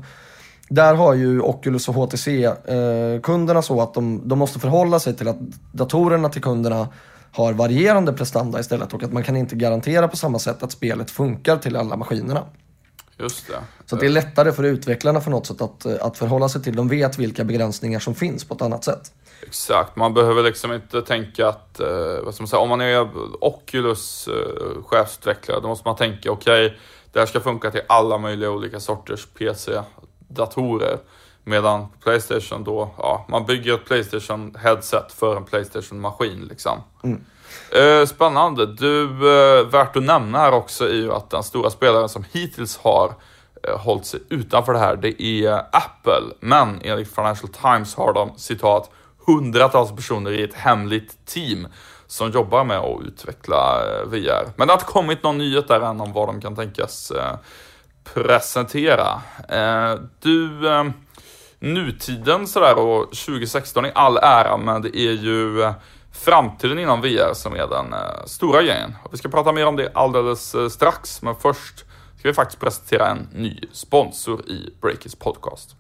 Där 0.70 0.96
har 0.96 1.14
ju 1.14 1.42
Oculus 1.42 1.90
och 1.90 1.96
HTC-kunderna 1.96 3.60
eh, 3.60 3.64
så 3.64 3.82
att 3.82 3.94
de, 3.94 4.28
de 4.28 4.40
måste 4.40 4.60
förhålla 4.60 5.00
sig 5.00 5.16
till 5.16 5.28
att 5.28 5.40
datorerna 5.72 6.30
till 6.30 6.42
kunderna 6.42 6.88
har 7.32 7.54
varierande 7.54 8.14
prestanda 8.14 8.60
istället 8.60 8.94
och 8.94 9.04
att 9.04 9.14
man 9.14 9.24
kan 9.24 9.36
inte 9.36 9.56
garantera 9.56 10.08
på 10.08 10.18
samma 10.18 10.40
sätt 10.40 10.64
att 10.64 10.72
spelet 10.72 11.12
funkar 11.12 11.58
till 11.58 11.76
alla 11.76 11.98
maskinerna. 11.98 12.44
Just 13.18 13.48
det. 13.48 13.54
Så 13.86 13.96
det 13.96 14.06
är 14.06 14.10
lättare 14.10 14.52
för 14.52 14.64
utvecklarna 14.64 15.22
för 15.22 15.32
något 15.32 15.48
sätt 15.48 15.62
att, 15.62 15.86
att 15.86 16.18
förhålla 16.18 16.50
sig 16.50 16.64
till. 16.64 16.76
De 16.76 16.88
vet 16.88 17.20
vilka 17.20 17.44
begränsningar 17.44 18.00
som 18.00 18.16
finns 18.16 18.46
på 18.46 18.54
ett 18.54 18.62
annat 18.62 18.84
sätt. 18.84 19.12
Exakt, 19.42 19.96
man 19.96 20.14
behöver 20.14 20.44
liksom 20.44 20.74
inte 20.74 21.02
tänka 21.02 21.48
att, 21.48 21.80
eh, 21.80 22.24
vad 22.24 22.34
ska 22.34 22.42
man 22.42 22.48
säga, 22.48 22.60
om 22.60 22.70
man 22.70 22.82
är 22.82 23.10
Oculus 23.42 24.28
eh, 24.28 24.84
chefsutvecklare, 24.84 25.60
då 25.60 25.68
måste 25.68 25.88
man 25.88 25.96
tänka 25.96 26.32
okej, 26.32 26.66
okay, 26.66 26.78
det 27.12 27.20
här 27.20 27.26
ska 27.26 27.40
funka 27.40 27.72
till 27.72 27.82
alla 27.88 28.18
möjliga 28.18 28.52
olika 28.52 28.80
sorters 28.80 29.26
PC-datorer. 29.26 30.98
Medan 31.44 31.88
Playstation 32.04 32.64
då, 32.64 32.90
ja, 32.98 33.26
man 33.30 33.46
bygger 33.46 33.74
ett 33.74 33.86
Playstation 33.86 34.56
headset 34.60 35.12
för 35.12 35.36
en 35.36 35.46
Playstation-maskin 35.46 36.48
liksom. 36.50 36.84
Mm. 37.04 37.26
Eh, 37.72 38.06
spännande. 38.06 38.66
Du, 38.66 39.04
eh, 39.04 39.66
värt 39.66 39.96
att 39.96 40.04
nämna 40.04 40.38
här 40.38 40.52
också 40.52 40.90
är 40.90 40.94
ju 40.94 41.14
att 41.14 41.30
den 41.30 41.44
stora 41.44 41.70
spelaren 41.70 42.10
som 42.10 42.26
hittills 42.32 42.78
har 42.78 43.14
eh, 43.64 43.78
hållit 43.78 44.06
sig 44.06 44.20
utanför 44.30 44.74
det 44.74 44.80
här, 44.80 44.96
det 44.96 45.22
är 45.22 45.58
Apple. 45.58 46.36
Men 46.40 46.82
enligt 46.84 47.16
Financial 47.16 47.50
Times 47.50 47.96
har 47.96 48.14
de 48.14 48.32
citat 48.38 48.92
hundratals 49.26 49.96
personer 49.96 50.32
i 50.32 50.44
ett 50.44 50.54
hemligt 50.54 51.26
team 51.26 51.68
som 52.08 52.32
jobbar 52.32 52.64
med 52.64 52.78
att 52.78 53.02
utveckla 53.06 53.82
eh, 53.86 54.08
VR. 54.08 54.46
Men 54.56 54.68
det 54.68 54.74
har 54.74 54.80
inte 54.80 54.92
kommit 54.92 55.24
någon 55.24 55.38
nyhet 55.38 55.68
där 55.68 55.82
än 55.82 56.02
om 56.02 56.14
vad 56.14 56.28
de 56.28 56.42
kan 56.42 56.56
tänkas 56.56 57.12
eh, 57.12 57.36
presentera. 58.14 59.22
Eh, 59.50 60.00
du, 60.20 60.60
nutiden 61.60 62.48
sådär 62.48 62.78
och 62.78 63.12
2016 63.12 63.86
i 63.86 63.92
all 63.96 64.18
ära, 64.18 64.58
men 64.58 64.82
det 64.82 64.98
är 64.98 65.12
ju 65.12 65.74
framtiden 66.12 66.80
inom 66.80 67.02
VR 67.02 67.34
som 67.34 67.54
är 67.54 67.68
den 67.68 67.96
stora 68.26 68.64
grejen. 68.64 68.96
Vi 69.12 69.18
ska 69.18 69.30
prata 69.30 69.52
mer 69.52 69.66
om 69.66 69.76
det 69.76 69.92
alldeles 69.94 70.56
strax, 70.70 71.22
men 71.22 71.36
först 71.36 71.86
ska 72.20 72.30
vi 72.30 72.34
faktiskt 72.34 72.60
presentera 72.60 73.08
en 73.08 73.28
ny 73.34 73.60
sponsor 73.72 74.50
i 74.50 74.74
Breakits 74.82 75.16
podcast. 75.16 75.76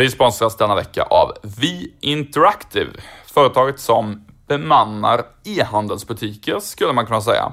Vi 0.00 0.10
sponsras 0.10 0.56
denna 0.56 0.74
vecka 0.74 1.02
av 1.02 1.32
Vi 1.42 1.94
Interactive, 2.00 2.90
företaget 3.26 3.80
som 3.80 4.24
bemannar 4.48 5.22
e-handelsbutiker 5.44 6.60
skulle 6.60 6.92
man 6.92 7.06
kunna 7.06 7.20
säga. 7.20 7.52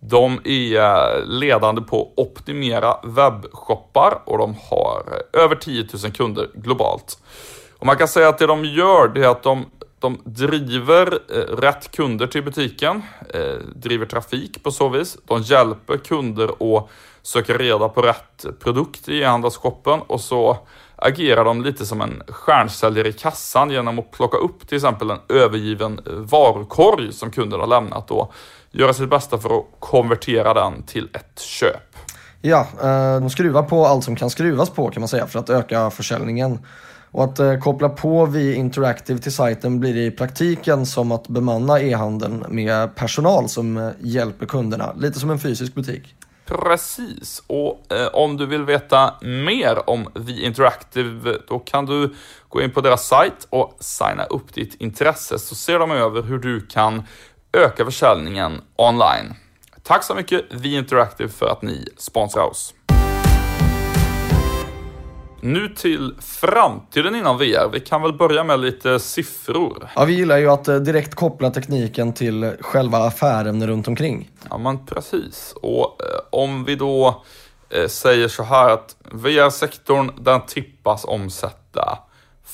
De 0.00 0.40
är 0.44 0.76
eh, 0.76 1.24
ledande 1.24 1.80
på 1.82 2.02
att 2.02 2.26
optimera 2.26 2.96
webbshoppar 3.04 4.18
och 4.24 4.38
de 4.38 4.56
har 4.70 5.02
eh, 5.34 5.42
över 5.42 5.56
10 5.56 5.86
000 6.02 6.12
kunder 6.12 6.50
globalt. 6.54 7.18
Och 7.78 7.86
man 7.86 7.96
kan 7.96 8.08
säga 8.08 8.28
att 8.28 8.38
det 8.38 8.46
de 8.46 8.64
gör 8.64 9.08
det 9.08 9.24
är 9.24 9.28
att 9.28 9.42
de, 9.42 9.66
de 9.98 10.20
driver 10.24 11.18
eh, 11.30 11.56
rätt 11.56 11.90
kunder 11.90 12.26
till 12.26 12.42
butiken, 12.42 13.02
driver 13.74 14.06
trafik 14.06 14.62
på 14.62 14.70
så 14.70 14.88
vis. 14.88 15.18
De 15.24 15.42
hjälper 15.42 15.96
kunder 15.96 16.76
att 16.76 16.88
söka 17.22 17.58
reda 17.58 17.88
på 17.88 18.02
rätt 18.02 18.46
produkt 18.60 19.08
i 19.08 19.20
e-handelsshoppen 19.20 20.00
och 20.06 20.20
så 20.20 20.58
agerar 20.96 21.44
de 21.44 21.62
lite 21.62 21.86
som 21.86 22.00
en 22.00 22.22
stjärnsäljare 22.28 23.08
i 23.08 23.12
kassan 23.12 23.70
genom 23.70 23.98
att 23.98 24.10
plocka 24.10 24.36
upp 24.36 24.68
till 24.68 24.76
exempel 24.76 25.10
en 25.10 25.18
övergiven 25.28 26.00
eh, 26.06 26.12
varukorg 26.12 27.12
som 27.12 27.30
kunden 27.30 27.60
har 27.60 27.66
lämnat 27.66 28.10
och 28.10 28.32
göra 28.70 28.92
sitt 28.92 29.10
bästa 29.10 29.38
för 29.38 29.58
att 29.58 29.64
konvertera 29.78 30.54
den 30.54 30.82
till 30.82 31.08
ett 31.12 31.40
köp. 31.40 31.96
Ja, 32.40 32.66
eh, 32.82 33.20
de 33.20 33.30
skruvar 33.30 33.62
på 33.62 33.86
allt 33.86 34.04
som 34.04 34.16
kan 34.16 34.30
skruvas 34.30 34.70
på 34.70 34.90
kan 34.90 35.00
man 35.00 35.08
säga 35.08 35.26
för 35.26 35.38
att 35.38 35.50
öka 35.50 35.90
försäljningen. 35.90 36.58
Och 37.10 37.24
att 37.24 37.38
eh, 37.38 37.58
koppla 37.58 37.88
på 37.88 38.26
Vi 38.26 38.54
Interactive 38.54 39.18
till 39.18 39.32
sajten 39.32 39.80
blir 39.80 39.96
i 39.96 40.10
praktiken 40.10 40.86
som 40.86 41.12
att 41.12 41.28
bemanna 41.28 41.80
e-handeln 41.80 42.44
med 42.48 42.94
personal 42.94 43.48
som 43.48 43.92
hjälper 43.98 44.46
kunderna, 44.46 44.92
lite 44.96 45.20
som 45.20 45.30
en 45.30 45.38
fysisk 45.38 45.74
butik. 45.74 46.14
Precis, 46.46 47.42
och 47.46 47.92
eh, 47.92 48.06
om 48.06 48.36
du 48.36 48.46
vill 48.46 48.64
veta 48.64 49.14
mer 49.20 49.90
om 49.90 50.12
The 50.26 50.44
Interactive 50.44 51.38
då 51.48 51.58
kan 51.58 51.86
du 51.86 52.14
gå 52.48 52.62
in 52.62 52.70
på 52.70 52.80
deras 52.80 53.06
sajt 53.06 53.46
och 53.50 53.76
signa 53.80 54.24
upp 54.24 54.54
ditt 54.54 54.74
intresse 54.74 55.38
så 55.38 55.54
ser 55.54 55.78
de 55.78 55.90
över 55.90 56.22
hur 56.22 56.38
du 56.38 56.66
kan 56.66 57.02
öka 57.52 57.84
försäljningen 57.84 58.60
online. 58.76 59.34
Tack 59.82 60.04
så 60.04 60.14
mycket 60.14 60.62
The 60.62 60.68
Interactive 60.68 61.28
för 61.28 61.46
att 61.46 61.62
ni 61.62 61.88
sponsrar 61.96 62.42
oss. 62.42 62.74
Nu 65.40 65.68
till 65.68 66.14
framtiden 66.20 67.14
inom 67.14 67.38
VR. 67.38 67.68
Vi 67.72 67.80
kan 67.80 68.02
väl 68.02 68.12
börja 68.12 68.44
med 68.44 68.60
lite 68.60 69.00
siffror. 69.00 69.88
Ja, 69.96 70.04
vi 70.04 70.14
gillar 70.14 70.38
ju 70.38 70.50
att 70.50 70.68
eh, 70.68 70.76
direkt 70.76 71.14
koppla 71.14 71.50
tekniken 71.50 72.12
till 72.12 72.52
själva 72.60 72.98
affären 72.98 73.66
runt 73.66 73.88
omkring. 73.88 74.30
Ja, 74.50 74.58
men 74.58 74.86
precis. 74.86 75.54
Och 75.62 76.00
eh, 76.02 76.20
om 76.30 76.64
vi 76.64 76.76
då 76.76 77.24
eh, 77.70 77.88
säger 77.88 78.28
så 78.28 78.42
här 78.42 78.70
att 78.70 78.96
VR-sektorn, 79.12 80.10
den 80.18 80.40
tippas 80.46 81.04
omsätta 81.04 81.98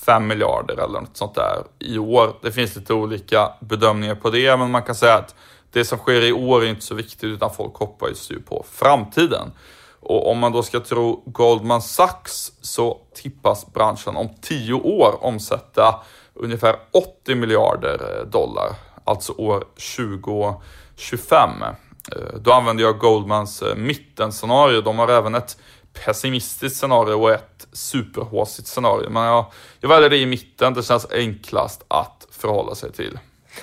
5 0.07 0.27
miljarder 0.27 0.75
eller 0.75 1.01
något 1.01 1.17
sånt 1.17 1.35
där 1.35 1.63
i 1.79 1.99
år. 1.99 2.33
Det 2.43 2.53
finns 2.53 2.77
lite 2.77 2.95
olika 2.95 3.53
bedömningar 3.61 4.15
på 4.15 4.31
det, 4.31 4.57
men 4.57 4.71
man 4.71 4.83
kan 4.83 4.95
säga 4.95 5.15
att 5.15 5.35
det 5.73 5.85
som 5.85 5.99
sker 5.99 6.25
i 6.25 6.33
år 6.33 6.65
är 6.65 6.67
inte 6.67 6.85
så 6.85 6.95
viktigt 6.95 7.25
utan 7.25 7.55
folk 7.55 7.75
hoppas 7.75 8.31
ju 8.31 8.41
på 8.41 8.65
framtiden. 8.71 9.53
Och 10.03 10.31
om 10.31 10.39
man 10.39 10.53
då 10.53 10.63
ska 10.63 10.81
tro 10.81 11.23
Goldman 11.27 11.83
Sachs 11.83 12.53
så 12.61 13.01
tippas 13.15 13.73
branschen 13.73 14.17
om 14.17 14.29
10 14.41 14.75
år 14.75 15.25
omsätta 15.25 16.01
ungefär 16.35 16.77
80 16.91 17.35
miljarder 17.35 18.19
eh, 18.19 18.27
dollar, 18.27 18.71
alltså 19.05 19.33
år 19.33 19.65
2025. 19.97 21.51
Eh, 21.63 22.39
då 22.41 22.53
använder 22.53 22.85
jag 22.85 22.99
Goldmans 22.99 23.63
eh, 23.63 23.77
mittenscenario. 23.77 24.81
De 24.81 24.99
har 24.99 25.09
även 25.09 25.35
ett 25.35 25.57
pessimistiskt 26.05 26.79
scenario 26.79 27.15
och 27.15 27.31
ett 27.31 27.67
superhåsigt 27.73 28.69
scenario. 28.69 29.11
Men 29.11 29.23
jag, 29.23 29.45
jag 29.81 29.89
väljer 29.89 30.11
det 30.11 30.19
i 30.19 30.27
mitten, 30.27 30.75
det 30.75 30.83
känns 30.83 31.07
enklast 31.11 31.85
att 31.89 32.27
förhålla 32.31 32.75
sig 32.75 32.93
till. 32.93 33.19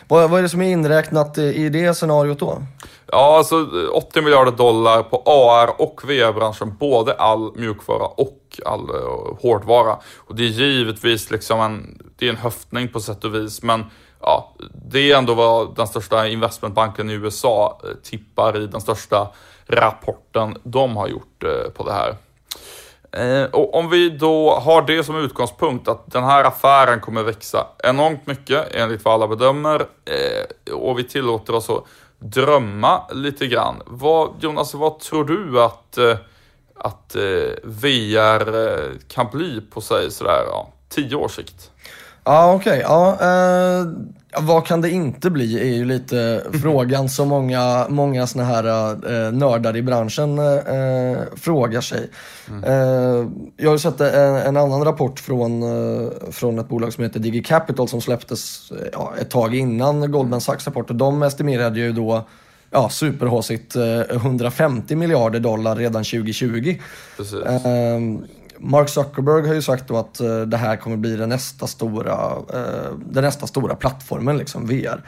Vad, 0.08 0.30
vad 0.30 0.40
är 0.40 0.44
det 0.44 0.50
som 0.50 0.62
är 0.62 0.72
inräknat 0.72 1.38
i 1.38 1.70
det 1.70 1.94
scenariot 1.94 2.40
då? 2.40 2.62
Ja, 3.12 3.38
alltså 3.38 3.68
80 3.94 4.22
miljarder 4.22 4.52
dollar 4.52 5.04
på 5.04 5.24
AR 5.26 5.82
och 5.82 6.02
VR-branschen, 6.04 6.76
både 6.80 7.14
all 7.14 7.56
mjukvara 7.56 8.06
och 8.06 8.60
all 8.66 8.82
uh, 8.82 9.42
hårdvara. 9.42 9.98
Och 10.18 10.36
det 10.36 10.44
är 10.44 10.48
givetvis 10.48 11.32
liksom 11.32 11.60
en, 11.60 12.02
det 12.18 12.26
är 12.26 12.30
en 12.30 12.38
höftning 12.38 12.88
på 12.88 13.00
sätt 13.00 13.24
och 13.24 13.36
vis, 13.36 13.64
men 13.64 13.86
ja, 14.22 14.56
det 14.92 15.12
är 15.12 15.18
ändå 15.18 15.34
vad 15.34 15.76
den 15.76 15.88
största 15.88 16.28
investmentbanken 16.28 17.10
i 17.10 17.14
USA 17.14 17.82
eh, 17.84 17.90
tippar 18.04 18.64
i 18.64 18.68
den 18.68 18.82
största 18.82 19.28
rapporten 19.68 20.58
de 20.64 20.98
har 20.98 21.08
gjort 21.08 21.44
uh, 21.44 21.72
på 21.72 21.84
det 21.84 21.94
här. 21.94 22.16
Eh, 23.12 23.44
och 23.44 23.76
om 23.76 23.90
vi 23.90 24.10
då 24.10 24.52
har 24.52 24.82
det 24.82 25.04
som 25.04 25.16
utgångspunkt 25.16 25.88
att 25.88 26.12
den 26.12 26.24
här 26.24 26.44
affären 26.44 27.00
kommer 27.00 27.24
växa 27.24 27.68
enormt 27.84 28.28
mycket 28.28 28.76
enligt 28.76 29.06
vad 29.06 29.14
alla 29.14 29.28
bedömer 29.28 29.86
eh, 30.06 30.74
och 30.74 31.00
vi 31.00 31.04
tillåter 31.04 31.56
oss 31.56 31.70
att 31.70 31.84
drömma 32.20 33.02
lite 33.14 33.48
grann. 33.48 33.82
Vad, 33.86 34.34
Jonas, 34.40 34.74
vad 34.74 35.00
tror 35.00 35.26
du 35.26 35.62
att, 35.62 35.98
eh, 35.98 36.18
att 36.76 37.16
VR 37.64 38.92
kan 39.08 39.28
bli 39.32 39.62
på 39.62 39.82
sig 39.82 40.12
sådär 40.12 40.44
ja, 40.48 40.70
tio 40.90 41.16
års 41.16 41.36
sikt? 41.36 41.72
Ja, 42.30 42.54
okej. 42.54 42.80
Ja, 42.84 43.18
eh, 43.22 43.88
vad 44.42 44.66
kan 44.66 44.82
det 44.82 44.90
inte 44.90 45.30
bli 45.30 45.60
är 45.60 45.76
ju 45.76 45.86
lite 45.86 46.44
frågan 46.62 47.10
som 47.10 47.28
många, 47.28 47.86
många 47.90 48.28
såna 48.28 48.44
här 48.44 48.66
eh, 48.92 49.32
nördar 49.32 49.78
i 49.78 49.82
branschen 49.82 50.40
eh, 50.40 51.18
frågar 51.36 51.82
sig. 51.82 52.10
Eh, 52.66 53.28
jag 53.58 53.70
har 53.70 53.78
sett 53.78 54.02
en, 54.02 54.36
en 54.36 54.58
annan 54.58 54.84
rapport 54.84 55.20
från, 55.20 55.64
eh, 55.64 56.10
från 56.32 56.60
ett 56.60 56.70
bolag 56.70 56.94
som 56.94 57.04
heter 57.04 57.20
DigiCapital 57.20 57.88
som 57.88 58.02
släpptes 58.02 58.72
eh, 58.72 58.88
ja, 58.94 59.14
ett 59.22 59.30
tag 59.30 59.56
innan 59.56 60.12
Goldman 60.12 60.42
Sachs 60.42 60.68
rapport 60.68 60.90
och 60.90 60.96
de 60.96 61.24
estimerade 61.24 61.80
ju 61.80 61.92
då 61.92 62.28
ja, 62.72 62.90
superhåsigt 62.90 63.76
eh, 63.76 64.00
150 64.00 64.96
miljarder 64.96 65.40
dollar 65.40 65.76
redan 65.76 66.04
2020. 66.04 66.76
Precis. 67.18 67.40
Mark 68.60 68.90
Zuckerberg 68.90 69.48
har 69.48 69.54
ju 69.54 69.62
sagt 69.62 69.88
då 69.88 69.98
att 69.98 70.20
eh, 70.20 70.42
det 70.42 70.58
här 70.58 70.76
kommer 70.76 70.98
bli 70.98 71.16
den 71.16 71.30
nästa 71.30 71.68
stora, 71.68 72.14
eh, 72.54 72.92
den 73.06 73.24
nästa 73.24 73.48
stora 73.48 73.76
plattformen, 73.76 74.38
liksom 74.38 74.66
VR. 74.68 75.04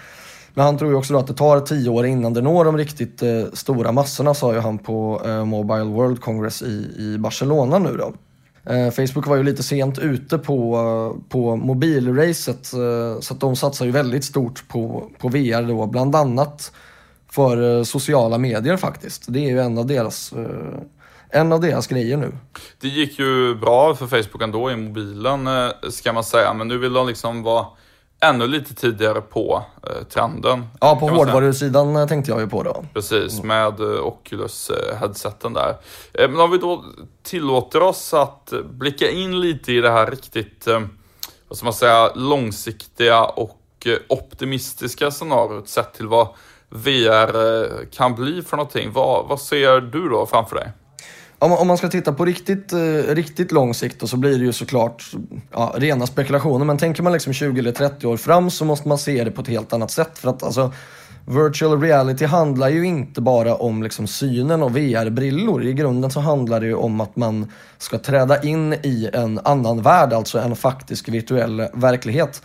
Men 0.53 0.65
han 0.65 0.77
tror 0.77 0.91
ju 0.91 0.97
också 0.97 1.13
då 1.13 1.19
att 1.19 1.27
det 1.27 1.33
tar 1.33 1.59
tio 1.59 1.89
år 1.89 2.05
innan 2.05 2.33
det 2.33 2.41
når 2.41 2.65
de 2.65 2.77
riktigt 2.77 3.23
eh, 3.23 3.43
stora 3.53 3.91
massorna, 3.91 4.33
sa 4.33 4.53
ju 4.53 4.59
han 4.59 4.77
på 4.77 5.21
Mobile 5.45 5.83
World 5.83 6.21
Congress 6.21 6.61
i, 6.61 6.95
i 6.97 7.17
Barcelona 7.17 7.79
nu 7.79 7.97
då. 7.97 8.13
Facebook 8.91 9.27
var 9.27 9.35
ju 9.35 9.43
lite 9.43 9.63
sent 9.63 9.99
ute 9.99 10.37
på, 10.37 11.21
på 11.29 11.55
mobilracet, 11.55 12.65
så 13.19 13.33
att 13.33 13.39
de 13.39 13.55
satsar 13.55 13.85
ju 13.85 13.91
väldigt 13.91 14.23
stort 14.23 14.67
på, 14.67 15.09
på 15.19 15.27
VR 15.27 15.67
då, 15.67 15.85
bland 15.87 16.15
annat 16.15 16.71
för 17.31 17.83
sociala 17.83 18.37
medier 18.37 18.77
faktiskt. 18.77 19.25
Det 19.27 19.39
är 19.39 19.49
ju 19.49 19.59
en 19.59 19.77
av 19.77 19.85
deras, 19.85 20.33
eh, 20.33 20.79
en 21.31 21.53
av 21.53 21.59
deras 21.61 21.87
grejer 21.87 22.17
nu. 22.17 22.31
Det 22.81 22.87
gick 22.87 23.19
ju 23.19 23.55
bra 23.55 23.95
för 23.95 24.07
Facebook 24.07 24.41
ändå 24.41 24.71
i 24.71 24.75
mobilen 24.75 25.47
eh, 25.47 25.69
ska 25.89 26.13
man 26.13 26.23
säga, 26.23 26.53
men 26.53 26.67
nu 26.67 26.77
vill 26.77 26.93
de 26.93 27.07
liksom 27.07 27.43
vara 27.43 27.65
ännu 28.23 28.47
lite 28.47 28.75
tidigare 28.75 29.21
på 29.21 29.63
eh, 29.83 30.03
trenden. 30.03 30.65
Ja, 30.81 30.95
på 30.95 31.07
hårdvarusidan 31.09 31.95
eh, 31.95 32.07
tänkte 32.07 32.31
jag 32.31 32.39
ju 32.41 32.47
på 32.47 32.63
då. 32.63 32.85
Precis, 32.93 33.43
med 33.43 33.79
eh, 33.79 34.05
Oculus-headseten 34.05 35.53
där. 35.53 35.75
Eh, 36.13 36.29
Men 36.29 36.39
om 36.39 36.51
vi 36.51 36.57
då 36.57 36.85
tillåter 37.23 37.83
oss 37.83 38.13
att 38.13 38.53
blicka 38.63 39.09
in 39.09 39.39
lite 39.41 39.73
i 39.73 39.81
det 39.81 39.91
här 39.91 40.07
riktigt, 40.11 40.67
vad 41.47 41.57
ska 41.57 41.65
man 41.65 41.73
säga, 41.73 42.11
långsiktiga 42.15 43.23
och 43.23 43.57
optimistiska 44.09 45.11
scenariot 45.11 45.69
sett 45.69 45.93
till 45.93 46.07
vad 46.07 46.27
VR 46.69 47.85
kan 47.91 48.15
bli 48.15 48.41
för 48.41 48.57
någonting. 48.57 48.91
Vad, 48.91 49.27
vad 49.27 49.41
ser 49.41 49.81
du 49.81 50.09
då 50.09 50.25
framför 50.25 50.55
dig? 50.55 50.71
Om, 51.41 51.51
om 51.51 51.67
man 51.67 51.77
ska 51.77 51.87
titta 51.87 52.13
på 52.13 52.25
riktigt, 52.25 52.73
eh, 52.73 53.15
riktigt 53.15 53.51
lång 53.51 53.73
sikt 53.73 53.99
då, 53.99 54.07
så 54.07 54.17
blir 54.17 54.39
det 54.39 54.45
ju 54.45 54.53
såklart 54.53 55.11
ja, 55.51 55.73
rena 55.77 56.07
spekulationer. 56.07 56.65
Men 56.65 56.77
tänker 56.77 57.03
man 57.03 57.13
liksom 57.13 57.33
20 57.33 57.59
eller 57.59 57.71
30 57.71 58.07
år 58.07 58.17
fram 58.17 58.49
så 58.49 58.65
måste 58.65 58.87
man 58.87 58.97
se 58.97 59.23
det 59.23 59.31
på 59.31 59.41
ett 59.41 59.47
helt 59.47 59.73
annat 59.73 59.91
sätt. 59.91 60.17
För 60.17 60.29
att 60.29 60.43
alltså, 60.43 60.73
virtual 61.25 61.81
reality 61.81 62.25
handlar 62.25 62.69
ju 62.69 62.85
inte 62.85 63.21
bara 63.21 63.55
om 63.55 63.83
liksom 63.83 64.07
synen 64.07 64.63
och 64.63 64.77
VR-brillor. 64.77 65.63
I 65.63 65.73
grunden 65.73 66.11
så 66.11 66.19
handlar 66.19 66.59
det 66.59 66.65
ju 66.67 66.75
om 66.75 67.01
att 67.01 67.15
man 67.15 67.51
ska 67.77 67.97
träda 67.97 68.43
in 68.43 68.73
i 68.73 69.09
en 69.13 69.39
annan 69.43 69.81
värld, 69.81 70.13
alltså 70.13 70.39
en 70.39 70.55
faktisk 70.55 71.09
virtuell 71.09 71.67
verklighet. 71.73 72.41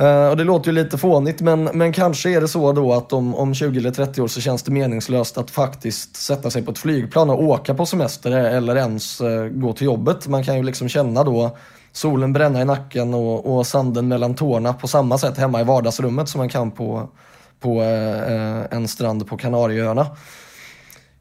Uh, 0.00 0.28
och 0.28 0.36
det 0.36 0.44
låter 0.44 0.66
ju 0.66 0.72
lite 0.72 0.98
fånigt 0.98 1.40
men, 1.40 1.64
men 1.64 1.92
kanske 1.92 2.30
är 2.30 2.40
det 2.40 2.48
så 2.48 2.72
då 2.72 2.92
att 2.92 3.12
om, 3.12 3.34
om 3.34 3.54
20 3.54 3.78
eller 3.78 3.90
30 3.90 4.22
år 4.22 4.28
så 4.28 4.40
känns 4.40 4.62
det 4.62 4.72
meningslöst 4.72 5.38
att 5.38 5.50
faktiskt 5.50 6.16
sätta 6.16 6.50
sig 6.50 6.62
på 6.62 6.70
ett 6.70 6.78
flygplan 6.78 7.30
och 7.30 7.42
åka 7.42 7.74
på 7.74 7.86
semester 7.86 8.30
eller 8.30 8.76
ens 8.76 9.20
uh, 9.20 9.46
gå 9.46 9.72
till 9.72 9.86
jobbet. 9.86 10.28
Man 10.28 10.44
kan 10.44 10.56
ju 10.56 10.62
liksom 10.62 10.88
känna 10.88 11.24
då 11.24 11.56
solen 11.92 12.32
bränna 12.32 12.60
i 12.60 12.64
nacken 12.64 13.14
och, 13.14 13.56
och 13.56 13.66
sanden 13.66 14.08
mellan 14.08 14.34
tårna 14.34 14.72
på 14.72 14.88
samma 14.88 15.18
sätt 15.18 15.38
hemma 15.38 15.60
i 15.60 15.64
vardagsrummet 15.64 16.28
som 16.28 16.38
man 16.38 16.48
kan 16.48 16.70
på, 16.70 17.08
på 17.60 17.80
uh, 17.80 18.62
en 18.70 18.88
strand 18.88 19.28
på 19.28 19.36
Kanarieöarna. 19.36 20.06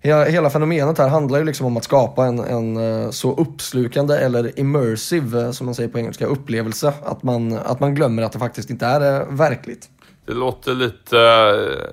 Hela, 0.06 0.50
fenomenet 0.50 0.98
här 0.98 1.08
handlar 1.08 1.40
ju 1.40 1.46
liksom 1.46 1.66
om 1.66 1.78
att 1.78 1.84
skapa 1.84 2.26
en, 2.26 2.40
en 2.40 2.78
eh, 2.78 3.10
så 3.10 3.36
uppslukande 3.36 4.18
eller 4.18 4.60
immersive, 4.60 5.42
eh, 5.42 5.52
som 5.52 5.66
man 5.66 5.76
säger 5.76 5.90
på 5.90 6.00
engelska, 6.00 6.26
upplevelse. 6.26 6.94
Att 7.04 7.24
man, 7.24 7.58
att 7.58 7.80
man 7.80 7.96
glömmer 7.96 8.24
att 8.24 8.32
det 8.32 8.40
faktiskt 8.40 8.70
inte 8.70 8.86
är 8.86 9.22
eh, 9.22 9.28
verkligt. 9.30 9.90
Det 10.26 10.34
låter 10.34 10.74
lite, 10.74 11.18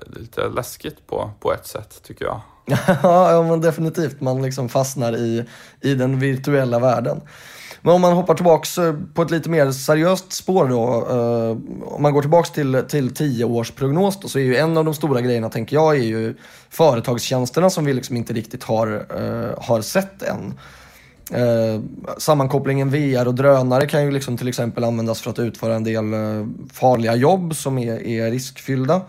lite 0.05 0.49
läskigt 0.49 1.07
på, 1.07 1.31
på 1.39 1.53
ett 1.53 1.67
sätt 1.67 2.03
tycker 2.03 2.25
jag. 2.25 2.41
ja, 3.03 3.43
men 3.43 3.61
definitivt. 3.61 4.21
Man 4.21 4.41
liksom 4.41 4.69
fastnar 4.69 5.17
i, 5.17 5.45
i 5.81 5.95
den 5.95 6.19
virtuella 6.19 6.79
världen. 6.79 7.21
Men 7.85 7.93
om 7.93 8.01
man 8.01 8.13
hoppar 8.13 8.33
tillbaks 8.33 8.77
eh, 8.77 8.93
på 9.13 9.21
ett 9.21 9.31
lite 9.31 9.49
mer 9.49 9.71
seriöst 9.71 10.33
spår 10.33 10.67
då. 10.67 11.07
eh, 11.09 11.93
om 11.93 12.01
man 12.01 12.13
går 12.13 12.21
tillbaks 12.21 12.51
till, 12.51 12.83
till 12.87 13.13
10 13.13 13.45
års 13.45 13.71
prognos 13.71 14.19
då, 14.19 14.27
så 14.27 14.39
är 14.39 14.43
ju 14.43 14.55
en 14.55 14.77
av 14.77 14.85
de 14.85 14.93
stora 14.93 15.21
grejerna, 15.21 15.49
tänker 15.49 15.75
jag, 15.75 15.95
är 15.95 16.03
ju 16.03 16.35
företagstjänsterna 16.69 17.69
som 17.69 17.85
vi 17.85 17.93
liksom 17.93 18.17
inte 18.17 18.33
riktigt 18.33 18.63
har, 18.63 19.05
eh, 19.09 19.63
har 19.63 19.81
sett 19.81 20.21
än. 20.21 20.53
Eh, 21.31 21.81
sammankopplingen 22.17 22.89
VR 22.89 23.27
och 23.27 23.35
drönare 23.35 23.87
kan 23.87 24.05
ju 24.05 24.11
liksom 24.11 24.37
till 24.37 24.47
exempel 24.47 24.83
användas 24.83 25.21
för 25.21 25.29
att 25.29 25.39
utföra 25.39 25.75
en 25.75 25.83
del 25.83 26.13
eh, 26.13 26.47
farliga 26.73 27.15
jobb 27.15 27.55
som 27.55 27.77
är, 27.77 28.07
är 28.07 28.31
riskfyllda. 28.31 29.01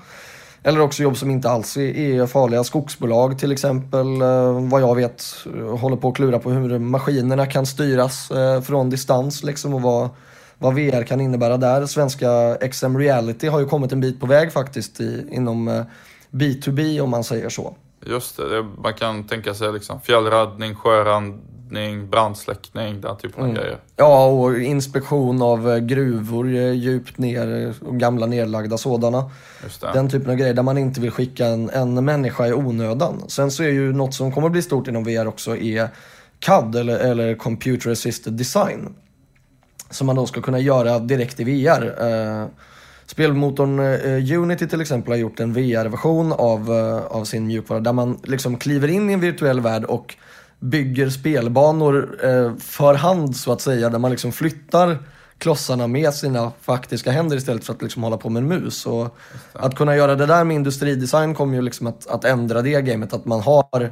Eller 0.67 0.81
också 0.81 1.03
jobb 1.03 1.17
som 1.17 1.31
inte 1.31 1.51
alls 1.51 1.77
är, 1.77 2.27
farliga. 2.27 2.65
Skogsbolag 2.65 3.39
till 3.39 3.53
exempel, 3.53 4.21
eh, 4.21 4.69
vad 4.69 4.81
jag 4.81 4.95
vet, 4.95 5.25
eh, 5.57 5.79
håller 5.79 5.97
på 5.97 6.09
att 6.09 6.17
klura 6.17 6.39
på 6.39 6.51
hur 6.51 6.79
maskinerna 6.79 7.47
kan 7.47 7.67
styras 7.67 8.31
eh, 8.31 8.61
från 8.61 8.91
distans 8.91 9.43
liksom 9.43 9.75
och 9.75 9.83
vad, 9.83 10.09
vad 10.59 10.75
VR 10.75 11.03
kan 11.03 11.21
innebära 11.21 11.57
där. 11.57 11.87
Svenska 11.87 12.57
XM 12.71 12.99
Reality 12.99 13.49
har 13.49 13.61
ju 13.61 13.67
kommit 13.67 13.93
en 13.93 14.01
bit 14.01 14.21
på 14.21 14.27
väg 14.27 14.53
faktiskt 14.53 15.01
i, 15.01 15.27
inom 15.31 15.85
B2B 16.31 17.01
om 17.01 17.11
man 17.11 17.25
säger 17.25 17.49
så. 17.49 17.75
Just 18.07 18.37
det, 18.37 18.67
man 18.83 18.95
kan 18.95 19.25
tänka 19.25 19.55
sig 19.55 19.73
liksom 19.73 20.01
fjällräddning, 20.01 20.75
sjöräddning, 21.71 22.11
brandsläckning, 22.11 23.01
den 23.01 23.17
typen 23.17 23.45
av 23.45 23.55
grejer. 23.55 23.79
Ja, 23.97 24.27
och 24.27 24.59
inspektion 24.59 25.43
av 25.43 25.71
eh, 25.71 25.79
gruvor 25.79 26.55
eh, 26.55 26.73
djupt 26.73 27.19
ner, 27.19 27.67
eh, 27.67 27.89
och 27.89 27.99
gamla 27.99 28.27
nedlagda 28.27 28.79
sådana. 28.79 29.31
Den 29.81 30.09
typen 30.09 30.31
av 30.31 30.37
grejer 30.37 30.55
där 30.55 30.63
man 30.63 30.79
inte 30.79 31.01
vill 31.01 31.11
skicka 31.11 31.47
en, 31.47 31.71
en 31.71 32.05
människa 32.05 32.47
i 32.47 32.53
onödan. 32.53 33.23
Sen 33.29 33.51
så 33.51 33.63
är 33.63 33.69
ju 33.69 33.93
något 33.93 34.15
som 34.15 34.33
kommer 34.33 34.49
bli 34.49 34.63
stort 34.63 34.89
inom 34.89 35.05
VR 35.05 35.27
också 35.27 35.57
är 35.57 35.89
CAD 36.39 36.77
eller, 36.77 36.99
eller 36.99 37.35
Computer 37.35 37.91
Assisted 37.91 38.33
Design. 38.33 38.95
Som 39.91 40.07
man 40.07 40.17
då 40.17 40.27
ska 40.27 40.41
kunna 40.41 40.59
göra 40.59 40.99
direkt 40.99 41.41
i 41.41 41.45
VR. 41.45 41.95
Eh, 42.01 42.49
spelmotorn 43.07 43.79
eh, 43.79 44.39
Unity 44.41 44.67
till 44.67 44.81
exempel 44.81 45.13
har 45.13 45.19
gjort 45.19 45.41
en 45.41 45.53
VR-version 45.53 46.33
av, 46.33 46.73
eh, 46.73 47.17
av 47.17 47.25
sin 47.25 47.47
mjukvara 47.47 47.81
där 47.81 47.93
man 47.93 48.19
liksom 48.25 48.57
kliver 48.57 48.89
in 48.89 49.11
i 49.11 49.13
en 49.13 49.21
virtuell 49.21 49.61
värld 49.61 49.85
och 49.85 50.17
bygger 50.61 51.11
spelbanor 51.11 52.19
eh, 52.25 52.57
för 52.57 52.95
hand 52.95 53.37
så 53.37 53.53
att 53.53 53.61
säga. 53.61 53.89
Där 53.89 53.99
man 53.99 54.11
liksom 54.11 54.33
flyttar 54.33 54.99
klossarna 55.39 55.87
med 55.87 56.15
sina 56.15 56.53
faktiska 56.61 57.11
händer 57.11 57.37
istället 57.37 57.65
för 57.65 57.73
att 57.73 57.83
liksom 57.83 58.03
hålla 58.03 58.17
på 58.17 58.29
med 58.31 58.41
en 58.43 58.49
mus. 58.49 58.87
Och 58.87 59.17
att 59.53 59.77
kunna 59.77 59.97
göra 59.97 60.15
det 60.15 60.27
där 60.27 60.45
med 60.45 60.55
industridesign 60.55 61.35
kommer 61.35 61.55
ju 61.55 61.63
liksom 61.63 61.87
att, 61.87 62.07
att 62.07 62.25
ändra 62.25 62.63
det 62.63 62.83
gamet. 62.83 63.13
Att 63.13 63.25
man 63.25 63.41
har 63.41 63.91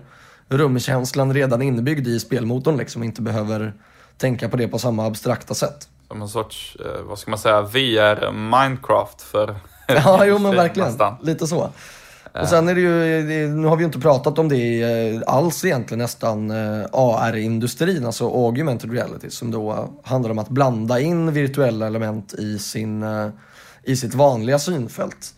rumkänslan 0.48 1.34
redan 1.34 1.62
inbyggd 1.62 2.06
i 2.06 2.20
spelmotorn 2.20 2.76
liksom 2.76 3.02
och 3.02 3.06
inte 3.06 3.22
behöver 3.22 3.74
tänka 4.18 4.48
på 4.48 4.56
det 4.56 4.68
på 4.68 4.78
samma 4.78 5.06
abstrakta 5.06 5.54
sätt. 5.54 5.88
Som 6.08 6.22
en 6.22 6.28
sorts, 6.28 6.76
eh, 6.80 7.02
vad 7.02 7.18
ska 7.18 7.30
man 7.30 7.38
säga, 7.38 7.62
VR 7.62 8.32
Minecraft 8.32 9.22
för 9.22 9.54
Ja, 9.88 10.24
jo 10.26 10.38
men 10.38 10.56
verkligen. 10.56 10.88
nästan. 10.88 11.16
Lite 11.22 11.46
så. 11.46 11.70
Och 12.40 12.48
sen 12.48 12.68
är 12.68 12.74
det 12.74 12.80
ju, 12.80 13.48
nu 13.48 13.68
har 13.68 13.76
vi 13.76 13.82
ju 13.82 13.86
inte 13.86 14.00
pratat 14.00 14.38
om 14.38 14.48
det 14.48 14.82
eh, 14.82 15.20
alls 15.26 15.64
egentligen 15.64 15.98
nästan, 15.98 16.50
eh, 16.50 16.86
AR-industrin, 16.92 18.06
alltså 18.06 18.24
augmented 18.24 18.92
reality, 18.92 19.30
som 19.30 19.50
då 19.50 19.88
handlar 20.04 20.30
om 20.30 20.38
att 20.38 20.48
blanda 20.48 21.00
in 21.00 21.32
virtuella 21.32 21.86
element 21.86 22.34
i, 22.34 22.58
sin, 22.58 23.02
eh, 23.02 23.28
i 23.82 23.96
sitt 23.96 24.14
vanliga 24.14 24.58
synfält. 24.58 25.34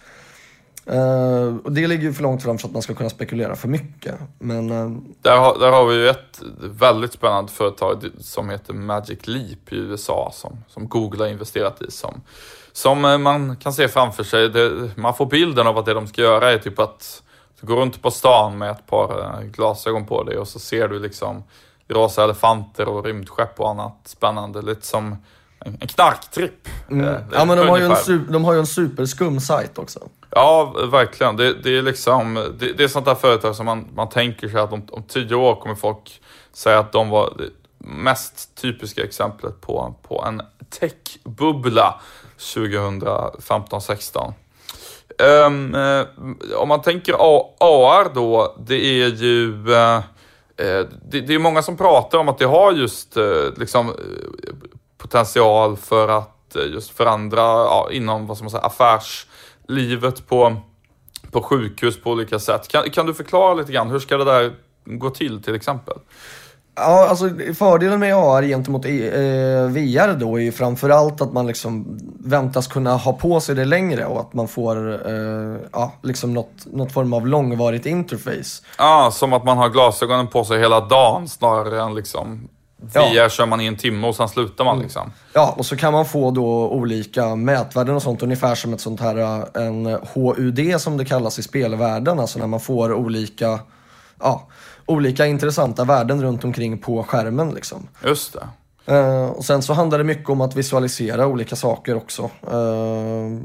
Uh, 0.91 1.57
och 1.57 1.73
det 1.73 1.87
ligger 1.87 2.03
ju 2.03 2.13
för 2.13 2.23
långt 2.23 2.43
fram 2.43 2.59
för 2.59 2.69
att 2.69 2.73
man 2.73 2.83
ska 2.83 2.95
kunna 2.95 3.11
spekulera 3.11 3.57
för 3.57 3.69
mycket. 3.69 4.15
Men 4.39 4.71
uh... 4.71 4.99
Där 5.23 5.37
har, 5.37 5.59
där 5.59 5.71
har 5.71 5.87
vi 5.87 5.95
ju 5.95 6.09
ett 6.09 6.43
väldigt 6.61 7.13
spännande 7.13 7.53
företag 7.53 8.11
som 8.21 8.51
heter 8.51 8.73
Magic 8.73 9.27
Leap 9.27 9.73
i 9.73 9.77
USA 9.77 10.31
som, 10.35 10.57
som 10.69 10.89
Google 10.89 11.25
har 11.25 11.29
investerat 11.29 11.83
i. 11.83 11.91
Som, 11.91 12.21
som 12.75 13.05
eh, 13.05 13.19
man 13.19 13.57
kan 13.57 13.73
se 13.73 13.89
framför 13.89 14.25
sig, 14.25 14.49
det, 14.49 14.91
man 14.97 15.15
får 15.15 15.27
bilden 15.27 15.67
av 15.67 15.79
att 15.79 15.87
det 15.87 15.95
de 15.95 16.07
ska 16.07 16.23
göra 16.23 16.53
är 16.53 16.59
typ 16.59 16.79
att 16.79 17.23
du 17.61 17.67
går 17.67 17.77
runt 17.77 18.03
på 18.03 18.11
stan 18.11 18.59
med 18.59 18.71
ett 18.71 18.87
par 18.87 19.21
eh, 19.21 19.41
glasögon 19.47 20.07
på 20.07 20.23
dig 20.23 20.39
och 20.39 20.49
så 20.49 20.59
ser 20.59 20.89
du 20.89 20.99
liksom 20.99 21.43
rosa 21.89 22.25
elefanter 22.25 22.89
och 22.89 23.05
rymdskepp 23.05 23.61
och 23.61 23.71
annat 23.71 23.97
spännande. 24.05 24.63
Lite 24.63 24.87
som 24.87 25.17
en, 25.61 25.77
knarktripp. 25.79 26.69
Eh, 26.69 26.73
det 26.89 26.95
Mm. 26.95 27.23
ja, 27.33 27.45
men 27.45 27.59
de 27.59 27.69
har, 27.69 27.79
ju 27.79 27.85
en, 27.85 27.91
ungefär. 27.91 28.13
su- 28.13 28.33
de 28.33 28.45
har 28.45 28.53
ju 28.53 28.59
en 28.59 28.67
superskum 28.67 29.41
sajt 29.41 29.79
också. 29.79 30.01
Ja, 30.31 30.65
verkligen. 30.91 31.37
Det, 31.37 31.55
det 31.63 31.79
är 31.79 31.83
liksom, 31.83 32.35
det, 32.59 32.73
det 32.73 32.85
är 32.85 32.89
sånt 32.89 33.05
där 33.07 33.15
företag 33.15 33.57
som 33.57 33.67
man, 33.67 33.89
man 33.95 34.09
tänker 34.09 34.49
sig 34.49 34.61
att 34.61 34.73
om, 34.73 34.87
om 34.91 35.03
tio 35.03 35.35
år 35.35 35.55
kommer 35.57 35.75
folk 35.75 36.21
säga 36.53 36.79
att 36.79 36.93
de 36.93 37.11
var 37.11 37.33
mest 37.79 38.55
typiska 38.63 39.05
exemplet 39.05 39.61
på, 39.61 39.95
på 40.03 40.25
en 40.29 40.43
techbubbla 40.81 42.01
2015-16. 42.39 44.33
Um, 45.19 45.75
ehm, 45.75 45.75
eh, 45.75 46.07
om 46.57 46.69
man 46.69 46.83
tänker 46.83 47.15
AR 47.15 48.15
då, 48.15 48.57
det 48.67 49.03
är 49.03 49.09
ju 49.09 49.49
uh, 49.49 50.01
det, 50.57 51.21
det, 51.21 51.35
är 51.35 51.39
många 51.39 51.63
som 51.63 51.77
pratar 51.77 52.19
om 52.19 52.29
att 52.29 52.39
det 52.39 52.47
har 52.47 52.73
just 52.73 53.17
uh, 53.17 53.53
liksom, 53.57 53.93
potential 54.99 55.77
för 55.77 56.09
att 56.09 56.57
just 56.73 56.91
förändra 56.91 57.43
ja, 57.43 57.89
inom 57.93 58.27
vad 58.27 58.37
ska 58.37 58.45
man 58.45 58.51
säga, 58.51 58.63
affärslivet 58.63 60.27
på, 60.29 60.57
på 61.31 61.43
sjukhus 61.43 62.03
på 62.03 62.11
olika 62.11 62.39
sätt. 62.39 62.69
Kan, 62.69 62.91
kan 62.91 63.07
du 63.07 63.15
förklara 63.15 63.55
lite 63.55 63.73
grann, 63.73 63.91
hur 63.91 63.99
ska 63.99 64.17
det 64.17 64.25
där 64.25 64.55
gå 64.85 65.11
till 65.11 65.43
till 65.43 65.55
exempel? 65.55 65.99
Ja, 66.77 67.09
alltså 67.09 67.31
fördelen 67.55 68.01
med 68.01 68.15
AR 68.15 68.43
gentemot 68.43 68.85
eh, 68.85 68.91
VR 69.69 70.19
då 70.19 70.37
är 70.37 70.43
ju 70.43 70.53
framförallt 70.53 71.21
att 71.21 71.33
man 71.33 71.47
liksom 71.47 71.99
väntas 72.19 72.67
kunna 72.67 72.97
ha 72.97 73.13
på 73.13 73.41
sig 73.41 73.55
det 73.55 73.65
längre 73.65 74.07
och 74.07 74.21
att 74.21 74.35
man 74.35 74.49
får 74.49 75.09
eh, 75.09 75.57
ja, 75.73 75.93
liksom 76.03 76.35
något, 76.35 76.67
något 76.73 76.93
form 76.93 77.13
av 77.13 77.27
långvarigt 77.27 77.87
interface. 77.87 78.63
Ja, 78.79 79.11
som 79.13 79.33
att 79.33 79.45
man 79.45 79.59
har 79.59 79.69
glasögonen 79.69 80.27
på 80.27 80.45
sig 80.45 80.59
hela 80.59 80.81
dagen 80.81 81.29
snarare 81.29 81.83
än 81.83 81.95
liksom 81.95 82.49
VR 82.77 83.15
ja. 83.15 83.29
kör 83.29 83.47
man 83.47 83.61
i 83.61 83.67
en 83.67 83.77
timme 83.77 84.07
och 84.09 84.17
sen 84.17 84.29
slutar 84.29 84.65
man 84.65 84.79
liksom. 84.79 85.13
Ja, 85.33 85.55
och 85.59 85.67
så 85.67 85.77
kan 85.77 85.93
man 85.93 86.07
få 86.07 86.31
då 86.31 86.69
olika 86.69 87.35
mätvärden 87.35 87.97
och 87.97 88.03
sånt, 88.03 88.23
ungefär 88.23 88.55
som 88.55 88.75
ett 88.75 88.81
sånt 88.81 89.01
här 89.01 89.17
en 89.59 89.99
HUD 90.15 90.81
som 90.81 90.97
det 90.97 91.05
kallas 91.05 91.39
i 91.39 91.43
spelvärlden, 91.43 92.21
alltså 92.21 92.39
när 92.39 92.47
man 92.47 92.61
får 92.61 92.93
olika 92.93 93.59
ja, 94.21 94.47
olika 94.87 95.27
intressanta 95.27 95.85
värden 95.85 96.23
runt 96.23 96.45
omkring 96.45 96.79
på 96.79 97.03
skärmen. 97.03 97.51
Liksom. 97.51 97.89
Just 98.05 98.33
det. 98.33 98.49
Uh, 98.89 99.27
och 99.27 99.45
sen 99.45 99.63
så 99.63 99.73
handlar 99.73 99.99
det 99.99 100.05
mycket 100.05 100.31
om 100.31 100.41
att 100.41 100.57
visualisera 100.57 101.27
olika 101.27 101.57
saker 101.57 101.97
också. 101.97 102.31
Uh, 102.53 103.41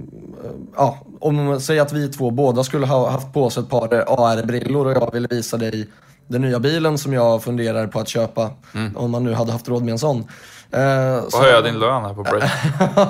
ja, 0.75 0.97
om 1.19 1.59
säg 1.61 1.79
att 1.79 1.93
vi 1.93 2.07
två 2.07 2.31
båda 2.31 2.63
skulle 2.63 2.85
ha 2.85 3.09
haft 3.09 3.33
på 3.33 3.45
oss 3.45 3.57
ett 3.57 3.69
par 3.69 3.87
AR-brillor 4.07 4.85
och 4.85 4.91
jag 4.91 5.13
ville 5.13 5.27
visa 5.27 5.57
dig 5.57 5.87
den 6.27 6.41
nya 6.41 6.59
bilen 6.59 6.97
som 6.97 7.13
jag 7.13 7.43
funderar 7.43 7.87
på 7.87 7.99
att 7.99 8.07
köpa. 8.07 8.49
Mm. 8.75 8.97
Om 8.97 9.11
man 9.11 9.23
nu 9.23 9.33
hade 9.33 9.51
haft 9.51 9.69
råd 9.69 9.83
med 9.83 9.91
en 9.91 9.99
sån. 9.99 10.17
Uh, 10.17 11.17
och 11.17 11.43
höja 11.43 11.61
din 11.61 11.79
lön 11.79 12.03
här 12.03 12.13
på 12.13 12.23
break. 12.31 12.51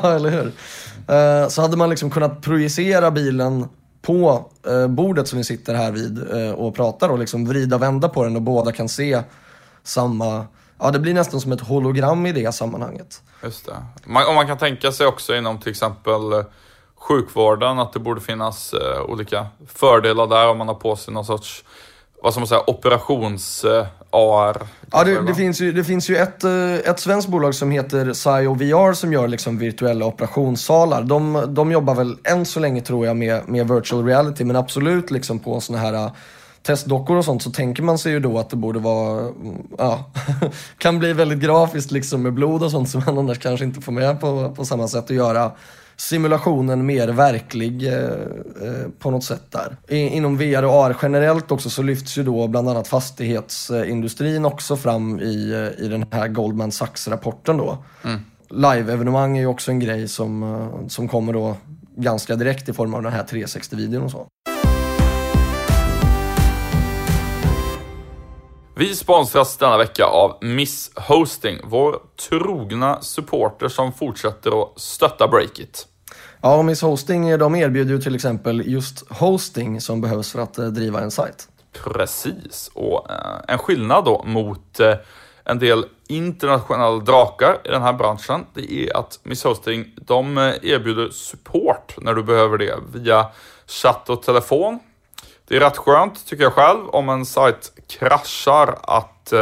eller 0.04 0.30
hur. 0.30 0.46
Uh, 0.46 1.50
så 1.50 1.62
hade 1.62 1.78
man 1.78 1.89
liksom 1.89 2.10
kunnat 2.10 2.42
projicera 2.42 3.12
bilen 3.12 3.65
på 4.02 4.50
eh, 4.68 4.88
bordet 4.88 5.28
som 5.28 5.38
vi 5.38 5.44
sitter 5.44 5.74
här 5.74 5.92
vid 5.92 6.32
eh, 6.32 6.52
och 6.52 6.76
pratar 6.76 7.10
och 7.10 7.20
liksom 7.20 7.46
vrida 7.46 7.76
och 7.76 7.82
vända 7.82 8.10
på 8.10 8.24
den 8.24 8.36
och 8.36 8.42
båda 8.42 8.72
kan 8.72 8.90
se 8.90 9.24
samma, 9.84 10.46
ja 10.80 10.92
det 10.92 11.00
blir 11.00 11.14
nästan 11.14 11.42
som 11.42 11.52
ett 11.52 11.62
hologram 11.62 12.26
i 12.26 12.32
det 12.32 12.52
sammanhanget. 12.56 13.22
Just 13.44 13.66
det. 13.66 13.86
Man, 14.06 14.28
och 14.28 14.34
man 14.34 14.48
kan 14.48 14.58
tänka 14.58 14.92
sig 14.92 15.08
också 15.08 15.36
inom 15.36 15.60
till 15.60 15.72
exempel 15.72 16.34
eh, 16.34 16.44
sjukvården 16.96 17.80
att 17.80 17.94
det 17.94 18.00
borde 18.00 18.22
finnas 18.22 18.74
eh, 18.74 19.02
olika 19.02 19.48
fördelar 19.68 20.28
där 20.28 20.48
om 20.48 20.58
man 20.58 20.68
har 20.68 20.76
på 20.76 20.96
sig 20.96 21.14
någon 21.14 21.26
sorts 21.26 21.64
vad 22.22 22.34
ska 22.34 22.40
man 22.40 22.48
säga, 22.48 22.62
operations-AR. 22.68 24.56
Eh, 24.62 24.68
ja, 24.92 25.04
det, 25.04 25.22
det, 25.22 25.36
finns 25.36 25.62
ju, 25.62 25.72
det 25.72 25.84
finns 25.84 26.10
ju 26.10 26.16
ett, 26.18 26.44
eh, 26.44 26.74
ett 26.74 27.00
svenskt 27.00 27.30
bolag 27.30 27.56
som 27.56 27.72
heter 27.72 28.14
SIO 28.14 28.54
VR 28.54 28.94
som 28.94 29.14
gör 29.14 29.28
liksom 29.28 29.58
virtuella 29.58 30.06
operationssalar. 30.06 31.04
De, 31.04 31.46
de 31.48 31.72
jobbar 31.72 31.96
väl 31.96 32.18
än 32.24 32.46
så 32.46 32.60
länge 32.60 32.82
tror 32.82 33.06
jag 33.06 33.18
med, 33.18 33.50
med 33.50 33.68
virtual 33.68 34.06
reality, 34.06 34.44
men 34.44 34.56
absolut 34.56 35.12
liksom 35.12 35.40
på 35.40 35.62
sådana 35.62 35.84
här 35.84 35.94
eh, 35.94 36.12
testdockor 36.64 37.18
och 37.18 37.26
sånt 37.26 37.44
så 37.44 37.52
tänker 37.52 37.84
man 37.84 37.98
sig 37.98 38.12
ju 38.12 38.20
då 38.20 38.40
att 38.40 38.50
det 38.50 38.56
borde 38.56 38.80
vara, 38.80 39.20
mm, 39.20 39.68
ja, 39.78 40.12
kan 40.78 41.00
bli 41.00 41.14
väldigt 41.14 41.40
grafiskt 41.40 41.92
liksom 41.92 42.24
med 42.24 42.34
blod 42.34 42.64
och 42.64 42.72
sånt 42.72 42.90
som 42.90 43.04
man 43.06 43.18
annars 43.18 43.40
kanske 43.40 43.66
inte 43.66 43.82
får 43.82 43.92
med 43.92 44.22
på, 44.22 44.54
på 44.56 44.66
samma 44.66 44.88
sätt 44.88 45.04
att 45.04 45.10
göra 45.10 45.52
simulationen 46.00 46.86
mer 46.86 47.08
verklig 47.08 47.88
eh, 47.88 47.94
eh, 47.94 48.90
på 49.00 49.12
något 49.12 49.24
sätt 49.24 49.52
där. 49.52 49.78
I, 49.88 49.98
inom 49.98 50.38
VR 50.38 50.64
och 50.64 50.72
AR 50.72 50.98
generellt 51.02 51.52
också 51.52 51.70
så 51.70 51.82
lyfts 51.82 52.18
ju 52.18 52.24
då 52.24 52.48
bland 52.48 52.70
annat 52.70 52.88
fastighetsindustrin 52.88 54.46
också 54.46 54.76
fram 54.76 55.20
i, 55.20 55.52
eh, 55.52 55.86
i 55.86 55.88
den 55.88 56.06
här 56.12 56.28
Goldman 56.28 56.72
Sachs-rapporten 56.72 57.58
då. 57.58 57.78
Mm. 58.04 58.20
Live-evenemang 58.50 59.38
är 59.38 59.42
ju 59.42 59.48
också 59.48 59.72
en 59.72 59.80
grej 59.80 60.08
som, 60.08 60.44
eh, 60.44 60.88
som 60.88 61.08
kommer 61.08 61.34
då 61.34 61.58
ganska 61.96 62.36
direkt 62.36 62.70
i 62.70 62.74
form 62.74 62.94
av 62.94 63.04
den 63.04 63.14
här 63.14 63.24
360-videon 63.24 64.04
och 64.04 64.12
så. 64.12 64.28
Vi 68.76 68.96
sponsras 68.96 69.58
denna 69.58 69.78
vecka 69.78 70.06
av 70.06 70.38
Miss 70.42 70.92
Hosting, 70.96 71.58
vår 71.64 71.96
trogna 72.30 73.02
supporter 73.02 73.68
som 73.68 73.94
fortsätter 73.94 74.62
att 74.62 74.80
stötta 74.80 75.28
Breakit. 75.28 75.88
Ja, 76.41 76.62
Miss 76.62 76.82
Hosting 76.82 77.30
eh, 77.30 77.38
de 77.38 77.56
erbjuder 77.56 77.93
ju 77.93 78.02
till 78.02 78.15
exempel 78.15 78.63
just 78.65 79.10
hosting 79.10 79.82
som 79.82 80.02
behövs 80.02 80.32
för 80.32 80.39
att 80.39 80.58
eh, 80.58 80.65
driva 80.65 81.02
en 81.02 81.12
sajt. 81.12 81.47
Precis, 81.84 82.71
och 82.73 83.12
eh, 83.12 83.41
en 83.47 83.58
skillnad 83.58 84.06
då 84.06 84.23
mot 84.25 84.80
en 85.43 85.60
del 85.60 85.86
internationella 86.08 86.97
drakar 86.97 87.58
i 87.63 87.69
den 87.69 87.82
här 87.82 87.93
branschen, 87.93 88.45
det 88.54 88.73
är 88.73 88.97
att 88.97 89.19
Miss 89.23 89.43
Hosting, 89.43 89.86
de 89.95 90.38
erbjuder 90.62 91.10
support 91.10 91.95
när 91.97 92.13
du 92.13 92.23
behöver 92.23 92.58
det 92.58 92.75
via 92.93 93.28
chatt 93.67 94.10
och 94.10 94.23
telefon. 94.23 94.80
Det 95.47 95.56
är 95.56 95.60
rätt 95.60 95.78
skönt, 95.78 96.25
tycker 96.25 96.43
jag 96.43 96.54
själv, 96.54 96.89
om 96.89 97.10
en 97.10 97.25
sajt 97.25 97.71
kraschar, 97.88 98.80
att 98.84 99.34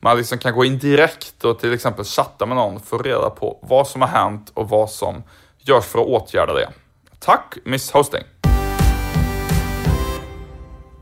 man 0.00 0.16
liksom 0.16 0.38
kan 0.38 0.54
gå 0.54 0.64
in 0.64 0.78
direkt 0.78 1.44
och 1.44 1.58
till 1.58 1.72
exempel 1.72 2.04
chatta 2.04 2.46
med 2.46 2.56
någon 2.56 2.80
för 2.80 2.96
att 2.96 3.06
reda 3.06 3.30
på 3.30 3.58
vad 3.62 3.88
som 3.88 4.02
har 4.02 4.08
hänt 4.08 4.50
och 4.54 4.68
vad 4.68 4.90
som 4.90 5.22
görs 5.68 5.84
för 5.84 5.98
att 5.98 6.06
åtgärda 6.06 6.54
det. 6.54 6.68
Tack 7.18 7.54
Miss 7.64 7.90
Hosting! 7.90 8.22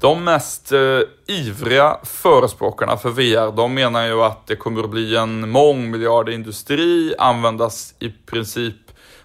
De 0.00 0.24
mest 0.24 0.72
eh, 0.72 1.00
ivriga 1.26 1.96
förespråkarna 2.02 2.96
för 2.96 3.10
VR, 3.10 3.56
de 3.56 3.74
menar 3.74 4.06
ju 4.06 4.22
att 4.22 4.46
det 4.46 4.56
kommer 4.56 4.82
att 4.82 4.90
bli 4.90 5.16
en 5.16 5.50
mångmiljardindustri, 5.50 7.14
användas 7.18 7.94
i 7.98 8.08
princip 8.08 8.74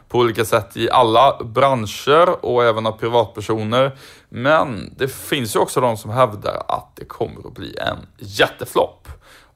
på 0.09 0.17
olika 0.17 0.45
sätt 0.45 0.77
i 0.77 0.89
alla 0.91 1.43
branscher 1.43 2.45
och 2.45 2.63
även 2.63 2.87
av 2.87 2.91
privatpersoner. 2.91 3.97
Men 4.29 4.93
det 4.97 5.07
finns 5.07 5.55
ju 5.55 5.59
också 5.59 5.81
de 5.81 5.97
som 5.97 6.11
hävdar 6.11 6.63
att 6.67 6.95
det 6.95 7.05
kommer 7.05 7.47
att 7.47 7.53
bli 7.53 7.77
en 7.77 7.97
jätteflopp. 8.17 9.07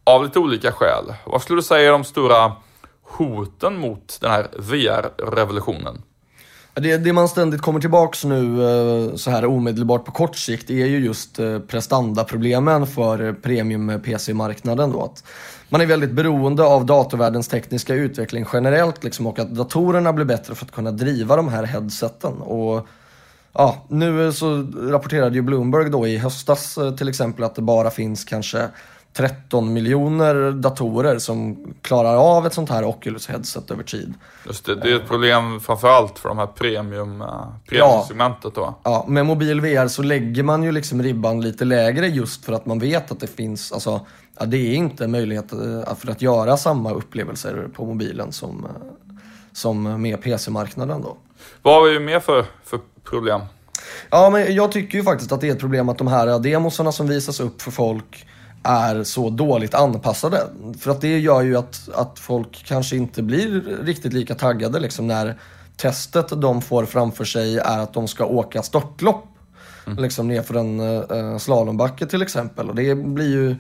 Av 0.04 0.24
lite 0.24 0.40
olika 0.40 0.72
skäl. 0.72 1.14
Vad 1.26 1.42
skulle 1.42 1.58
du 1.58 1.64
säga 1.64 1.88
är 1.88 1.92
de 1.92 2.04
stora 2.04 2.52
hoten 3.06 3.78
mot 3.78 4.18
den 4.22 4.32
här 4.32 4.48
VR-revolutionen? 4.58 6.02
Det, 6.82 6.98
det, 6.98 7.14
man 7.14 7.28
ständigt 7.28 7.62
kommer 7.62 7.80
tillbaks 7.80 8.26
nu 8.26 8.64
eh, 8.64 9.16
så 9.16 9.32
här 9.32 9.46
omedelbart 9.46 10.06
på 10.06 10.12
kort 10.12 10.36
sikt 10.36 10.70
är 10.70 10.86
ju 10.86 11.00
just 11.00 11.40
eh, 11.40 11.60
prestandaproblemen 11.60 12.88
för 12.88 13.28
eh, 13.28 13.34
premium-PC-marknaden. 13.34 14.92
Då. 14.92 15.04
Att 15.04 15.24
man 15.70 15.82
är 15.82 15.86
väldigt 15.86 16.12
beroende 16.12 16.64
av 16.64 16.86
datorvärldens 16.86 17.48
tekniska 17.48 17.94
utveckling 17.94 18.46
generellt 18.54 19.04
liksom, 19.04 19.28
och 19.28 19.40
att 19.40 19.50
datorerna 19.50 20.14
blir 20.14 20.26
bättre 20.26 20.56
för 20.56 20.66
att 20.66 20.72
kunna 20.72 20.92
driva 20.92 21.36
de 21.36 21.50
här 21.50 21.64
headseten. 21.64 22.34
Och, 22.34 22.88
ja, 23.54 23.86
nu 23.90 24.34
så 24.34 24.68
rapporterade 24.76 25.36
ju 25.36 25.42
Bloomberg 25.42 25.90
då 25.90 26.08
i 26.08 26.18
höstas 26.18 26.78
till 26.98 27.10
exempel 27.10 27.44
att 27.44 27.56
det 27.56 27.62
bara 27.62 27.90
finns 27.90 28.24
kanske 28.24 28.70
13 29.18 29.74
miljoner 29.74 30.52
datorer 30.52 31.20
som 31.20 31.68
klarar 31.82 32.16
av 32.16 32.46
ett 32.46 32.54
sånt 32.54 32.70
här 32.70 32.86
Oculus 32.86 33.28
headset 33.28 33.72
över 33.72 33.84
tid. 33.84 34.14
Just 34.46 34.66
det, 34.66 34.76
det 34.76 34.92
är 34.92 34.96
ett 34.96 35.08
problem 35.08 35.60
framförallt 35.60 36.20
för 36.20 36.30
de 36.30 36.38
här 36.38 36.48
premium, 36.48 37.22
eh, 37.22 37.28
premiumsegmentet 37.68 38.56
då. 38.56 38.76
Ja, 38.84 39.06
med 39.08 39.26
mobil 39.26 39.62
VR 39.62 39.88
så 39.88 40.04
lägger 40.04 40.44
man 40.44 40.64
ju 40.64 40.72
liksom 40.72 41.04
ribban 41.04 41.42
lite 41.42 41.66
lägre 41.66 42.08
just 42.08 42.46
för 42.46 42.54
att 42.54 42.66
man 42.66 42.80
vet 42.80 43.12
att 43.12 43.20
det 43.20 43.28
finns, 43.28 43.72
alltså, 43.72 44.06
ja, 44.40 44.46
det 44.46 44.58
är 44.58 44.76
inte 44.76 45.08
möjlighet 45.08 45.54
eh, 45.54 45.96
för 45.96 46.12
att 46.12 46.22
göra 46.22 46.58
samma 46.58 46.92
upplevelser 46.92 47.68
på 47.76 47.86
mobilen 47.86 48.32
som, 48.32 48.66
eh, 48.66 48.72
som 49.54 50.02
med 50.02 50.22
PC-marknaden 50.22 51.02
då. 51.02 51.18
Vad 51.62 51.74
har 51.74 51.90
vi 51.90 52.00
mer 52.00 52.20
för, 52.20 52.46
för 52.64 52.80
problem? 53.04 53.42
Ja, 54.10 54.30
men 54.30 54.56
jag 54.56 54.72
tycker 54.72 54.98
ju 54.98 55.04
faktiskt 55.04 55.32
att 55.32 55.42
det 55.42 55.48
är 55.48 55.52
ett 55.52 55.60
problem 55.60 55.90
att 55.90 55.98
de 55.98 56.08
här 56.08 56.40
demosarna 56.40 56.92
som 56.92 57.08
visas 57.08 57.40
upp 57.40 57.62
för 57.62 57.72
folk 57.72 58.26
är 58.66 59.04
så 59.04 59.30
dåligt 59.30 59.74
anpassade. 59.74 60.42
För 60.80 60.92
att 60.92 61.02
det 61.02 61.20
gör 61.20 61.42
ju 61.42 61.58
att, 61.58 61.90
att 61.94 62.20
folk 62.20 62.64
kanske 62.66 62.96
inte 62.96 63.24
blir 63.24 63.78
riktigt 63.84 64.14
lika 64.14 64.36
taggade 64.36 64.80
liksom 64.80 65.08
när 65.08 65.40
testet 65.78 66.42
de 66.42 66.62
får 66.62 66.86
framför 66.86 67.26
sig 67.26 67.58
är 67.58 67.80
att 67.80 67.94
de 67.94 68.08
ska 68.08 68.26
åka 68.26 68.64
störtlopp. 68.64 69.26
Mm. 69.88 70.04
Liksom 70.04 70.28
nerför 70.28 70.56
en 70.56 70.80
uh, 70.80 71.38
slalombacke 71.38 72.06
till 72.06 72.22
exempel. 72.22 72.70
Och 72.70 72.76
det 72.76 72.96
blir 72.96 73.30
ju... 73.30 73.56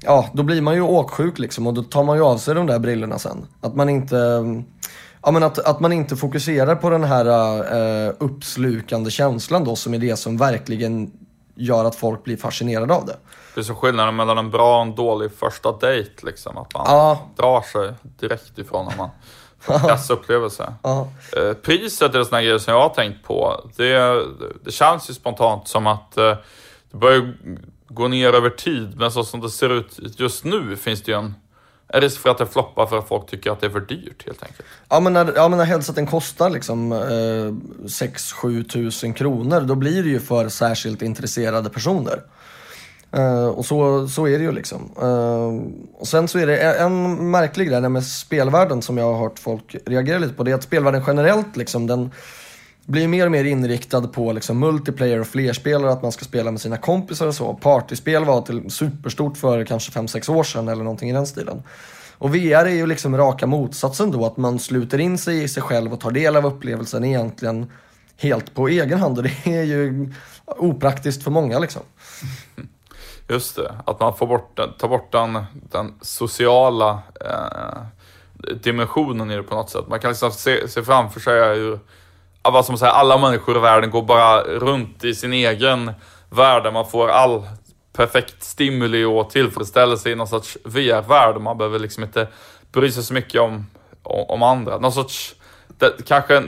Ja, 0.00 0.28
då 0.32 0.42
blir 0.42 0.62
man 0.62 0.74
ju 0.74 0.80
åksjuk 0.80 1.38
liksom 1.38 1.66
och 1.66 1.74
då 1.74 1.82
tar 1.82 2.04
man 2.04 2.16
ju 2.16 2.22
av 2.22 2.38
sig 2.38 2.54
de 2.54 2.66
där 2.66 2.78
brillorna 2.78 3.18
sen. 3.18 3.46
Att 3.60 3.74
man 3.74 3.88
inte... 3.88 4.16
Ja, 5.22 5.30
men 5.30 5.42
att, 5.42 5.58
att 5.58 5.80
man 5.80 5.92
inte 5.92 6.16
fokuserar 6.16 6.76
på 6.76 6.90
den 6.90 7.04
här 7.04 7.26
uh, 8.08 8.12
uppslukande 8.18 9.10
känslan 9.10 9.64
då 9.64 9.76
som 9.76 9.94
är 9.94 9.98
det 9.98 10.16
som 10.16 10.36
verkligen 10.36 11.10
gör 11.54 11.84
att 11.84 11.94
folk 11.94 12.24
blir 12.24 12.36
fascinerade 12.36 12.94
av 12.94 13.06
det. 13.06 13.16
Det 13.54 13.60
är 13.60 13.64
så 13.64 13.74
skillnaden 13.74 14.16
mellan 14.16 14.38
en 14.38 14.50
bra 14.50 14.76
och 14.76 14.82
en 14.82 14.94
dålig 14.94 15.30
första 15.38 15.72
dejt 15.72 16.10
liksom. 16.26 16.58
Att 16.58 16.74
man 16.74 16.82
Ja. 16.86 17.28
drar 17.36 17.60
sig 17.62 17.92
direkt 18.02 18.58
ifrån 18.58 18.86
när 18.90 18.96
man 18.96 19.08
får 19.60 19.78
kassupplevelse. 19.88 20.74
Ja. 20.82 21.08
Eh, 21.36 21.52
priset 21.52 22.14
är 22.14 22.18
en 22.18 22.24
sån 22.24 22.42
grej 22.42 22.60
som 22.60 22.74
jag 22.74 22.80
har 22.80 22.88
tänkt 22.88 23.24
på. 23.26 23.64
Det, 23.76 24.22
det 24.64 24.70
känns 24.70 25.10
ju 25.10 25.14
spontant 25.14 25.68
som 25.68 25.86
att 25.86 26.16
eh, 26.16 26.34
det 26.90 26.96
börjar 26.96 27.34
gå 27.88 28.08
ner 28.08 28.32
över 28.32 28.50
tid. 28.50 28.92
Men 28.96 29.10
så 29.12 29.24
som 29.24 29.40
det 29.40 29.50
ser 29.50 29.70
ut 29.70 29.98
just 30.20 30.44
nu 30.44 30.76
finns 30.76 31.02
det 31.02 31.12
ju 31.12 31.18
en, 31.18 31.34
en 31.88 32.00
risk 32.00 32.20
för 32.20 32.30
att 32.30 32.38
det 32.38 32.46
floppar 32.46 32.86
för 32.86 32.98
att 32.98 33.08
folk 33.08 33.26
tycker 33.30 33.50
att 33.50 33.60
det 33.60 33.66
är 33.66 33.70
för 33.70 33.80
dyrt 33.80 34.26
helt 34.26 34.42
enkelt. 34.42 34.68
Ja 34.88 35.00
men 35.00 35.12
när, 35.12 35.32
ja, 35.36 35.48
men 35.48 35.58
när 35.58 35.64
headseten 35.66 36.06
kostar 36.06 36.50
liksom 36.50 36.92
eh, 36.92 36.98
6-7 37.86 38.68
tusen 38.68 39.14
kronor 39.14 39.60
då 39.60 39.74
blir 39.74 40.02
det 40.02 40.08
ju 40.08 40.20
för 40.20 40.48
särskilt 40.48 41.02
intresserade 41.02 41.70
personer. 41.70 42.22
Uh, 43.16 43.46
och 43.46 43.66
så, 43.66 44.08
så 44.08 44.28
är 44.28 44.38
det 44.38 44.44
ju 44.44 44.52
liksom. 44.52 44.90
Uh, 45.02 45.62
och 46.00 46.08
sen 46.08 46.28
så 46.28 46.38
är 46.38 46.46
det 46.46 46.58
en 46.58 47.30
märklig 47.30 47.68
grej 47.68 47.80
med 47.80 48.04
spelvärlden 48.04 48.82
som 48.82 48.98
jag 48.98 49.12
har 49.12 49.18
hört 49.18 49.38
folk 49.38 49.76
reagera 49.86 50.18
lite 50.18 50.34
på. 50.34 50.42
Det 50.42 50.50
är 50.50 50.54
att 50.54 50.62
spelvärlden 50.62 51.02
generellt 51.06 51.56
liksom 51.56 51.86
den 51.86 52.10
blir 52.86 53.08
mer 53.08 53.26
och 53.26 53.32
mer 53.32 53.44
inriktad 53.44 54.00
på 54.00 54.32
liksom 54.32 54.58
multiplayer 54.58 55.20
och 55.20 55.26
flerspelare, 55.26 55.92
att 55.92 56.02
man 56.02 56.12
ska 56.12 56.24
spela 56.24 56.50
med 56.50 56.60
sina 56.60 56.76
kompisar 56.76 57.26
och 57.26 57.34
så. 57.34 57.54
Partyspel 57.54 58.24
var 58.24 58.42
till 58.42 58.70
superstort 58.70 59.36
för 59.36 59.64
kanske 59.64 60.00
5-6 60.00 60.30
år 60.30 60.44
sedan 60.44 60.68
eller 60.68 60.84
någonting 60.84 61.10
i 61.10 61.12
den 61.12 61.26
stilen. 61.26 61.62
Och 62.18 62.34
VR 62.34 62.66
är 62.66 62.68
ju 62.68 62.86
liksom 62.86 63.16
raka 63.16 63.46
motsatsen 63.46 64.10
då, 64.10 64.26
att 64.26 64.36
man 64.36 64.58
sluter 64.58 65.00
in 65.00 65.18
sig 65.18 65.42
i 65.42 65.48
sig 65.48 65.62
själv 65.62 65.92
och 65.92 66.00
tar 66.00 66.10
del 66.10 66.36
av 66.36 66.46
upplevelsen 66.46 67.04
egentligen 67.04 67.70
helt 68.16 68.54
på 68.54 68.68
egen 68.68 68.98
hand. 68.98 69.18
Och 69.18 69.24
det 69.24 69.46
är 69.46 69.62
ju 69.62 70.12
opraktiskt 70.46 71.22
för 71.22 71.30
många 71.30 71.58
liksom. 71.58 71.82
Just 73.34 73.56
det, 73.56 73.74
att 73.86 74.00
man 74.00 74.16
får 74.16 74.26
bort, 74.26 74.60
tar 74.78 74.88
bort 74.88 75.12
den, 75.12 75.44
den 75.52 75.94
sociala 76.00 77.02
eh, 77.20 77.82
dimensionen 78.62 79.30
i 79.30 79.36
det 79.36 79.42
på 79.42 79.54
något 79.54 79.70
sätt. 79.70 79.88
Man 79.88 80.00
kan 80.00 80.10
liksom 80.10 80.30
se, 80.30 80.68
se 80.68 80.82
framför 80.82 81.20
sig 81.20 81.54
hur, 81.54 81.78
vad 82.42 82.66
som 82.66 82.78
säger, 82.78 82.92
alla 82.92 83.18
människor 83.18 83.56
i 83.56 83.60
världen 83.60 83.90
går 83.90 84.02
bara 84.02 84.42
runt 84.42 85.04
i 85.04 85.14
sin 85.14 85.32
egen 85.32 85.92
värld 86.30 86.62
där 86.62 86.72
man 86.72 86.86
får 86.86 87.08
all 87.08 87.42
perfekt 87.92 88.42
stimuli 88.42 89.04
och 89.04 89.30
tillfredsställelse 89.30 90.10
i 90.10 90.14
någon 90.14 90.28
sorts 90.28 90.58
VR-värld. 90.64 91.40
Man 91.40 91.58
behöver 91.58 91.78
liksom 91.78 92.04
inte 92.04 92.28
bry 92.72 92.90
sig 92.90 93.02
så 93.02 93.14
mycket 93.14 93.40
om, 93.40 93.66
om, 94.02 94.24
om 94.28 94.42
andra. 94.42 94.78
Någon 94.78 94.92
sorts, 94.92 95.34
det 95.78 96.06
kanske 96.06 96.42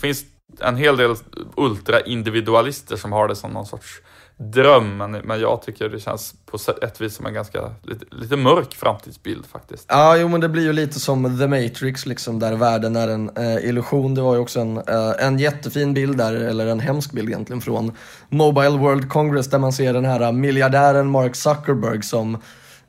finns 0.00 0.24
en 0.60 0.76
hel 0.76 0.96
del 0.96 1.14
ultra-individualister 1.56 2.96
som 2.96 3.12
har 3.12 3.28
det 3.28 3.36
som 3.36 3.50
någon 3.50 3.66
sorts 3.66 4.02
dröm, 4.50 4.96
men, 4.96 5.12
men 5.12 5.40
jag 5.40 5.62
tycker 5.62 5.88
det 5.88 6.00
känns 6.00 6.34
på 6.46 6.58
ett 6.82 7.00
vis 7.00 7.14
som 7.14 7.26
en 7.26 7.34
ganska 7.34 7.70
lite, 7.82 8.04
lite 8.10 8.36
mörk 8.36 8.74
framtidsbild 8.74 9.46
faktiskt. 9.46 9.84
Ja, 9.88 10.16
jo 10.16 10.28
men 10.28 10.40
det 10.40 10.48
blir 10.48 10.62
ju 10.62 10.72
lite 10.72 11.00
som 11.00 11.38
The 11.38 11.46
Matrix 11.46 12.06
liksom, 12.06 12.38
där 12.38 12.52
världen 12.52 12.96
är 12.96 13.08
en 13.08 13.30
eh, 13.36 13.68
illusion. 13.68 14.14
Det 14.14 14.20
var 14.20 14.34
ju 14.34 14.40
också 14.40 14.60
en, 14.60 14.76
eh, 14.76 15.26
en 15.26 15.38
jättefin 15.38 15.94
bild 15.94 16.16
där, 16.16 16.34
eller 16.34 16.66
en 16.66 16.80
hemsk 16.80 17.12
bild 17.12 17.28
egentligen, 17.28 17.60
från 17.60 17.92
Mobile 18.28 18.78
World 18.78 19.08
Congress 19.08 19.50
där 19.50 19.58
man 19.58 19.72
ser 19.72 19.92
den 19.92 20.04
här 20.04 20.20
eh, 20.20 20.32
miljardären 20.32 21.10
Mark 21.10 21.36
Zuckerberg 21.36 22.02
som 22.02 22.34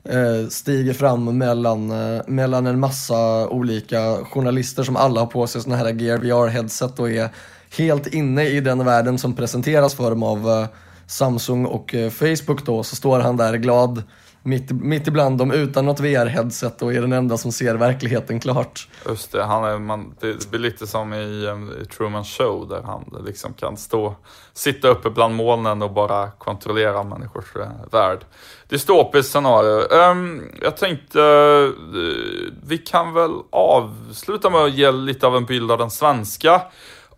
eh, 0.08 0.48
stiger 0.48 0.92
fram 0.92 1.38
mellan, 1.38 1.90
eh, 1.90 2.22
mellan 2.26 2.66
en 2.66 2.80
massa 2.80 3.48
olika 3.48 4.24
journalister 4.24 4.82
som 4.82 4.96
alla 4.96 5.20
har 5.20 5.26
på 5.26 5.46
sig 5.46 5.60
sådana 5.60 5.84
här 5.84 5.92
Gear 5.92 6.18
VR-headset 6.18 7.00
och 7.00 7.10
är 7.10 7.28
helt 7.76 8.06
inne 8.06 8.44
i 8.44 8.60
den 8.60 8.84
världen 8.84 9.18
som 9.18 9.34
presenteras 9.34 9.94
för 9.94 10.10
dem 10.10 10.22
av 10.22 10.48
eh, 10.48 10.66
Samsung 11.06 11.66
och 11.66 11.94
eh, 11.94 12.10
Facebook 12.10 12.66
då, 12.66 12.82
så 12.82 12.96
står 12.96 13.20
han 13.20 13.36
där 13.36 13.56
glad 13.56 14.02
mitt, 14.44 14.70
mitt 14.70 15.08
ibland 15.08 15.38
dem 15.38 15.50
utan 15.50 15.86
något 15.86 16.00
VR-headset 16.00 16.82
och 16.82 16.94
är 16.94 17.00
den 17.00 17.12
enda 17.12 17.36
som 17.36 17.52
ser 17.52 17.74
verkligheten 17.74 18.40
klart. 18.40 18.88
Just 19.08 19.32
det, 19.32 19.44
han 19.44 19.64
är, 19.64 19.78
man, 19.78 20.14
det 20.20 20.50
blir 20.50 20.60
lite 20.60 20.86
som 20.86 21.12
i, 21.12 21.44
eh, 21.44 21.82
i 21.82 21.84
Truman 21.84 22.24
Show 22.24 22.68
där 22.68 22.82
han 22.82 23.22
liksom 23.26 23.54
kan 23.54 23.76
stå, 23.76 24.14
sitta 24.52 24.88
uppe 24.88 25.10
bland 25.10 25.34
molnen 25.34 25.82
och 25.82 25.92
bara 25.92 26.30
kontrollera 26.30 27.02
människors 27.02 27.56
eh, 27.56 27.68
värld. 27.92 28.18
Dystopiskt 28.68 29.32
scenario. 29.32 30.10
Um, 30.10 30.50
jag 30.62 30.76
tänkte, 30.76 31.18
uh, 31.20 31.72
vi 32.66 32.78
kan 32.78 33.14
väl 33.14 33.30
avsluta 33.50 34.50
med 34.50 34.60
att 34.60 34.74
ge 34.74 34.92
lite 34.92 35.26
av 35.26 35.36
en 35.36 35.44
bild 35.44 35.70
av 35.70 35.78
den 35.78 35.90
svenska 35.90 36.62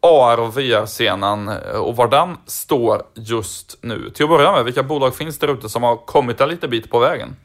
AR 0.07 0.41
och 0.41 0.59
VR-scenen 0.59 1.49
eh, 1.49 1.81
och 1.81 1.97
var 1.97 2.09
den 2.09 2.37
står 2.47 3.03
just 3.15 3.79
nu. 3.81 4.11
Till 4.15 4.25
att 4.25 4.31
börja 4.31 4.53
med, 4.53 4.65
vilka 4.65 4.83
bolag 4.83 5.15
finns 5.15 5.39
där 5.39 5.49
ute 5.49 5.69
som 5.69 5.83
har 5.83 5.97
kommit 5.97 6.41
en 6.41 6.49
liten 6.49 6.71
bit 6.71 6.91
på 6.91 6.99
vägen? 6.99 7.37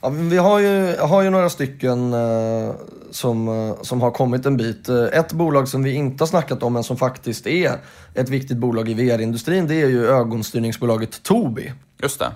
Ja, 0.00 0.08
vi 0.08 0.36
har 0.36 0.58
ju, 0.58 0.96
har 0.96 1.22
ju 1.22 1.30
några 1.30 1.50
stycken 1.50 2.12
eh, 2.12 2.74
som, 3.10 3.48
eh, 3.48 3.82
som 3.82 4.00
har 4.00 4.10
kommit 4.10 4.46
en 4.46 4.56
bit. 4.56 4.88
Eh, 4.88 5.04
Ett 5.04 5.32
bolag 5.32 5.68
som 5.68 5.82
vi 5.82 5.92
inte 5.94 6.22
har 6.22 6.28
snackat 6.28 6.62
om 6.62 6.72
men 6.72 6.84
som 6.84 6.96
faktiskt 6.96 7.46
är 7.46 7.72
ett 8.14 8.28
viktigt 8.28 8.56
bolag 8.56 8.88
i 8.88 8.94
VR-industrin 8.94 9.66
det 9.66 9.74
är 9.74 9.88
ju 9.88 10.06
ögonstyrningsbolaget 10.06 11.22
Tobii. 11.22 11.72
Just 12.02 12.18
det. 12.18 12.32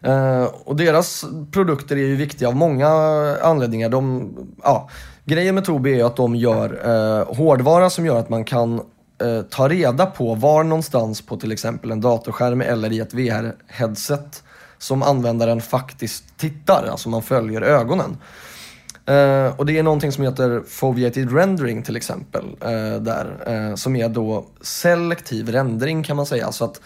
Eh, 0.00 0.44
och 0.64 0.76
deras 0.76 1.24
produkter 1.52 1.96
är 1.96 2.06
ju 2.06 2.16
viktiga 2.16 2.48
av 2.48 2.56
många 2.56 2.88
anledningar. 3.42 3.88
De, 3.88 4.30
ja, 4.62 4.88
grejen 5.28 5.54
med 5.54 5.64
Tobii 5.64 5.92
är 5.92 5.96
ju 5.96 6.02
att 6.02 6.16
de 6.16 6.36
gör 6.36 6.80
eh, 6.84 7.36
hårdvara 7.36 7.90
som 7.90 8.06
gör 8.06 8.18
att 8.18 8.28
man 8.28 8.44
kan 8.44 8.74
eh, 9.22 9.42
ta 9.50 9.68
reda 9.68 10.06
på 10.06 10.34
var 10.34 10.64
någonstans 10.64 11.26
på 11.26 11.36
till 11.36 11.52
exempel 11.52 11.90
en 11.90 12.00
datorskärm 12.00 12.60
eller 12.60 12.92
i 12.92 13.00
ett 13.00 13.14
VR-headset 13.14 14.42
som 14.78 15.02
användaren 15.02 15.60
faktiskt 15.60 16.36
tittar, 16.36 16.86
alltså 16.90 17.08
man 17.08 17.22
följer 17.22 17.62
ögonen. 17.62 18.16
Eh, 19.06 19.56
och 19.56 19.66
det 19.66 19.78
är 19.78 19.82
någonting 19.82 20.12
som 20.12 20.24
heter 20.24 20.62
Foveated 20.68 21.32
Rendering 21.32 21.82
till 21.82 21.96
exempel, 21.96 22.44
eh, 22.60 23.00
där, 23.00 23.36
eh, 23.46 23.74
som 23.74 23.96
är 23.96 24.08
då 24.08 24.46
selektiv 24.60 25.48
rendering 25.48 26.02
kan 26.02 26.16
man 26.16 26.26
säga. 26.26 26.52
Så 26.52 26.64
att 26.64 26.80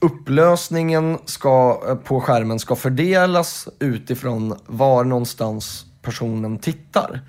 upplösningen 0.00 1.18
ska, 1.24 1.82
eh, 1.88 1.94
på 1.94 2.20
skärmen 2.20 2.58
ska 2.58 2.76
fördelas 2.76 3.68
utifrån 3.78 4.58
var 4.66 5.04
någonstans 5.04 5.86
personen 6.02 6.58
tittar. 6.58 7.20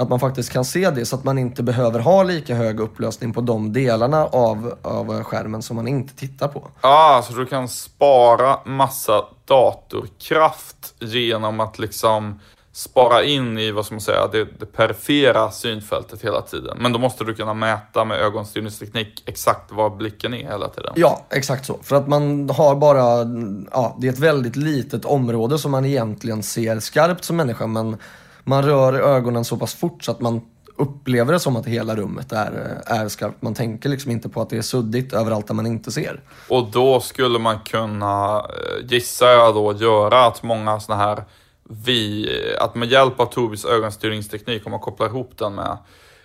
Att 0.00 0.08
man 0.08 0.20
faktiskt 0.20 0.52
kan 0.52 0.64
se 0.64 0.90
det 0.90 1.06
så 1.06 1.16
att 1.16 1.24
man 1.24 1.38
inte 1.38 1.62
behöver 1.62 2.00
ha 2.00 2.22
lika 2.22 2.54
hög 2.54 2.80
upplösning 2.80 3.32
på 3.32 3.40
de 3.40 3.72
delarna 3.72 4.26
av, 4.26 4.74
av 4.82 5.22
skärmen 5.24 5.62
som 5.62 5.76
man 5.76 5.88
inte 5.88 6.14
tittar 6.14 6.48
på. 6.48 6.68
Ah, 6.80 7.22
så 7.22 7.32
du 7.32 7.46
kan 7.46 7.68
spara 7.68 8.58
massa 8.64 9.24
datorkraft 9.44 10.94
genom 10.98 11.60
att 11.60 11.78
liksom 11.78 12.40
spara 12.72 13.24
in 13.24 13.58
i 13.58 13.70
vad 13.70 13.86
ska 13.86 13.94
man 13.94 14.00
säga, 14.00 14.26
det, 14.26 14.44
det 14.58 14.66
perifera 14.66 15.50
synfältet 15.50 16.24
hela 16.24 16.42
tiden. 16.42 16.78
Men 16.80 16.92
då 16.92 16.98
måste 16.98 17.24
du 17.24 17.34
kunna 17.34 17.54
mäta 17.54 18.04
med 18.04 18.20
ögonstyrningsteknik 18.20 19.22
exakt 19.26 19.72
var 19.72 19.90
blicken 19.90 20.34
är 20.34 20.50
hela 20.50 20.68
tiden. 20.68 20.92
Ja, 20.96 21.26
exakt 21.30 21.66
så. 21.66 21.78
För 21.82 21.96
att 21.96 22.08
man 22.08 22.50
har 22.50 22.74
bara, 22.74 23.02
ja, 23.72 23.96
det 24.00 24.08
är 24.08 24.12
ett 24.12 24.18
väldigt 24.18 24.56
litet 24.56 25.04
område 25.04 25.58
som 25.58 25.70
man 25.70 25.84
egentligen 25.84 26.42
ser 26.42 26.80
skarpt 26.80 27.24
som 27.24 27.36
människa, 27.36 27.66
men 27.66 27.96
man 28.48 28.62
rör 28.62 28.92
ögonen 28.92 29.44
så 29.44 29.56
pass 29.56 29.74
fort 29.74 30.04
så 30.04 30.10
att 30.10 30.20
man 30.20 30.40
upplever 30.76 31.32
det 31.32 31.40
som 31.40 31.56
att 31.56 31.66
hela 31.66 31.96
rummet 31.96 32.32
är, 32.32 32.82
är 32.86 33.08
skarpt. 33.08 33.42
Man 33.42 33.54
tänker 33.54 33.88
liksom 33.88 34.10
inte 34.10 34.28
på 34.28 34.40
att 34.40 34.50
det 34.50 34.56
är 34.56 34.62
suddigt 34.62 35.12
överallt 35.12 35.46
där 35.46 35.54
man 35.54 35.66
inte 35.66 35.92
ser. 35.92 36.20
Och 36.48 36.66
då 36.70 37.00
skulle 37.00 37.38
man 37.38 37.60
kunna, 37.60 38.38
eh, 38.38 38.86
gissar 38.86 39.28
jag 39.28 39.54
då, 39.54 39.72
göra 39.72 40.26
att 40.26 40.42
många 40.42 40.80
sådana 40.80 41.04
här 41.04 41.24
vi, 41.70 42.28
att 42.60 42.74
med 42.74 42.88
hjälp 42.88 43.20
av 43.20 43.26
Tobis 43.26 43.64
ögonstyrningsteknik, 43.64 44.66
om 44.66 44.70
man 44.70 44.80
kopplar 44.80 45.06
ihop 45.06 45.38
den 45.38 45.54
med, 45.54 45.76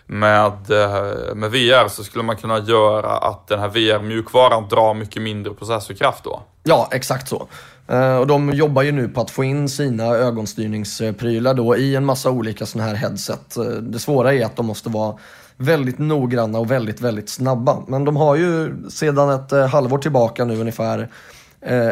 med, 0.05 0.71
eh, 0.71 1.35
med 1.35 1.51
VR, 1.51 1.87
så 1.87 2.03
skulle 2.03 2.23
man 2.23 2.35
kunna 2.35 2.59
göra 2.59 3.17
att 3.17 3.47
den 3.47 3.59
här 3.59 3.69
VR-mjukvaran 3.69 4.67
drar 4.69 4.93
mycket 4.93 5.21
mindre 5.21 5.53
processorkraft 5.53 6.23
då. 6.23 6.41
Ja, 6.63 6.89
exakt 6.91 7.27
så. 7.27 7.47
Eh, 7.87 8.15
och 8.15 8.27
de 8.27 8.53
jobbar 8.53 8.81
ju 8.81 8.91
nu 8.91 9.07
på 9.07 9.21
att 9.21 9.31
få 9.31 9.43
in 9.43 9.69
sina 9.69 10.03
ögonstyrningsprylar 10.03 11.53
då 11.53 11.77
i 11.77 11.95
en 11.95 12.05
massa 12.05 12.31
olika 12.31 12.65
sådana 12.65 12.89
här 12.89 12.95
headset. 12.95 13.57
Eh, 13.57 13.63
det 13.63 13.99
svåra 13.99 14.33
är 14.33 14.45
att 14.45 14.55
de 14.55 14.65
måste 14.65 14.89
vara 14.89 15.15
väldigt 15.57 15.99
noggranna 15.99 16.59
och 16.59 16.71
väldigt, 16.71 17.01
väldigt 17.01 17.29
snabba. 17.29 17.83
Men 17.87 18.05
de 18.05 18.15
har 18.15 18.35
ju 18.35 18.75
sedan 18.89 19.29
ett 19.29 19.51
eh, 19.51 19.67
halvår 19.67 19.97
tillbaka 19.97 20.45
nu 20.45 20.61
ungefär 20.61 21.09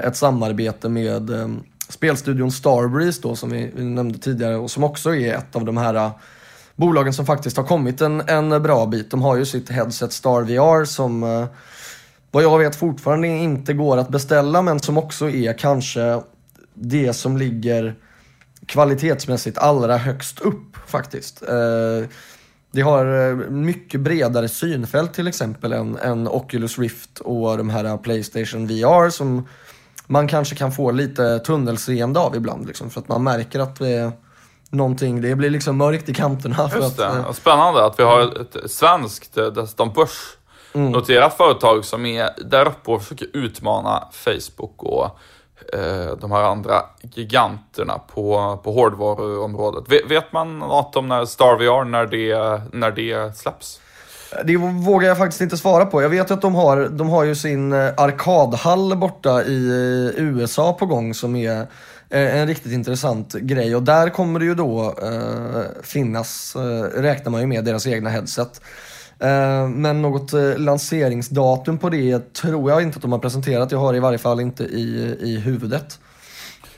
ett 0.03 0.15
samarbete 0.15 0.89
med 0.89 1.31
spelstudion 1.89 2.51
Starbreeze 2.51 3.21
då 3.21 3.35
som 3.35 3.49
vi, 3.49 3.71
nämnde 3.75 4.19
tidigare 4.19 4.55
och 4.55 4.71
som 4.71 4.83
också 4.83 5.15
är 5.15 5.33
ett 5.33 5.55
av 5.55 5.65
de 5.65 5.77
här 5.77 6.11
bolagen 6.75 7.13
som 7.13 7.25
faktiskt 7.25 7.57
har 7.57 7.63
kommit 7.63 8.01
en, 8.01 8.21
en 8.21 8.63
bra 8.63 8.85
bit. 8.85 9.11
De 9.11 9.21
har 9.21 9.35
ju 9.35 9.45
sitt 9.45 9.69
headset 9.69 10.13
Star 10.13 10.41
VR 10.41 10.85
som 10.85 11.23
eh, 11.23 11.45
vad 12.31 12.43
jag 12.43 12.59
vet 12.59 12.75
fortfarande 12.75 13.27
inte 13.27 13.73
går 13.73 13.97
att 13.97 14.09
beställa 14.09 14.61
men 14.61 14.79
som 14.79 14.97
också 14.97 15.29
är 15.29 15.57
kanske 15.57 16.21
det 16.73 17.13
som 17.13 17.37
ligger 17.37 17.95
kvalitetsmässigt 18.65 19.57
allra 19.57 19.97
högst 19.97 20.39
upp 20.39 20.77
faktiskt. 20.87 21.43
Eh, 21.43 22.09
det 22.71 22.81
har 22.81 23.29
eh, 23.29 23.35
mycket 23.49 23.99
bredare 24.01 24.47
synfält 24.49 25.13
till 25.13 25.27
exempel 25.27 25.73
än, 25.73 25.97
än 25.97 26.27
Oculus 26.27 26.79
Rift 26.79 27.19
och 27.19 27.57
de 27.57 27.69
här 27.69 27.97
Playstation 27.97 28.67
VR 28.67 29.09
som 29.09 29.47
man 30.07 30.27
kanske 30.27 30.55
kan 30.55 30.71
få 30.71 30.91
lite 30.91 31.39
tunnelseende 31.39 32.19
av 32.19 32.35
ibland. 32.35 32.67
Liksom, 32.67 32.89
för 32.89 33.01
att 33.01 33.07
man 33.07 33.23
märker 33.23 33.59
att 33.59 33.75
det 33.79 33.89
är 33.89 34.11
någonting, 34.69 35.21
det 35.21 35.35
blir 35.35 35.49
liksom 35.49 35.77
mörkt 35.77 36.09
i 36.09 36.13
kanterna. 36.13 36.55
För 36.69 36.79
Just 36.79 36.99
att, 36.99 37.13
det. 37.15 37.19
eh, 37.19 37.31
Spännande 37.31 37.85
att 37.85 37.99
vi 37.99 38.03
har 38.03 38.41
ett 38.41 38.71
svenskt, 38.71 39.37
eh, 39.37 39.45
dessutom 40.73 40.91
börsnoterat 40.91 41.37
företag 41.37 41.85
som 41.85 42.05
är 42.05 42.29
där 42.45 42.67
uppe 42.67 42.91
och 42.91 43.03
försöker 43.03 43.27
utmana 43.33 44.07
Facebook 44.11 44.83
och 44.83 45.05
eh, 45.73 46.17
de 46.21 46.31
här 46.31 46.43
andra 46.43 46.83
giganterna 47.01 47.99
på, 47.99 48.59
på 48.63 48.71
hårdvaruområdet. 48.71 49.91
Vet, 49.91 50.11
vet 50.11 50.31
man 50.33 50.59
något 50.59 50.95
om 50.95 51.07
när 51.07 51.25
Star 51.25 51.57
VR, 51.57 51.83
när 51.83 52.05
det, 52.05 52.61
när 52.73 52.91
det 52.91 53.37
släpps? 53.37 53.79
Det 54.45 54.57
vågar 54.57 55.07
jag 55.07 55.17
faktiskt 55.17 55.41
inte 55.41 55.57
svara 55.57 55.85
på. 55.85 56.01
Jag 56.01 56.09
vet 56.09 56.31
att 56.31 56.41
de 56.41 56.55
har, 56.55 56.89
de 56.89 57.09
har 57.09 57.23
ju 57.23 57.35
sin 57.35 57.73
eh, 57.73 57.93
arkadhall 57.97 58.97
borta 58.97 59.43
i 59.43 59.67
eh, 59.67 60.23
USA 60.23 60.73
på 60.73 60.85
gång 60.85 61.13
som 61.13 61.35
är 61.35 61.67
en 62.13 62.47
riktigt 62.47 62.71
intressant 62.71 63.33
grej 63.33 63.75
och 63.75 63.83
där 63.83 64.09
kommer 64.09 64.39
det 64.39 64.45
ju 64.45 64.55
då 64.55 64.95
eh, 65.01 65.83
finnas, 65.83 66.55
eh, 66.55 67.01
räknar 67.01 67.31
man 67.31 67.41
ju 67.41 67.47
med, 67.47 67.65
deras 67.65 67.87
egna 67.87 68.09
headset. 68.09 68.61
Eh, 69.21 69.67
men 69.67 70.01
något 70.01 70.33
eh, 70.33 70.57
lanseringsdatum 70.57 71.77
på 71.77 71.89
det 71.89 72.33
tror 72.33 72.71
jag 72.71 72.81
inte 72.81 72.95
att 72.95 73.01
de 73.01 73.11
har 73.11 73.19
presenterat. 73.19 73.71
Jag 73.71 73.79
har 73.79 73.93
det 73.93 73.97
i 73.97 74.01
varje 74.01 74.17
fall 74.17 74.39
inte 74.39 74.63
i, 74.63 75.17
i 75.21 75.39
huvudet. 75.39 75.99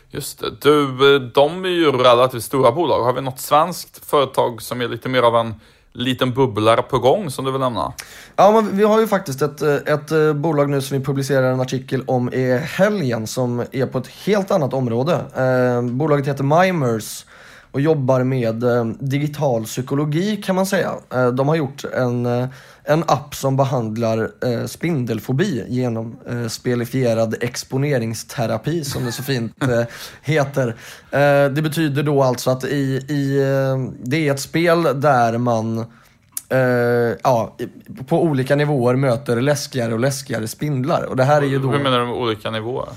Just 0.10 0.40
det. 0.40 0.48
Du, 0.62 1.16
eh, 1.16 1.22
de 1.22 1.66
är 1.66 1.70
ju 1.70 1.92
relativt 1.92 2.44
stora 2.44 2.72
bolag. 2.72 3.04
Har 3.04 3.14
vi 3.14 3.22
något 3.22 3.40
svenskt 3.40 4.06
företag 4.06 4.62
som 4.62 4.82
är 4.82 4.88
lite 4.88 5.10
mer 5.10 5.22
av 5.22 5.36
en 5.36 5.56
liten 5.94 6.34
bubblare 6.34 6.82
på 6.82 7.00
gång 7.00 7.32
som 7.32 7.46
du 7.46 7.52
vill 7.52 7.62
nämna? 7.62 7.94
Ja, 8.36 8.52
men 8.52 8.78
vi 8.78 8.84
har 8.84 9.00
ju 9.00 9.08
faktiskt 9.08 9.42
ett, 9.42 9.62
ett 9.62 10.36
bolag 10.36 10.70
nu 10.70 10.82
som 10.82 10.98
vi 10.98 11.04
publicerar 11.04 11.52
en 11.52 11.62
artikel 11.62 12.04
om 12.08 12.34
i 12.34 12.58
helgen 12.58 13.28
som 13.28 13.60
är 13.72 13.86
på 13.86 13.98
ett 13.98 14.08
helt 14.08 14.52
annat 14.52 14.74
område. 14.74 15.14
Eh, 15.36 15.82
bolaget 15.82 16.28
heter 16.28 16.44
Mimers 16.44 17.26
och 17.74 17.82
jobbar 17.82 18.24
med 18.24 18.64
eh, 18.64 18.86
digital 18.86 19.64
psykologi 19.64 20.38
kan 20.38 20.56
man 20.56 20.66
säga. 20.66 20.92
Eh, 21.14 21.28
de 21.28 21.48
har 21.48 21.56
gjort 21.56 21.84
en, 21.86 22.26
eh, 22.26 22.48
en 22.84 23.04
app 23.08 23.36
som 23.36 23.58
behandlar 23.58 24.32
eh, 24.46 24.66
spindelfobi 24.66 25.64
genom 25.68 26.16
spelifierad 26.50 27.36
exponeringsterapi 27.42 28.84
som 28.84 29.06
det 29.06 29.12
så 29.12 29.24
fint 29.24 29.64
heter. 30.22 30.76
Det 31.50 31.62
betyder 31.62 32.04
då 32.04 32.24
alltså 32.24 32.50
att 32.50 32.64
i, 32.64 33.06
i, 33.10 33.40
det 34.04 34.28
är 34.28 34.34
ett 34.34 34.40
spel 34.40 34.84
där 35.02 35.38
man 35.38 35.86
eh, 36.50 37.18
ja, 37.24 37.56
på 38.08 38.24
olika 38.24 38.56
nivåer 38.56 38.96
möter 38.96 39.42
läskigare 39.42 39.94
och 39.94 40.00
läskigare 40.00 40.48
spindlar. 40.48 41.04
Och 41.04 41.16
det 41.16 41.24
här 41.24 41.42
är 41.42 41.46
ju 41.46 41.60
då... 41.60 41.72
Hur 41.72 41.80
menar 41.80 42.00
du 42.00 42.06
med 42.06 42.16
olika 42.16 42.52
nivåer? 42.52 42.90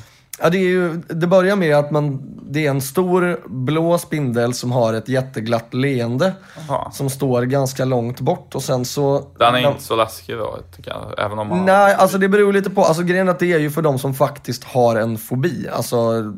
Ja, 0.43 0.51
det, 0.51 0.59
är 0.59 0.69
ju, 0.69 0.95
det 1.09 1.27
börjar 1.27 1.57
med 1.57 1.77
att 1.77 1.91
man, 1.91 2.21
det 2.51 2.67
är 2.67 2.71
en 2.71 2.81
stor 2.81 3.41
blå 3.47 3.99
spindel 3.99 4.55
som 4.55 4.73
har 4.73 4.95
ett 4.95 5.09
jätteglatt 5.09 5.75
leende. 5.75 6.33
Jaha. 6.69 6.91
Som 6.91 7.11
står 7.11 7.43
ganska 7.43 7.85
långt 7.85 8.21
bort 8.21 8.55
och 8.55 8.63
sen 8.63 8.85
så... 8.85 9.27
Den 9.39 9.55
är 9.55 9.71
inte 9.71 9.83
så 9.83 9.97
läskig 9.97 10.37
då, 10.37 10.59
jag. 10.91 11.15
Även 11.19 11.39
om 11.39 11.49
man... 11.49 11.65
Nej, 11.65 11.95
alltså 11.95 12.19
det 12.19 12.29
beror 12.29 12.53
lite 12.53 12.71
på. 12.71 12.85
Alltså 12.85 13.03
grejen 13.03 13.29
att 13.29 13.39
det 13.39 13.53
är 13.53 13.59
ju 13.59 13.71
för 13.71 13.83
de 13.83 13.99
som 13.99 14.15
faktiskt 14.15 14.65
har 14.65 14.97
en 14.97 15.19
fobi. 15.19 15.69
Alltså, 15.73 16.33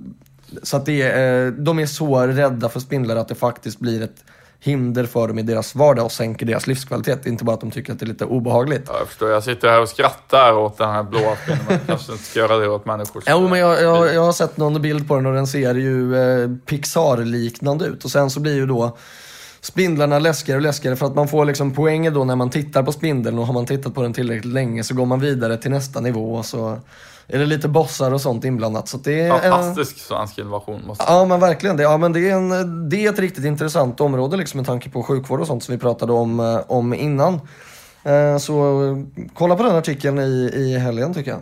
så 0.63 0.77
att 0.77 0.87
det 0.87 1.03
är, 1.03 1.47
eh, 1.47 1.53
de 1.53 1.79
är 1.79 1.87
så 1.87 2.27
rädda 2.27 2.69
för 2.69 2.81
spindlar 2.81 3.17
att 3.17 3.29
det 3.29 3.35
faktiskt 3.35 3.79
blir 3.79 4.03
ett 4.03 4.25
hinder 4.61 5.05
för 5.05 5.29
dem 5.29 5.39
i 5.39 5.43
deras 5.43 5.75
vardag 5.75 6.05
och 6.05 6.13
sänker 6.13 6.47
deras 6.47 6.67
livskvalitet. 6.67 7.27
Inte 7.27 7.45
bara 7.45 7.55
att 7.55 7.61
de 7.61 7.71
tycker 7.71 7.93
att 7.93 7.99
det 7.99 8.05
är 8.05 8.09
lite 8.09 8.25
obehagligt. 8.25 8.83
Ja, 8.87 8.99
jag 8.99 9.09
förstår. 9.09 9.31
Jag 9.31 9.45
sitter 9.45 9.69
här 9.69 9.81
och 9.81 9.89
skrattar 9.89 10.53
åt 10.53 10.79
den 10.79 10.91
här 10.91 11.03
blåa 11.03 11.37
filmen. 11.37 11.65
Jag 11.69 11.81
kanske 11.87 12.13
inte 12.13 12.25
ska 12.25 12.39
göra 12.39 12.57
det 12.57 12.69
åt 12.69 12.87
människor. 12.87 13.23
Jo, 13.27 13.49
men 13.49 13.59
jag, 13.59 13.83
jag, 13.83 14.15
jag 14.15 14.25
har 14.25 14.33
sett 14.33 14.57
någon 14.57 14.83
bild 14.83 15.09
på 15.09 15.17
den 15.17 15.27
och 15.27 15.35
den 15.35 15.47
ser 15.47 15.75
ju 15.75 16.17
eh, 16.17 16.49
Pixar-liknande 16.67 17.85
ut. 17.87 18.05
Och 18.05 18.11
sen 18.11 18.31
så 18.31 18.41
blir 18.41 18.55
ju 18.55 18.67
då 18.67 18.97
spindlarna 19.61 20.19
läskigare 20.19 20.59
och 20.59 20.63
läskigare 20.63 20.97
för 20.97 21.07
att 21.07 21.15
man 21.15 21.29
får 21.29 21.45
liksom 21.45 21.75
poänger 21.75 22.11
då 22.11 22.25
när 22.25 22.37
man 22.37 22.51
tittar 22.51 22.83
på 22.83 22.93
spindeln 22.93 23.39
och 23.39 23.47
har 23.47 23.55
man 23.55 23.67
tittat 23.67 23.95
på 23.95 24.03
den 24.03 24.13
tillräckligt 24.13 24.53
länge 24.53 24.85
så 24.85 24.95
går 24.95 25.07
man 25.07 25.21
vidare 25.21 25.57
till 25.57 25.71
nästa 25.71 26.01
nivå 26.01 26.43
så 26.43 26.81
är 27.29 27.39
det 27.39 27.47
lite 27.47 27.68
bossar 27.68 28.12
och 28.12 28.20
sånt 28.20 28.45
inblandat. 28.45 28.89
Så 28.89 28.97
det 28.97 29.20
är, 29.20 29.31
Fantastisk 29.31 29.99
svensk 29.99 30.39
innovation. 30.39 30.83
Måste 30.87 31.05
Ja 31.09 31.24
men 31.24 31.41
verkligen. 31.41 31.76
Det, 31.76 31.83
ja, 31.83 31.97
men 31.97 32.12
det, 32.12 32.31
är 32.31 32.35
en, 32.35 32.89
det 32.89 33.05
är 33.07 33.12
ett 33.12 33.18
riktigt 33.18 33.45
intressant 33.45 34.01
område 34.01 34.37
liksom, 34.37 34.59
med 34.59 34.66
tanke 34.66 34.91
på 34.91 35.03
sjukvård 35.03 35.41
och 35.41 35.47
sånt 35.47 35.64
som 35.64 35.72
vi 35.72 35.79
pratade 35.79 36.12
om, 36.12 36.41
eh, 36.41 36.61
om 36.66 36.95
innan. 36.95 37.41
Eh, 38.03 38.39
Så 38.39 38.55
kolla 39.35 39.57
på 39.57 39.62
den 39.62 39.76
artikeln 39.76 40.18
i, 40.18 40.51
i 40.55 40.79
helgen 40.79 41.14
tycker 41.14 41.31
jag. 41.31 41.41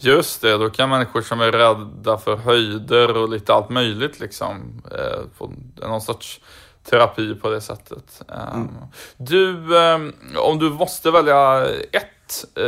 Just 0.00 0.42
det, 0.42 0.56
då 0.58 0.70
kan 0.70 0.88
människor 0.88 1.22
som 1.22 1.40
är 1.40 1.52
rädda 1.52 2.18
för 2.18 2.36
höjder 2.36 3.16
och 3.16 3.28
lite 3.28 3.54
allt 3.54 3.70
möjligt 3.70 4.20
liksom 4.20 4.82
eh, 4.92 5.20
få 5.38 5.52
någon 5.88 6.00
sorts 6.00 6.40
terapi 6.90 7.34
på 7.34 7.48
det 7.50 7.60
sättet. 7.60 8.22
Um, 8.54 8.70
Du, 9.16 9.56
om 10.38 10.58
du 10.58 10.70
måste 10.70 11.10
välja 11.10 11.66
ett 11.92 12.06
eh, 12.56 12.62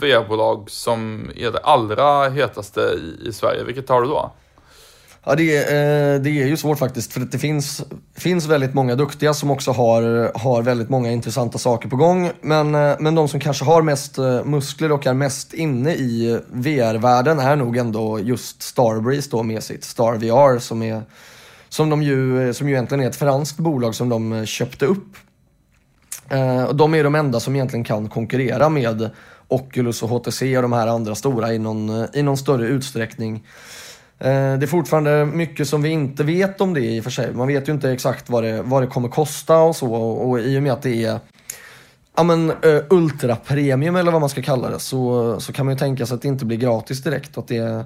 VR-bolag 0.00 0.70
som 0.70 1.30
är 1.36 1.50
det 1.50 1.58
allra 1.58 2.28
hetaste 2.28 2.80
i, 2.80 3.28
i 3.28 3.32
Sverige, 3.32 3.64
vilket 3.64 3.86
tar 3.86 4.02
du 4.02 4.08
då? 4.08 4.32
Ja, 5.28 5.34
det, 5.34 5.56
är, 5.56 6.14
eh, 6.14 6.20
det 6.20 6.30
är 6.30 6.46
ju 6.46 6.56
svårt 6.56 6.78
faktiskt 6.78 7.12
för 7.12 7.20
att 7.20 7.32
det 7.32 7.38
finns, 7.38 7.84
finns 8.16 8.46
väldigt 8.46 8.74
många 8.74 8.94
duktiga 8.94 9.34
som 9.34 9.50
också 9.50 9.70
har, 9.72 10.32
har 10.38 10.62
väldigt 10.62 10.88
många 10.88 11.10
intressanta 11.10 11.58
saker 11.58 11.88
på 11.88 11.96
gång. 11.96 12.30
Men, 12.40 12.74
eh, 12.74 12.96
men 13.00 13.14
de 13.14 13.28
som 13.28 13.40
kanske 13.40 13.64
har 13.64 13.82
mest 13.82 14.18
eh, 14.18 14.44
muskler 14.44 14.92
och 14.92 15.06
är 15.06 15.14
mest 15.14 15.54
inne 15.54 15.94
i 15.94 16.30
eh, 16.32 16.38
VR-världen 16.48 17.38
är 17.38 17.56
nog 17.56 17.76
ändå 17.76 18.20
just 18.20 18.62
Starbreeze 18.62 19.30
då 19.30 19.42
med 19.42 19.62
sitt 19.62 19.84
Star 19.84 20.14
VR 20.14 20.58
som, 20.58 20.82
är, 20.82 21.02
som, 21.68 21.90
de 21.90 22.02
ju, 22.02 22.48
eh, 22.48 22.52
som 22.52 22.68
ju 22.68 22.74
egentligen 22.74 23.04
är 23.04 23.08
ett 23.08 23.16
franskt 23.16 23.58
bolag 23.58 23.94
som 23.94 24.08
de 24.08 24.46
köpte 24.46 24.86
upp. 24.86 25.16
Eh, 26.28 26.72
de 26.72 26.94
är 26.94 27.04
de 27.04 27.14
enda 27.14 27.40
som 27.40 27.54
egentligen 27.54 27.84
kan 27.84 28.08
konkurrera 28.08 28.68
med 28.68 29.10
Oculus 29.48 30.02
och 30.02 30.08
HTC 30.08 30.56
och 30.56 30.62
de 30.62 30.72
här 30.72 30.86
andra 30.86 31.14
stora 31.14 31.52
i 31.52 31.58
någon, 31.58 32.02
eh, 32.02 32.08
i 32.12 32.22
någon 32.22 32.36
större 32.36 32.66
utsträckning. 32.66 33.34
Eh, 34.18 34.28
det 34.28 34.64
är 34.64 34.66
fortfarande 34.66 35.24
mycket 35.24 35.68
som 35.68 35.82
vi 35.82 35.88
inte 35.88 36.24
vet 36.24 36.60
om 36.60 36.74
det 36.74 36.80
i 36.80 37.00
och 37.00 37.04
för 37.04 37.10
sig. 37.10 37.34
Man 37.34 37.48
vet 37.48 37.68
ju 37.68 37.72
inte 37.72 37.90
exakt 37.90 38.30
vad 38.30 38.44
det, 38.44 38.62
vad 38.62 38.82
det 38.82 38.86
kommer 38.86 39.08
kosta 39.08 39.58
och 39.58 39.76
så 39.76 39.94
och, 39.94 40.28
och 40.28 40.40
i 40.40 40.58
och 40.58 40.62
med 40.62 40.72
att 40.72 40.82
det 40.82 41.04
är 41.04 41.20
ja, 42.16 42.22
men, 42.22 42.50
eh, 42.50 42.80
ultrapremium 42.90 43.96
eller 43.96 44.12
vad 44.12 44.20
man 44.20 44.30
ska 44.30 44.42
kalla 44.42 44.70
det 44.70 44.78
så, 44.78 45.40
så 45.40 45.52
kan 45.52 45.66
man 45.66 45.74
ju 45.74 45.78
tänka 45.78 46.06
sig 46.06 46.14
att 46.14 46.22
det 46.22 46.28
inte 46.28 46.44
blir 46.44 46.58
gratis 46.58 47.02
direkt. 47.02 47.38
Att 47.38 47.48
det 47.48 47.84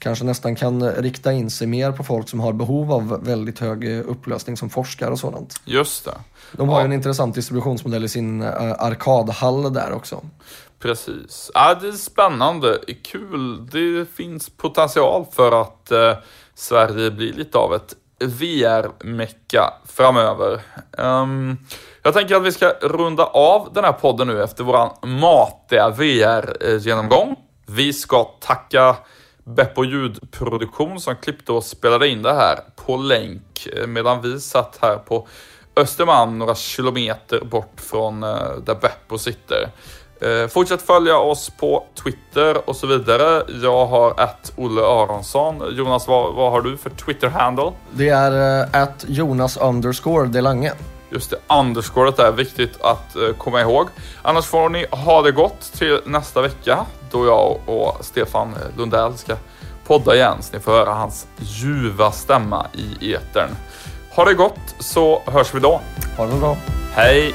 kanske 0.00 0.24
nästan 0.24 0.56
kan 0.56 0.92
rikta 0.92 1.32
in 1.32 1.50
sig 1.50 1.66
mer 1.66 1.92
på 1.92 2.04
folk 2.04 2.28
som 2.28 2.40
har 2.40 2.52
behov 2.52 2.92
av 2.92 3.24
väldigt 3.24 3.58
hög 3.58 3.96
eh, 3.98 4.04
upplösning 4.08 4.56
som 4.56 4.70
forskar 4.70 5.10
och 5.10 5.18
sådant. 5.18 5.60
Just 5.64 6.04
det. 6.04 6.14
De 6.52 6.68
har 6.68 6.78
Ja. 6.78 6.84
en 6.84 6.92
intressant 6.92 7.34
distributionsmodell 7.34 8.04
i 8.04 8.08
sin 8.08 8.42
uh, 8.42 8.48
arkadhall 8.78 9.72
där 9.72 9.92
också. 9.92 10.20
Precis. 10.78 11.50
Ja, 11.54 11.74
det 11.80 11.88
är 11.88 11.92
spännande, 11.92 12.78
kul. 13.04 13.66
Det 13.66 14.06
finns 14.14 14.50
potential 14.50 15.26
för 15.32 15.60
att 15.62 15.90
eh, 15.90 16.12
Sverige 16.54 17.10
blir 17.10 17.32
lite 17.32 17.58
av 17.58 17.74
ett 17.74 17.94
VR-mecka 18.24 19.72
framöver. 19.86 20.60
Ehm, 20.98 21.56
jag 22.02 22.14
tänker 22.14 22.36
att 22.36 22.42
vi 22.42 22.52
ska 22.52 22.68
runda 22.82 23.24
av 23.24 23.68
den 23.74 23.84
här 23.84 23.92
podden 23.92 24.28
nu 24.28 24.42
efter 24.42 24.64
våran 24.64 24.90
matiga 25.20 25.88
VR-genomgång. 25.90 27.36
Vi 27.66 27.92
ska 27.92 28.24
tacka 28.24 28.96
Beppo 29.56 29.84
ljudproduktion 29.84 31.00
som 31.00 31.16
klippte 31.16 31.52
och 31.52 31.64
spelade 31.64 32.08
in 32.08 32.22
det 32.22 32.34
här 32.34 32.58
på 32.76 32.96
länk 32.96 33.68
eh, 33.76 33.86
medan 33.86 34.22
vi 34.22 34.40
satt 34.40 34.78
här 34.82 34.96
på 34.96 35.28
Östermalm 35.76 36.38
några 36.38 36.54
kilometer 36.54 37.44
bort 37.44 37.80
från 37.80 38.22
eh, 38.22 38.52
där 38.64 38.74
Beppo 38.74 39.18
sitter. 39.18 39.68
Eh, 40.20 40.48
fortsätt 40.48 40.82
följa 40.82 41.18
oss 41.18 41.50
på 41.50 41.84
Twitter 42.04 42.68
och 42.68 42.76
så 42.76 42.86
vidare. 42.86 43.42
Jag 43.62 43.86
har 43.86 44.22
ett 44.22 44.52
Olle 44.56 44.80
Aronsson. 44.80 45.62
Jonas, 45.76 46.08
vad, 46.08 46.34
vad 46.34 46.52
har 46.52 46.60
du 46.62 46.76
för 46.76 46.90
Twitter-handle? 46.90 47.72
Det 47.90 48.08
är 48.08 48.66
att 48.72 49.04
Jonas 49.08 49.56
underscore 49.56 50.28
Delange. 50.28 50.72
Just 51.10 51.30
det, 51.30 51.36
underscoret 51.54 52.18
är 52.18 52.32
viktigt 52.32 52.82
att 52.82 53.16
eh, 53.16 53.32
komma 53.38 53.60
ihåg. 53.60 53.88
Annars 54.22 54.44
får 54.44 54.68
ni 54.68 54.86
ha 54.90 55.22
det 55.22 55.32
gott 55.32 55.72
till 55.72 56.00
nästa 56.04 56.42
vecka 56.42 56.86
då 57.10 57.26
jag 57.26 57.58
och 57.66 58.04
Stefan 58.04 58.54
Lundell 58.76 59.16
ska 59.16 59.36
podda 59.86 60.14
igen 60.14 60.36
så 60.40 60.56
ni 60.56 60.60
får 60.60 60.72
höra 60.72 60.92
hans 60.94 61.26
ljuva 61.36 62.12
stämma 62.12 62.66
i 62.72 63.14
etern. 63.14 63.50
Ha 64.10 64.24
det 64.24 64.34
gott 64.34 64.74
så 64.78 65.22
hörs 65.26 65.54
vi 65.54 65.60
då. 65.60 65.80
Ha 66.16 66.26
det 66.26 66.40
bra. 66.40 66.56
Hej! 66.94 67.34